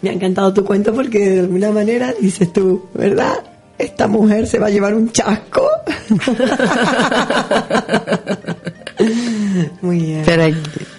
Me 0.00 0.08
ha 0.08 0.14
encantado 0.14 0.54
tu 0.54 0.64
cuento 0.64 0.94
porque 0.94 1.18
de 1.18 1.40
alguna 1.40 1.70
manera 1.70 2.14
dices 2.18 2.50
tú, 2.50 2.88
¿verdad? 2.94 3.34
Esta 3.78 4.08
mujer 4.08 4.46
se 4.46 4.58
va 4.58 4.68
a 4.68 4.70
llevar 4.70 4.94
un 4.94 5.12
chasco. 5.12 5.68
Muy 9.82 10.00
bien. 10.00 10.22
Pero 10.24 10.44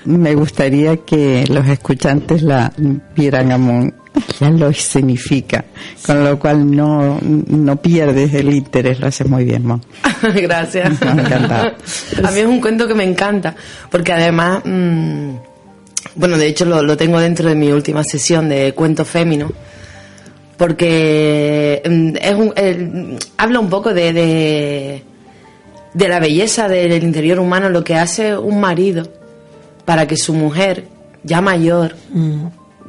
me 0.07 0.33
gustaría 0.35 0.97
que 0.97 1.45
los 1.49 1.67
escuchantes 1.67 2.41
la 2.41 2.71
vieran 3.15 3.51
a 3.51 3.57
Mon. 3.57 3.93
Ya 4.39 4.49
lo 4.49 4.73
significa, 4.73 5.63
con 6.03 6.23
lo 6.23 6.39
cual 6.39 6.75
no, 6.75 7.19
no 7.21 7.75
pierdes 7.75 8.33
el 8.33 8.51
interés, 8.51 8.99
lo 8.99 9.05
haces 9.07 9.27
muy 9.29 9.45
bien, 9.45 9.63
Mon. 9.67 9.79
Gracias. 10.35 10.99
Me 11.01 11.07
ha 11.11 11.13
encantado. 11.13 11.71
A 12.23 12.31
mí 12.31 12.39
es 12.39 12.45
un 12.47 12.59
cuento 12.59 12.87
que 12.87 12.95
me 12.95 13.03
encanta, 13.03 13.55
porque 13.91 14.13
además, 14.13 14.63
mm, 14.65 15.29
bueno, 16.15 16.35
de 16.37 16.47
hecho 16.47 16.65
lo, 16.65 16.81
lo 16.81 16.97
tengo 16.97 17.19
dentro 17.19 17.47
de 17.47 17.53
mi 17.55 17.71
última 17.71 18.03
sesión 18.03 18.49
de 18.49 18.73
cuento 18.73 19.05
fémino, 19.05 19.51
porque 20.57 21.81
mm, 21.87 22.15
es 22.19 22.33
un, 22.33 22.53
el- 22.55 23.17
habla 23.37 23.59
un 23.59 23.69
poco 23.69 23.93
de, 23.93 24.13
de, 24.13 25.03
de 25.93 26.07
la 26.09 26.19
belleza 26.19 26.67
del 26.67 27.03
interior 27.03 27.39
humano, 27.39 27.69
lo 27.69 27.83
que 27.83 27.95
hace 27.95 28.35
un 28.35 28.59
marido 28.59 29.07
para 29.87 30.05
que 30.05 30.17
su 30.17 30.33
mujer, 30.33 30.85
ya 31.23 31.39
mayor, 31.39 31.95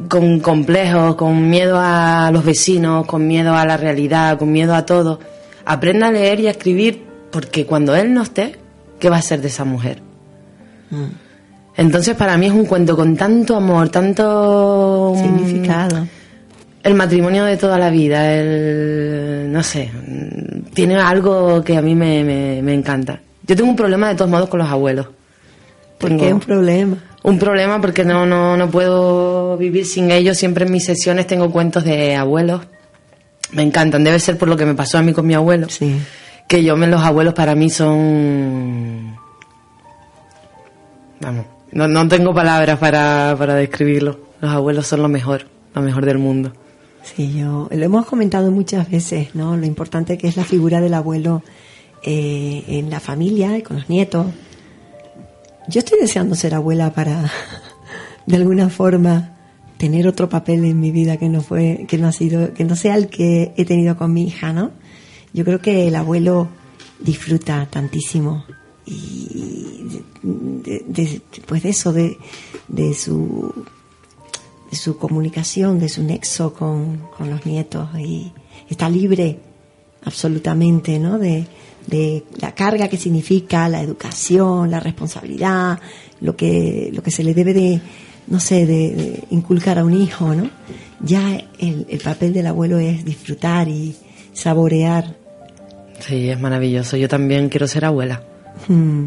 con 0.08 0.40
complejos, 0.40 1.14
con 1.14 1.48
miedo 1.48 1.78
a 1.80 2.30
los 2.32 2.44
vecinos, 2.44 3.06
con 3.06 3.24
miedo 3.26 3.54
a 3.54 3.64
la 3.64 3.76
realidad, 3.76 4.36
con 4.36 4.50
miedo 4.50 4.74
a 4.74 4.84
todo, 4.84 5.20
aprenda 5.64 6.08
a 6.08 6.10
leer 6.12 6.40
y 6.40 6.48
a 6.48 6.50
escribir, 6.50 7.04
porque 7.30 7.64
cuando 7.66 7.94
él 7.94 8.12
no 8.12 8.22
esté, 8.22 8.56
¿qué 8.98 9.08
va 9.10 9.18
a 9.18 9.22
ser 9.22 9.40
de 9.40 9.46
esa 9.48 9.64
mujer? 9.64 10.02
Entonces 11.76 12.16
para 12.16 12.36
mí 12.36 12.46
es 12.46 12.52
un 12.52 12.64
cuento 12.66 12.96
con 12.96 13.16
tanto 13.16 13.54
amor, 13.54 13.88
tanto 13.90 15.12
mm, 15.16 15.20
Significado. 15.22 16.06
El 16.82 16.94
matrimonio 16.94 17.44
de 17.44 17.56
toda 17.56 17.78
la 17.78 17.90
vida, 17.90 18.32
el 18.34 19.48
no 19.52 19.62
sé, 19.62 19.88
mm, 19.92 20.72
tiene 20.74 20.96
algo 20.96 21.62
que 21.62 21.76
a 21.76 21.82
mí 21.82 21.94
me, 21.94 22.24
me- 22.24 22.60
me 22.62 22.74
encanta. 22.74 23.20
Yo 23.46 23.54
tengo 23.54 23.70
un 23.70 23.76
problema 23.76 24.08
de 24.08 24.14
todos 24.16 24.30
modos 24.30 24.48
con 24.48 24.58
los 24.58 24.68
abuelos. 24.68 25.06
¿Por 25.98 26.10
Tengo 26.10 26.24
qué 26.24 26.32
un 26.32 26.40
problema? 26.40 26.96
un 27.24 27.38
problema 27.38 27.80
porque 27.80 28.04
no, 28.04 28.24
no, 28.24 28.56
no 28.56 28.70
puedo 28.70 29.56
vivir 29.56 29.84
sin 29.86 30.10
ellos. 30.10 30.36
Siempre 30.38 30.64
en 30.66 30.72
mis 30.72 30.84
sesiones 30.84 31.26
tengo 31.26 31.50
cuentos 31.50 31.84
de 31.84 32.14
abuelos. 32.16 32.62
Me 33.52 33.62
encantan. 33.62 34.04
Debe 34.04 34.20
ser 34.20 34.38
por 34.38 34.48
lo 34.48 34.56
que 34.56 34.64
me 34.66 34.74
pasó 34.74 34.98
a 34.98 35.02
mí 35.02 35.12
con 35.12 35.26
mi 35.26 35.34
abuelo. 35.34 35.66
Que 36.48 36.62
yo, 36.64 36.76
me- 36.76 36.86
los 36.86 37.02
abuelos 37.02 37.34
para 37.34 37.54
mí 37.54 37.68
son... 37.70 39.16
Vamos, 41.20 41.46
no, 41.72 41.88
no 41.88 42.06
tengo 42.08 42.32
palabras 42.32 42.78
para, 42.78 43.34
para 43.38 43.54
describirlo. 43.54 44.18
Los 44.40 44.50
abuelos 44.52 44.86
son 44.86 45.02
lo 45.02 45.08
mejor, 45.08 45.46
lo 45.74 45.82
mejor 45.82 46.06
del 46.06 46.18
mundo. 46.18 46.52
Sí, 47.02 47.32
yo 47.36 47.68
lo 47.70 47.84
hemos 47.84 48.06
comentado 48.06 48.50
muchas 48.50 48.88
veces, 48.90 49.34
¿no? 49.34 49.56
Lo 49.56 49.66
importante 49.66 50.16
que 50.18 50.28
es 50.28 50.36
la 50.36 50.44
figura 50.44 50.80
del 50.80 50.94
abuelo 50.94 51.42
eh, 52.02 52.64
en 52.68 52.90
la 52.90 53.00
familia 53.00 53.56
y 53.58 53.62
con 53.62 53.78
los 53.78 53.88
nietos. 53.88 54.26
Yo 55.68 55.80
estoy 55.80 55.98
deseando 56.00 56.34
ser 56.34 56.54
abuela 56.54 56.92
para, 56.92 57.30
de 58.26 58.36
alguna 58.36 58.68
forma, 58.70 59.36
tener 59.76 60.06
otro 60.08 60.28
papel 60.28 60.64
en 60.64 60.80
mi 60.80 60.90
vida 60.90 61.16
que 61.18 61.28
no 61.28 61.40
fue, 61.40 61.84
que 61.88 61.98
no 61.98 62.08
ha 62.08 62.12
sido, 62.12 62.52
que 62.54 62.64
no 62.64 62.74
sea 62.76 62.94
el 62.96 63.08
que 63.08 63.52
he 63.56 63.64
tenido 63.64 63.96
con 63.96 64.12
mi 64.12 64.24
hija, 64.24 64.52
¿no? 64.52 64.72
Yo 65.32 65.44
creo 65.44 65.60
que 65.60 65.86
el 65.86 65.94
abuelo 65.94 66.48
disfruta 67.00 67.66
tantísimo 67.70 68.44
y 68.86 69.86
de, 70.22 70.84
de- 70.88 71.22
pues 71.46 71.62
de 71.62 71.68
eso, 71.68 71.92
de, 71.92 72.16
de 72.68 72.94
su 72.94 73.52
de 74.70 74.76
su 74.76 74.98
comunicación, 74.98 75.78
de 75.78 75.88
su 75.88 76.02
nexo 76.02 76.52
con, 76.52 76.98
con 77.16 77.30
los 77.30 77.46
nietos 77.46 77.88
y 77.98 78.32
está 78.68 78.90
libre 78.90 79.38
absolutamente, 80.04 80.98
¿no? 80.98 81.18
De, 81.18 81.46
de 81.88 82.24
la 82.40 82.54
carga 82.54 82.88
que 82.88 82.96
significa 82.96 83.68
la 83.68 83.80
educación, 83.80 84.70
la 84.70 84.80
responsabilidad, 84.80 85.80
lo 86.20 86.36
que, 86.36 86.90
lo 86.92 87.02
que 87.02 87.10
se 87.10 87.24
le 87.24 87.34
debe 87.34 87.54
de, 87.54 87.80
no 88.26 88.40
sé, 88.40 88.66
de, 88.66 88.94
de 88.94 89.24
inculcar 89.30 89.78
a 89.78 89.84
un 89.84 89.94
hijo, 89.94 90.34
¿no? 90.34 90.50
Ya 91.00 91.40
el, 91.58 91.86
el 91.88 92.00
papel 92.00 92.32
del 92.32 92.46
abuelo 92.46 92.78
es 92.78 93.04
disfrutar 93.04 93.68
y 93.68 93.96
saborear. 94.32 95.16
Sí, 96.00 96.28
es 96.28 96.38
maravilloso. 96.38 96.96
Yo 96.96 97.08
también 97.08 97.48
quiero 97.48 97.66
ser 97.66 97.84
abuela. 97.84 98.22
Mm. 98.68 99.06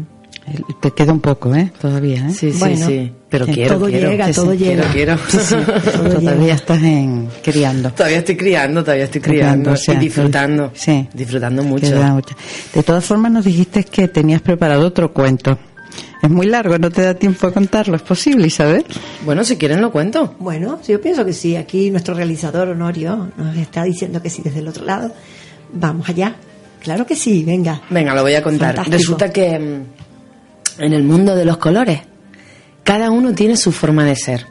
Te 0.80 0.90
queda 0.90 1.12
un 1.12 1.20
poco, 1.20 1.54
¿eh? 1.54 1.72
Todavía, 1.80 2.28
¿eh? 2.28 2.32
Sí, 2.34 2.52
sí, 2.52 2.58
Bueno, 2.58 2.86
sí. 2.86 3.12
Pero 3.28 3.46
quiero, 3.46 3.76
todo 3.76 3.86
quiero. 3.86 4.10
llega, 4.10 4.26
Sí, 4.26 4.32
todo 4.34 4.52
sí, 4.52 4.58
llega. 4.58 4.84
Quiero, 4.92 5.16
quiero. 5.16 5.30
Sí, 5.30 5.38
sí. 5.40 6.10
Todavía 6.20 6.54
estás 6.54 6.82
en 6.82 7.28
criando. 7.42 7.90
Todavía 7.92 8.18
estoy 8.18 8.36
criando, 8.36 8.82
todavía 8.82 9.04
estoy 9.04 9.20
Criando, 9.20 9.72
o 9.72 9.76
sea, 9.76 9.94
y 9.94 9.98
disfrutando. 9.98 10.70
Sí. 10.74 11.08
Disfrutando 11.14 11.62
mucho. 11.62 11.86
Mucho. 12.12 12.34
De 12.74 12.82
todas 12.82 13.04
formas, 13.04 13.32
nos 13.32 13.44
dijiste 13.44 13.84
que 13.84 14.08
tenías 14.08 14.42
preparado 14.42 14.86
otro 14.86 15.12
cuento. 15.12 15.58
Es 16.22 16.30
muy 16.30 16.46
largo, 16.46 16.78
no 16.78 16.90
te 16.90 17.02
da 17.02 17.14
tiempo 17.14 17.46
a 17.46 17.52
contarlo. 17.52 17.96
¿Es 17.96 18.02
posible, 18.02 18.46
Isabel? 18.46 18.84
Bueno, 19.24 19.44
si 19.44 19.56
quieren 19.56 19.80
lo 19.80 19.90
cuento. 19.90 20.34
Bueno, 20.38 20.80
yo 20.86 21.00
pienso 21.00 21.24
que 21.24 21.32
sí. 21.32 21.56
Aquí 21.56 21.90
nuestro 21.90 22.14
realizador 22.14 22.68
Honorio 22.68 23.30
nos 23.36 23.56
está 23.56 23.84
diciendo 23.84 24.22
que 24.22 24.30
sí 24.30 24.42
desde 24.44 24.60
el 24.60 24.68
otro 24.68 24.84
lado. 24.84 25.12
Vamos 25.72 26.08
allá. 26.08 26.36
Claro 26.80 27.06
que 27.06 27.16
sí, 27.16 27.44
venga. 27.44 27.80
Venga, 27.90 28.14
lo 28.14 28.22
voy 28.22 28.34
a 28.34 28.42
contar. 28.42 28.74
Fantástico. 28.76 28.96
Resulta 28.98 29.30
que 29.32 29.58
mm, 29.58 29.82
en 30.78 30.92
el 30.92 31.02
mundo 31.02 31.34
de 31.34 31.44
los 31.44 31.56
colores, 31.58 32.00
cada 32.84 33.10
uno 33.10 33.32
tiene 33.34 33.56
su 33.56 33.72
forma 33.72 34.04
de 34.04 34.16
ser. 34.16 34.46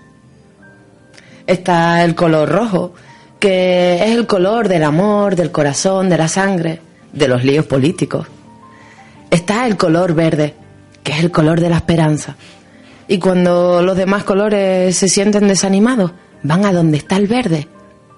Está 1.48 2.04
el 2.04 2.16
color 2.16 2.50
rojo, 2.50 2.94
que 3.40 3.96
es 3.96 4.12
el 4.12 4.28
color 4.28 4.68
del 4.68 4.84
amor, 4.84 5.36
del 5.36 5.52
corazón, 5.52 6.10
de 6.10 6.18
la 6.18 6.28
sangre, 6.28 6.80
de 7.12 7.28
los 7.28 7.44
líos 7.44 7.66
políticos. 7.66 8.28
Está 9.30 9.66
el 9.66 9.78
color 9.78 10.14
verde, 10.14 10.54
que 11.04 11.14
es 11.14 11.20
el 11.20 11.32
color 11.32 11.60
de 11.60 11.70
la 11.70 11.78
esperanza. 11.78 12.36
Y 13.08 13.18
cuando 13.18 13.82
los 13.82 13.98
demás 13.98 14.24
colores 14.24 14.96
se 14.96 15.10
sienten 15.10 15.48
desanimados, 15.48 16.12
van 16.44 16.66
a 16.66 16.72
donde 16.72 16.98
está 16.98 17.18
el 17.18 17.28
verde 17.28 17.68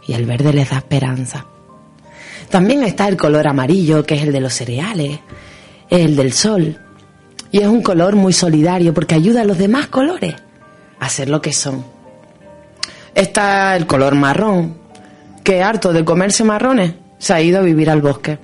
y 0.08 0.14
el 0.14 0.26
verde 0.26 0.54
les 0.54 0.70
da 0.70 0.78
esperanza. 0.78 1.46
También 2.50 2.84
está 2.84 3.08
el 3.08 3.18
color 3.18 3.48
amarillo, 3.48 4.06
que 4.06 4.16
es 4.16 4.24
el 4.24 4.32
de 4.32 4.42
los 4.42 4.54
cereales, 4.54 5.20
el 5.90 6.16
del 6.16 6.34
sol. 6.34 6.78
Y 7.54 7.60
es 7.60 7.68
un 7.68 7.84
color 7.84 8.16
muy 8.16 8.34
solidario 8.34 8.96
porque 8.96 9.14
ayuda 9.14 9.42
a 9.42 9.46
los 9.46 9.60
demás 9.60 9.86
colores 9.86 10.34
a 11.00 11.08
ser 11.08 11.30
lo 11.30 11.40
que 11.40 11.54
son. 11.54 11.86
Está 13.14 13.76
el 13.76 13.86
color 13.86 14.16
marrón, 14.16 14.76
que 15.44 15.62
harto 15.62 15.94
de 15.94 16.04
comerse 16.04 16.44
marrones 16.44 16.96
se 17.20 17.32
ha 17.32 17.42
ido 17.44 17.60
a 17.60 17.62
vivir 17.62 17.92
al 17.92 18.02
bosque. 18.02 18.40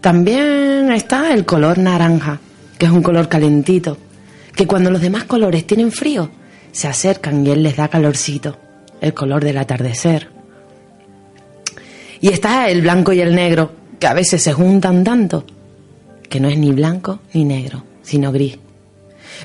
También 0.00 0.90
está 0.90 1.32
el 1.32 1.44
color 1.44 1.78
naranja, 1.78 2.40
que 2.78 2.86
es 2.86 2.92
un 2.92 3.00
color 3.00 3.28
calentito, 3.28 3.96
que 4.56 4.66
cuando 4.66 4.90
los 4.90 5.00
demás 5.00 5.22
colores 5.22 5.64
tienen 5.64 5.92
frío, 5.92 6.30
se 6.72 6.88
acercan 6.88 7.46
y 7.46 7.50
él 7.52 7.62
les 7.62 7.76
da 7.76 7.86
calorcito, 7.86 8.58
el 9.00 9.14
color 9.14 9.44
del 9.44 9.58
atardecer. 9.58 10.30
Y 12.20 12.30
está 12.30 12.68
el 12.70 12.82
blanco 12.82 13.12
y 13.12 13.20
el 13.20 13.36
negro, 13.36 13.70
que 14.00 14.08
a 14.08 14.14
veces 14.14 14.42
se 14.42 14.52
juntan 14.52 15.04
tanto, 15.04 15.44
que 16.32 16.40
no 16.40 16.48
es 16.48 16.56
ni 16.56 16.72
blanco 16.72 17.18
ni 17.34 17.44
negro, 17.44 17.84
sino 18.00 18.32
gris. 18.32 18.58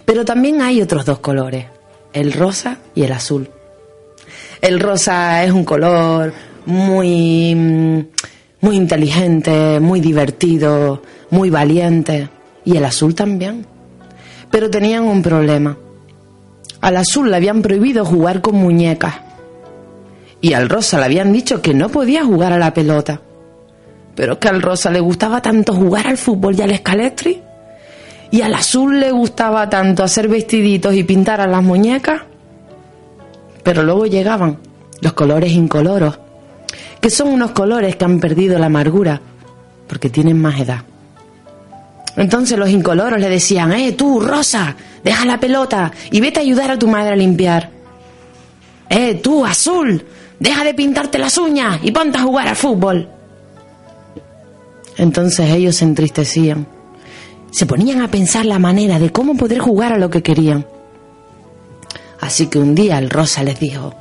Pero 0.06 0.24
también 0.24 0.62
hay 0.62 0.82
otros 0.82 1.06
dos 1.06 1.20
colores, 1.20 1.66
el 2.14 2.32
rosa 2.32 2.78
y 2.96 3.04
el 3.04 3.12
azul. 3.12 3.50
El 4.62 4.80
rosa 4.80 5.44
es 5.44 5.52
un 5.52 5.66
color 5.66 6.32
muy, 6.66 7.54
muy 8.62 8.76
inteligente, 8.78 9.82
muy 9.82 10.00
divertido, 10.00 11.02
muy 11.30 11.50
valiente. 11.50 12.30
Y 12.64 12.78
el 12.78 12.86
azul 12.86 13.14
también. 13.14 13.66
Pero 14.50 14.70
tenían 14.70 15.04
un 15.04 15.22
problema. 15.22 15.78
Al 16.80 16.96
azul 16.96 17.30
le 17.30 17.36
habían 17.36 17.62
prohibido 17.62 18.06
jugar 18.06 18.40
con 18.40 18.56
muñecas. 18.56 19.16
Y 20.40 20.54
al 20.54 20.70
rosa 20.70 21.00
le 21.00 21.06
habían 21.06 21.34
dicho 21.34 21.62
que 21.62 21.74
no 21.74 21.90
podía 21.90 22.24
jugar 22.24 22.54
a 22.54 22.58
la 22.58 22.74
pelota. 22.74 23.20
Pero 24.18 24.34
es 24.34 24.40
que 24.40 24.50
al 24.50 24.62
rosa 24.62 24.92
le 24.92 25.00
gustaba 25.00 25.42
tanto 25.42 25.74
jugar 25.74 26.08
al 26.08 26.18
fútbol 26.18 26.56
y 26.58 26.62
al 26.64 26.72
escalestri. 26.72 27.42
Y 28.32 28.42
al 28.42 28.54
azul 28.54 29.00
le 29.00 29.12
gustaba 29.12 29.70
tanto 29.70 30.04
hacer 30.04 30.28
vestiditos 30.28 30.94
y 30.94 31.06
pintar 31.06 31.40
a 31.40 31.48
las 31.48 31.64
muñecas 31.64 32.24
pero 33.68 33.84
luego 33.84 34.06
llegaban 34.06 34.60
los 35.02 35.12
colores 35.12 35.52
incoloros, 35.52 36.18
que 37.02 37.10
son 37.10 37.28
unos 37.28 37.52
colores 37.52 37.98
que 37.98 38.06
han 38.06 38.22
perdido 38.22 38.58
la 38.58 38.68
amargura 38.68 39.20
porque 39.90 40.10
tienen 40.10 40.42
más 40.42 40.58
edad. 40.58 40.84
Entonces 42.16 42.58
los 42.58 42.70
incoloros 42.70 43.20
le 43.20 43.28
decían, 43.28 43.74
eh, 43.74 43.92
tú, 43.92 44.22
Rosa, 44.22 44.74
deja 45.04 45.26
la 45.26 45.38
pelota 45.38 45.92
y 46.12 46.22
vete 46.22 46.40
a 46.40 46.44
ayudar 46.44 46.72
a 46.72 46.80
tu 46.80 46.88
madre 46.88 47.12
a 47.12 47.16
limpiar. 47.18 47.70
Eh, 48.90 49.16
tú, 49.16 49.46
Azul, 49.46 50.02
deja 50.40 50.64
de 50.64 50.74
pintarte 50.74 51.20
las 51.20 51.38
uñas 51.38 51.82
y 51.84 51.92
ponte 51.92 52.20
a 52.20 52.22
jugar 52.22 52.48
al 52.48 52.56
fútbol. 52.56 53.10
Entonces 54.98 55.50
ellos 55.52 55.78
se 55.78 55.86
entristecían. 55.86 56.68
Se 57.52 57.66
ponían 57.66 58.02
a 58.02 58.12
pensar 58.12 58.46
la 58.46 58.60
manera 58.60 59.00
de 59.00 59.12
cómo 59.12 59.36
poder 59.36 59.60
jugar 59.60 59.94
a 59.94 59.98
lo 59.98 60.10
que 60.10 60.24
querían. 60.24 60.66
Así 62.20 62.48
que 62.48 62.60
un 62.60 62.76
día 62.76 62.98
el 62.98 63.10
rosa 63.10 63.44
les 63.44 63.60
dijo, 63.60 63.94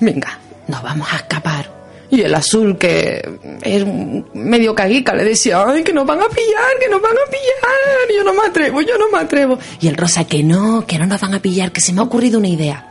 venga, 0.00 0.38
nos 0.66 0.82
vamos 0.82 1.12
a 1.12 1.16
escapar. 1.16 1.70
Y 2.10 2.22
el 2.22 2.34
azul, 2.34 2.76
que 2.76 3.22
es 3.62 3.86
medio 4.34 4.74
caguica, 4.74 5.14
le 5.14 5.24
decía, 5.24 5.64
ay, 5.64 5.84
que 5.84 5.92
nos 5.92 6.04
van 6.04 6.18
a 6.18 6.28
pillar, 6.28 6.72
que 6.80 6.88
nos 6.88 7.00
van 7.00 7.12
a 7.12 7.30
pillar, 7.30 8.16
yo 8.16 8.24
no 8.24 8.34
me 8.34 8.48
atrevo, 8.48 8.80
yo 8.80 8.98
no 8.98 9.10
me 9.12 9.18
atrevo. 9.18 9.58
Y 9.80 9.86
el 9.86 9.96
rosa, 9.96 10.24
que 10.24 10.42
no, 10.42 10.84
que 10.86 10.98
no 10.98 11.06
nos 11.06 11.20
van 11.20 11.34
a 11.34 11.40
pillar, 11.40 11.70
que 11.70 11.80
se 11.80 11.92
me 11.92 12.00
ha 12.00 12.04
ocurrido 12.04 12.40
una 12.40 12.48
idea. 12.48 12.84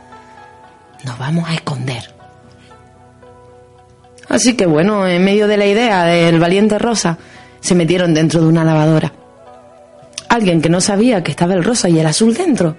Nos 1.04 1.18
vamos 1.18 1.48
a 1.48 1.54
esconder. 1.54 2.19
Así 4.30 4.54
que 4.54 4.64
bueno, 4.64 5.06
en 5.06 5.22
medio 5.22 5.46
de 5.46 5.58
la 5.58 5.66
idea 5.66 6.04
del 6.04 6.40
valiente 6.40 6.78
rosa, 6.78 7.18
se 7.60 7.74
metieron 7.74 8.14
dentro 8.14 8.40
de 8.40 8.46
una 8.46 8.64
lavadora. 8.64 9.12
Alguien 10.30 10.62
que 10.62 10.70
no 10.70 10.80
sabía 10.80 11.22
que 11.22 11.32
estaba 11.32 11.52
el 11.52 11.64
rosa 11.64 11.90
y 11.90 11.98
el 11.98 12.06
azul 12.06 12.32
dentro, 12.32 12.76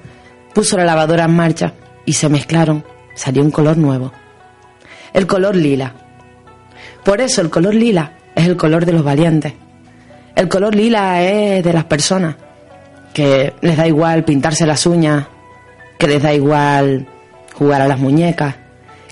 Puso 0.53 0.75
la 0.77 0.83
lavadora 0.83 1.25
en 1.25 1.35
marcha 1.35 1.73
y 2.05 2.13
se 2.13 2.27
mezclaron. 2.27 2.83
Salió 3.15 3.41
un 3.41 3.51
color 3.51 3.77
nuevo. 3.77 4.11
El 5.13 5.27
color 5.27 5.55
lila. 5.55 5.93
Por 7.03 7.21
eso 7.21 7.41
el 7.41 7.49
color 7.49 7.73
lila 7.73 8.13
es 8.35 8.47
el 8.47 8.57
color 8.57 8.85
de 8.85 8.93
los 8.93 9.03
valientes. 9.03 9.53
El 10.35 10.49
color 10.49 10.75
lila 10.75 11.21
es 11.23 11.63
de 11.63 11.73
las 11.73 11.85
personas 11.85 12.35
que 13.13 13.53
les 13.61 13.77
da 13.77 13.87
igual 13.87 14.23
pintarse 14.23 14.65
las 14.65 14.85
uñas, 14.85 15.27
que 15.97 16.07
les 16.07 16.21
da 16.21 16.33
igual 16.33 17.07
jugar 17.53 17.81
a 17.81 17.87
las 17.87 17.99
muñecas, 17.99 18.55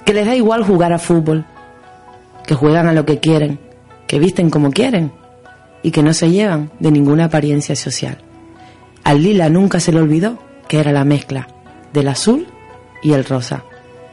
que 0.06 0.14
les 0.14 0.26
da 0.26 0.36
igual 0.36 0.64
jugar 0.64 0.94
a 0.94 1.00
fútbol, 1.00 1.46
que 2.46 2.56
juegan 2.56 2.88
a 2.88 2.94
lo 2.94 3.06
que 3.06 3.20
quieren, 3.20 3.60
que 4.08 4.20
visten 4.20 4.50
como 4.50 4.72
quieren 4.72 5.12
y 5.84 5.92
que 5.92 6.04
no 6.04 6.14
se 6.14 6.30
llevan 6.30 6.72
de 6.80 6.92
ninguna 6.92 7.26
apariencia 7.26 7.76
social. 7.76 8.18
Al 9.04 9.24
lila 9.24 9.50
nunca 9.50 9.80
se 9.80 9.92
le 9.92 10.00
olvidó 10.00 10.38
que 10.68 10.80
era 10.80 10.92
la 10.92 11.06
mezcla 11.06 11.48
del 11.94 12.08
azul 12.08 12.48
y 13.02 13.14
el 13.14 13.26
rosa. 13.26 13.64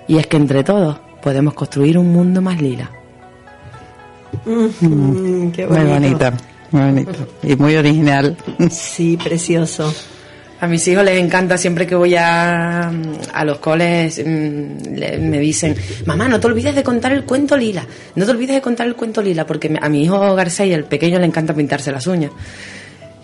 Y 0.08 0.18
es 0.18 0.26
que 0.26 0.36
entre 0.36 0.64
todos 0.64 0.98
podemos 1.22 1.54
construir 1.54 1.98
un 1.98 2.12
mundo 2.12 2.40
más 2.40 2.60
lila. 2.60 2.90
Mm, 4.44 4.86
Muy 5.68 5.84
bonita, 5.84 6.32
muy 6.70 6.82
bonito. 6.82 7.26
Y 7.42 7.56
muy 7.56 7.76
original. 7.76 8.36
Sí, 8.70 9.16
precioso. 9.22 9.92
A 10.66 10.68
mis 10.68 10.86
hijos 10.88 11.04
les 11.04 11.22
encanta 11.22 11.56
siempre 11.56 11.86
que 11.86 11.94
voy 11.94 12.16
a, 12.16 12.90
a 13.32 13.44
los 13.44 13.58
coles, 13.58 14.18
mm, 14.18 14.94
le- 14.96 15.18
me 15.18 15.38
dicen, 15.38 15.76
mamá, 16.06 16.26
no 16.26 16.40
te 16.40 16.48
olvides 16.48 16.74
de 16.74 16.82
contar 16.82 17.12
el 17.12 17.22
cuento 17.22 17.56
lila, 17.56 17.86
no 18.16 18.24
te 18.24 18.30
olvides 18.32 18.56
de 18.56 18.60
contar 18.60 18.88
el 18.88 18.96
cuento 18.96 19.22
lila, 19.22 19.46
porque 19.46 19.78
a 19.80 19.88
mi 19.88 20.02
hijo 20.02 20.34
García, 20.34 20.74
el 20.74 20.82
pequeño, 20.84 21.20
le 21.20 21.26
encanta 21.26 21.54
pintarse 21.54 21.92
las 21.92 22.08
uñas. 22.08 22.32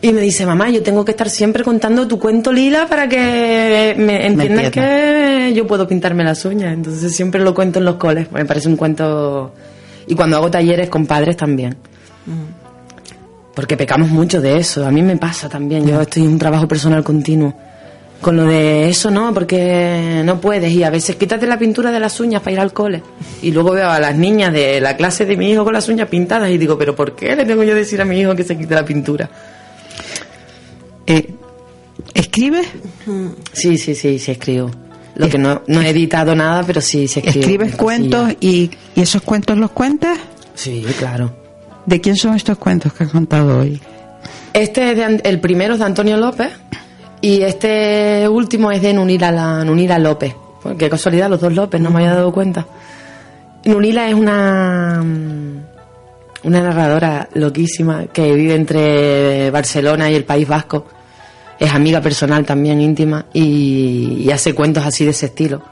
Y 0.03 0.13
me 0.13 0.21
dice, 0.21 0.47
mamá, 0.47 0.71
yo 0.71 0.85
tengo 0.85 1.05
que 1.05 1.11
estar 1.11 1.29
siempre 1.29 1.65
contando 1.65 2.07
tu 2.07 2.21
cuento 2.21 2.53
lila 2.53 2.87
para 2.89 3.09
que 3.09 3.95
me 3.99 4.25
entiendas 4.27 4.65
entienda. 4.67 4.71
que 4.71 5.53
yo 5.55 5.67
puedo 5.67 5.89
pintarme 5.89 6.23
las 6.23 6.45
uñas. 6.45 6.73
Entonces 6.75 7.15
siempre 7.15 7.41
lo 7.41 7.55
cuento 7.55 7.81
en 7.81 7.85
los 7.87 7.97
coles, 7.97 8.31
me 8.31 8.45
parece 8.45 8.69
un 8.69 8.77
cuento... 8.77 9.53
Y 10.07 10.15
cuando 10.15 10.37
hago 10.37 10.49
talleres 10.51 10.89
con 10.89 11.07
padres 11.07 11.37
también. 11.37 11.77
Porque 13.55 13.77
pecamos 13.77 14.09
mucho 14.09 14.41
de 14.41 14.59
eso, 14.59 14.87
a 14.87 14.91
mí 14.91 15.03
me 15.03 15.17
pasa 15.17 15.49
también, 15.49 15.87
yo 15.87 16.01
estoy 16.01 16.23
en 16.23 16.31
un 16.31 16.39
trabajo 16.39 16.67
personal 16.67 17.05
continuo. 17.05 17.55
Con 18.23 18.37
lo 18.37 18.45
de 18.45 18.89
eso 18.89 19.11
no, 19.11 19.35
porque 19.35 20.23
no 20.25 20.41
puedes 20.41 20.73
y 20.73 20.85
a 20.85 20.91
veces 20.91 21.17
quítate 21.17 21.45
la 21.45 21.59
pintura 21.59 21.91
de 21.91 21.99
las 21.99 22.21
uñas 22.21 22.41
para 22.41 22.53
ir 22.53 22.61
al 22.61 22.73
cole. 22.73 23.03
Y 23.43 23.51
luego 23.51 23.73
veo 23.73 23.91
a 23.91 23.99
las 23.99 24.17
niñas 24.17 24.53
de 24.53 24.81
la 24.81 24.97
clase 24.97 25.27
de 25.27 25.37
mi 25.37 25.51
hijo 25.51 25.65
con 25.65 25.73
las 25.73 25.89
uñas 25.89 26.09
pintadas 26.09 26.49
y 26.49 26.57
digo, 26.57 26.79
pero 26.79 26.95
¿por 26.95 27.17
qué 27.17 27.35
le 27.35 27.45
tengo 27.45 27.65
yo 27.65 27.71
que 27.71 27.81
decir 27.81 28.01
a 28.01 28.05
mi 28.05 28.21
hijo 28.21 28.37
que 28.37 28.45
se 28.45 28.57
quite 28.57 28.77
la 28.77 28.85
pintura? 28.85 29.29
Eh, 31.05 31.35
¿Escribes? 32.15 32.69
Sí, 33.53 33.77
sí, 33.77 33.97
sí, 33.97 34.21
sí 34.21 34.31
escribo. 34.31 34.71
Lo 35.17 35.29
que 35.29 35.37
no, 35.37 35.63
no 35.67 35.83
he 35.83 35.91
editado 35.91 36.35
nada, 36.37 36.63
pero 36.65 36.81
sí, 36.81 37.09
sí 37.09 37.19
escribo. 37.19 37.41
¿Escribes 37.41 37.75
cuentos 37.75 38.33
y 38.41 38.71
esos 38.95 39.23
cuentos 39.23 39.59
los 39.59 39.73
cuentas? 39.73 40.17
Sí, 40.55 40.87
claro. 40.97 41.42
¿De 41.87 42.01
quién 42.01 42.17
son 42.17 42.37
estos 42.37 42.59
cuentos 42.59 42.93
que 42.93 43.05
has 43.05 43.11
contado 43.11 43.61
hoy? 43.61 43.81
Este 44.53 44.91
es 44.91 44.97
de 44.97 45.21
el 45.25 45.41
primero 45.41 45.75
es 45.75 45.81
de 45.81 45.87
Antonio 45.87 46.17
López 46.17 46.51
y 47.21 47.43
este 47.43 48.29
último 48.29 48.71
es 48.71 48.83
de 48.83 48.93
Nunila, 48.93 49.33
la, 49.33 49.65
Nunila 49.65 49.99
López. 49.99 50.35
Pues, 50.63 50.77
Qué 50.77 50.89
casualidad, 50.89 51.29
los 51.29 51.41
dos 51.41 51.53
López, 51.53 51.81
no 51.81 51.91
me 51.91 52.01
había 52.01 52.15
dado 52.15 52.33
cuenta. 52.33 52.67
Nunila 53.65 54.09
es 54.09 54.15
una, 54.15 55.03
mm, 55.03 55.57
una 56.45 56.61
narradora 56.63 57.29
loquísima 57.35 58.07
que 58.07 58.33
vive 58.33 58.55
entre 58.55 59.51
Barcelona 59.51 60.11
y 60.11 60.15
el 60.15 60.25
País 60.25 60.47
Vasco. 60.47 60.87
Es 61.59 61.73
amiga 61.73 62.01
personal 62.01 62.45
también 62.45 62.81
íntima 62.81 63.27
y, 63.33 64.25
y 64.25 64.31
hace 64.31 64.55
cuentos 64.55 64.85
así 64.85 65.05
de 65.05 65.11
ese 65.11 65.27
estilo. 65.27 65.63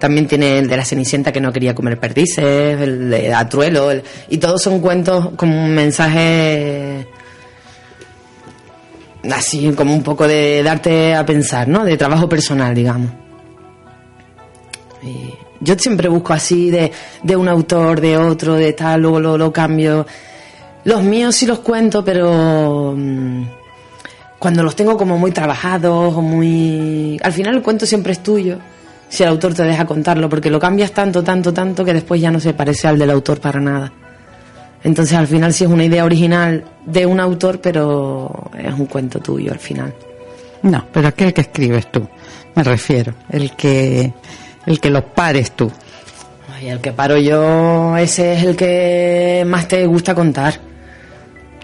También 0.00 0.26
tiene 0.26 0.58
el 0.58 0.66
de 0.68 0.76
la 0.76 0.84
Cenicienta 0.84 1.30
que 1.30 1.40
no 1.40 1.52
quería 1.52 1.74
comer 1.74 2.00
perdices, 2.00 2.80
el 2.80 3.10
de 3.10 3.32
Atruelo, 3.32 3.90
el- 3.92 4.02
y 4.30 4.38
todos 4.38 4.60
son 4.62 4.80
cuentos 4.80 5.28
con 5.36 5.50
un 5.52 5.72
mensaje 5.74 7.06
así 9.30 9.70
como 9.72 9.94
un 9.94 10.02
poco 10.02 10.26
de 10.26 10.62
darte 10.62 11.14
a 11.14 11.24
pensar, 11.26 11.68
¿no? 11.68 11.84
De 11.84 11.96
trabajo 11.96 12.28
personal, 12.28 12.74
digamos. 12.74 13.10
Yo 15.60 15.74
siempre 15.78 16.08
busco 16.08 16.32
así 16.32 16.70
de, 16.70 16.90
de 17.22 17.36
un 17.36 17.46
autor, 17.46 18.00
de 18.00 18.16
otro, 18.16 18.54
de 18.54 18.72
tal, 18.72 19.02
luego 19.02 19.20
lo, 19.20 19.36
lo 19.36 19.52
cambio. 19.52 20.06
Los 20.84 21.02
míos 21.02 21.36
sí 21.36 21.44
los 21.44 21.58
cuento, 21.58 22.02
pero 22.02 22.94
mm, 22.96 23.42
cuando 24.38 24.62
los 24.62 24.74
tengo 24.74 24.96
como 24.96 25.18
muy 25.18 25.32
trabajados 25.32 26.14
o 26.16 26.22
muy... 26.22 27.18
Al 27.22 27.32
final 27.34 27.56
el 27.56 27.62
cuento 27.62 27.84
siempre 27.84 28.12
es 28.12 28.22
tuyo, 28.22 28.56
si 29.10 29.24
el 29.24 29.28
autor 29.28 29.52
te 29.54 29.64
deja 29.64 29.84
contarlo, 29.84 30.28
porque 30.28 30.50
lo 30.50 30.60
cambias 30.60 30.92
tanto, 30.92 31.22
tanto, 31.22 31.52
tanto 31.52 31.84
que 31.84 31.92
después 31.92 32.20
ya 32.20 32.30
no 32.30 32.40
se 32.40 32.54
parece 32.54 32.86
al 32.88 32.98
del 32.98 33.10
autor 33.10 33.40
para 33.40 33.60
nada. 33.60 33.92
Entonces 34.82 35.18
al 35.18 35.26
final 35.26 35.52
sí 35.52 35.64
es 35.64 35.70
una 35.70 35.84
idea 35.84 36.04
original 36.04 36.64
de 36.86 37.04
un 37.04 37.20
autor, 37.20 37.60
pero 37.60 38.50
es 38.56 38.72
un 38.72 38.86
cuento 38.86 39.18
tuyo 39.18 39.52
al 39.52 39.58
final. 39.58 39.92
No, 40.62 40.86
pero 40.92 41.08
aquel 41.08 41.34
que 41.34 41.42
escribes 41.42 41.90
tú, 41.90 42.08
me 42.54 42.62
refiero, 42.62 43.12
el 43.30 43.54
que 43.56 44.12
el 44.66 44.80
que 44.80 44.90
los 44.90 45.04
pares 45.04 45.52
tú. 45.52 45.70
Ay, 46.54 46.68
el 46.68 46.80
que 46.80 46.92
paro 46.92 47.18
yo, 47.18 47.96
ese 47.96 48.34
es 48.34 48.44
el 48.44 48.56
que 48.56 49.44
más 49.46 49.66
te 49.66 49.84
gusta 49.86 50.14
contar. 50.14 50.54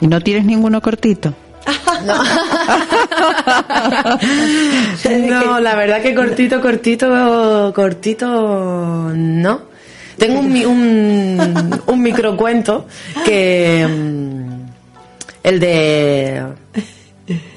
¿Y 0.01 0.09
no 0.09 0.21
tienes 0.21 0.45
ninguno 0.45 0.83
cortito? 0.83 1.33
no, 2.05 2.15
la 5.63 5.75
verdad 5.77 6.03
que 6.03 6.15
cortito, 6.15 6.61
cortito, 6.61 7.73
cortito, 7.75 9.11
no. 9.15 9.63
Tengo 10.19 10.41
un, 10.41 10.57
un, 10.67 11.81
un 11.87 12.03
microcuento 12.03 12.87
que... 13.25 13.87
mm, 13.87 14.67
El 15.43 15.61
de... 15.61 16.43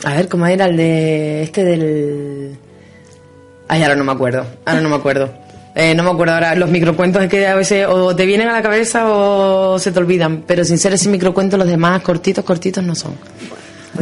A 0.04 0.14
ver, 0.16 0.28
¿cómo 0.28 0.46
era? 0.46 0.66
El 0.66 0.76
de... 0.78 1.44
Este 1.44 1.64
del... 1.64 2.58
Ay, 3.70 3.82
ahora 3.84 3.96
no 3.96 4.04
me 4.04 4.12
acuerdo. 4.12 4.46
Ahora 4.66 4.82
no 4.82 4.90
me 4.90 4.96
acuerdo. 4.96 5.32
Eh, 5.76 5.94
no 5.96 6.04
me 6.04 6.10
acuerdo 6.10 6.34
ahora. 6.34 6.56
Los 6.56 6.70
microcuentos 6.70 7.24
es 7.24 7.30
que 7.30 7.48
a 7.48 7.56
veces 7.56 7.86
o 7.88 8.14
te 8.16 8.26
vienen 8.26 8.50
a 8.50 8.54
la 8.54 8.62
cabeza 8.62 9.06
o 9.08 9.80
se 9.80 9.92
te 9.94 10.00
olvidan. 10.00 10.44
Pero 10.46 10.66
sin 10.66 10.78
ser 10.80 10.94
ese 10.94 11.08
microcuento, 11.08 11.56
los 11.56 11.68
demás 11.68 12.02
cortitos, 12.02 12.44
cortitos 12.44 12.84
no 12.84 12.96
son. 12.96 13.14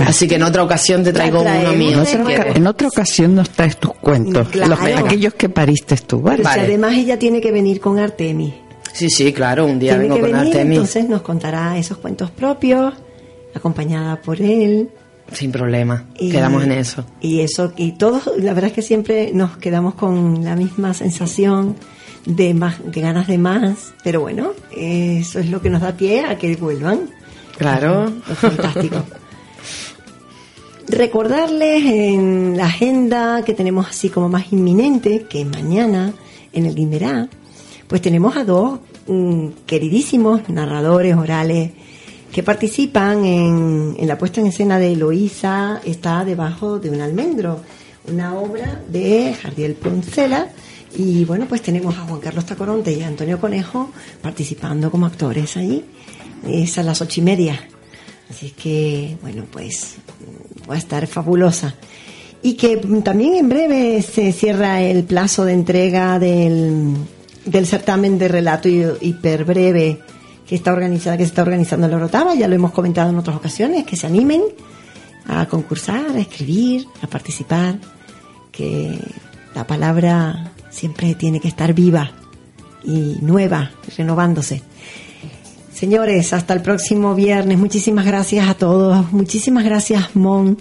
Así 0.05 0.27
que 0.27 0.35
en 0.35 0.43
otra 0.43 0.63
ocasión 0.63 1.03
te 1.03 1.13
traigo 1.13 1.41
uno 1.41 1.71
mío. 1.73 2.05
si 2.05 2.15
en 2.55 2.67
otra 2.67 2.87
ocasión 2.87 3.35
nos 3.35 3.49
traes 3.49 3.77
tus 3.77 3.93
cuentos, 3.95 4.47
Claro. 4.49 4.69
los- 4.69 4.79
aquellos 5.05 5.33
que 5.33 5.49
pariste 5.49 5.95
tú, 5.97 6.21
¿vale? 6.21 6.43
Pero 6.43 6.53
si 6.53 6.59
además 6.59 6.93
ella 6.93 7.17
tiene 7.19 7.41
que 7.41 7.51
venir 7.51 7.79
con 7.79 7.97
Artemis. 7.99 8.53
Sí, 8.93 9.09
sí, 9.09 9.31
claro. 9.31 9.65
Un 9.65 9.77
día 9.79 9.91
tiene 9.93 10.03
vengo 10.05 10.15
que 10.15 10.21
con 10.21 10.31
venir, 10.31 10.47
Artemis. 10.47 10.77
entonces 10.77 11.07
nos 11.09 11.21
contará 11.21 11.77
esos 11.77 11.97
cuentos 11.99 12.31
propios, 12.31 12.93
acompañada 13.53 14.21
por 14.21 14.41
él. 14.41 14.89
Sin 15.31 15.51
problema. 15.51 16.05
Y- 16.17 16.31
Quedamos 16.31 16.63
en 16.63 16.71
eso. 16.71 17.05
Y 17.21 17.41
eso, 17.41 17.73
y 17.75 17.93
todos, 17.93 18.29
la 18.37 18.53
verdad 18.53 18.69
es 18.69 18.73
que 18.73 18.81
siempre 18.81 19.31
nos 19.33 19.57
quedamos 19.57 19.93
con 19.95 20.43
la 20.43 20.55
misma 20.55 20.93
sensación 20.93 21.75
de 22.25 22.53
más, 22.53 22.77
de 22.83 23.01
ganas 23.01 23.27
de 23.27 23.37
más, 23.37 23.93
pero 24.03 24.21
bueno, 24.21 24.51
eso 24.75 25.39
es 25.39 25.49
lo 25.49 25.61
que 25.61 25.69
nos 25.69 25.81
da 25.81 25.91
pie 25.93 26.25
a 26.25 26.37
que 26.37 26.55
vuelvan. 26.55 27.01
Claro. 27.57 28.11
Es 28.31 28.37
fantástico. 28.37 28.97
Recordarles 30.89 31.83
en 31.85 32.55
la 32.55 32.67
agenda 32.67 33.43
que 33.43 33.53
tenemos 33.53 33.89
así 33.89 34.09
como 34.09 34.29
más 34.29 34.53
inminente, 34.53 35.25
que 35.29 35.43
mañana 35.43 36.13
en 36.53 36.65
el 36.65 36.75
Guimerá, 36.75 37.27
pues 37.87 38.01
tenemos 38.01 38.37
a 38.37 38.45
dos 38.45 38.79
mm, 39.05 39.47
queridísimos 39.65 40.47
narradores 40.47 41.15
orales 41.15 41.71
que 42.31 42.41
participan 42.41 43.25
en, 43.25 44.07
la 44.07 44.17
puesta 44.17 44.39
en 44.39 44.47
escena 44.47 44.79
de 44.79 44.93
Eloísa, 44.93 45.81
está 45.83 46.23
debajo 46.23 46.79
de 46.79 46.89
un 46.89 47.01
almendro, 47.01 47.59
una 48.07 48.37
obra 48.37 48.81
de 48.87 49.33
Jardiel 49.33 49.75
Poncela. 49.75 50.49
Y 50.95 51.25
bueno, 51.25 51.47
pues 51.49 51.61
tenemos 51.61 51.97
a 51.97 52.03
Juan 52.03 52.21
Carlos 52.21 52.45
Tacoronte 52.45 52.93
y 52.93 53.01
a 53.01 53.07
Antonio 53.07 53.41
Conejo 53.41 53.91
participando 54.21 54.89
como 54.89 55.05
actores 55.05 55.57
ahí. 55.57 55.83
Es 56.45 56.77
a 56.77 56.83
las 56.83 57.01
ocho 57.01 57.19
y 57.19 57.23
media. 57.23 57.59
Así 58.29 58.51
que, 58.51 59.17
bueno, 59.21 59.45
pues 59.51 59.97
va 60.69 60.75
a 60.75 60.77
estar 60.77 61.07
fabulosa. 61.07 61.75
Y 62.43 62.53
que 62.53 62.77
también 63.03 63.35
en 63.35 63.49
breve 63.49 64.01
se 64.01 64.31
cierra 64.31 64.81
el 64.81 65.03
plazo 65.03 65.43
de 65.45 65.53
entrega 65.53 66.19
del, 66.19 66.93
del 67.45 67.65
certamen 67.65 68.17
de 68.19 68.27
relato 68.27 68.69
hi- 68.69 68.85
hiperbreve 69.01 69.99
que 70.47 70.55
está 70.55 70.71
organizada, 70.71 71.17
que 71.17 71.23
se 71.23 71.29
está 71.29 71.41
organizando 71.41 71.87
en 71.87 71.91
la 71.91 71.97
Orotava, 71.97 72.33
ya 72.35 72.47
lo 72.47 72.55
hemos 72.55 72.71
comentado 72.71 73.09
en 73.09 73.17
otras 73.17 73.35
ocasiones, 73.35 73.85
que 73.85 73.97
se 73.97 74.07
animen 74.07 74.43
a 75.25 75.45
concursar, 75.47 76.05
a 76.15 76.19
escribir, 76.19 76.85
a 77.01 77.07
participar, 77.07 77.79
que 78.51 78.97
la 79.53 79.67
palabra 79.67 80.53
siempre 80.69 81.15
tiene 81.15 81.39
que 81.41 81.49
estar 81.49 81.73
viva 81.73 82.11
y 82.85 83.17
nueva, 83.21 83.71
renovándose. 83.97 84.61
Señores, 85.77 86.33
hasta 86.33 86.55
el 86.55 86.63
próximo 86.63 87.13
viernes. 87.13 87.59
Muchísimas 87.59 88.03
gracias 88.03 88.49
a 88.49 88.55
todos. 88.55 89.11
Muchísimas 89.11 89.63
gracias, 89.63 90.15
Mon. 90.15 90.57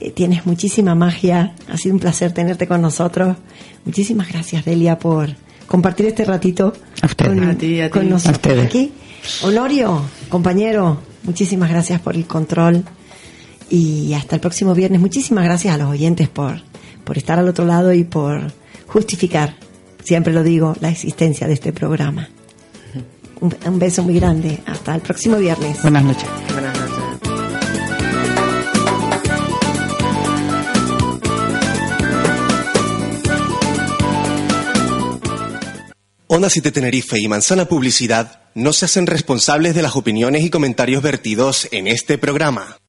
Eh, 0.00 0.10
tienes 0.10 0.46
muchísima 0.46 0.96
magia. 0.96 1.54
Ha 1.68 1.76
sido 1.76 1.94
un 1.94 2.00
placer 2.00 2.32
tenerte 2.32 2.66
con 2.66 2.82
nosotros. 2.82 3.36
Muchísimas 3.84 4.28
gracias, 4.28 4.64
Delia, 4.64 4.98
por 4.98 5.28
compartir 5.68 6.06
este 6.06 6.24
ratito 6.24 6.72
con, 7.16 7.44
A 7.44 7.54
ti, 7.56 7.80
a 7.80 7.84
ti. 7.86 7.90
con 7.92 8.06
A 8.06 8.10
nosotros 8.10 8.38
ustedes. 8.38 8.66
aquí. 8.66 8.90
Honorio, 9.44 10.02
compañero, 10.28 10.98
muchísimas 11.22 11.70
gracias 11.70 12.00
por 12.00 12.16
el 12.16 12.26
control. 12.26 12.82
Y 13.70 14.12
hasta 14.14 14.34
el 14.34 14.40
próximo 14.40 14.74
viernes. 14.74 15.00
Muchísimas 15.00 15.44
gracias 15.44 15.72
a 15.72 15.78
los 15.78 15.86
oyentes 15.88 16.28
por, 16.28 16.60
por 17.04 17.16
estar 17.16 17.38
al 17.38 17.48
otro 17.48 17.64
lado 17.64 17.92
y 17.92 18.02
por 18.02 18.52
justificar, 18.88 19.54
siempre 20.02 20.32
lo 20.32 20.42
digo, 20.42 20.74
la 20.80 20.90
existencia 20.90 21.46
de 21.46 21.52
este 21.52 21.72
programa. 21.72 22.28
Un, 23.42 23.56
un 23.66 23.78
beso 23.78 24.04
muy 24.04 24.14
grande. 24.14 24.62
Hasta 24.66 24.94
el 24.94 25.00
próximo 25.00 25.36
viernes. 25.36 25.82
Buenas 25.82 26.04
noches. 26.04 26.28
Buenas 26.52 26.78
noches. 26.78 26.92
Onda 36.28 36.48
7 36.48 36.70
Tenerife 36.70 37.18
y 37.18 37.28
Manzana 37.28 37.66
Publicidad 37.66 38.40
no 38.54 38.72
se 38.72 38.84
hacen 38.84 39.06
responsables 39.06 39.74
de 39.74 39.82
las 39.82 39.96
opiniones 39.96 40.44
y 40.44 40.50
comentarios 40.50 41.02
vertidos 41.02 41.68
en 41.72 41.88
este 41.88 42.18
programa. 42.18 42.78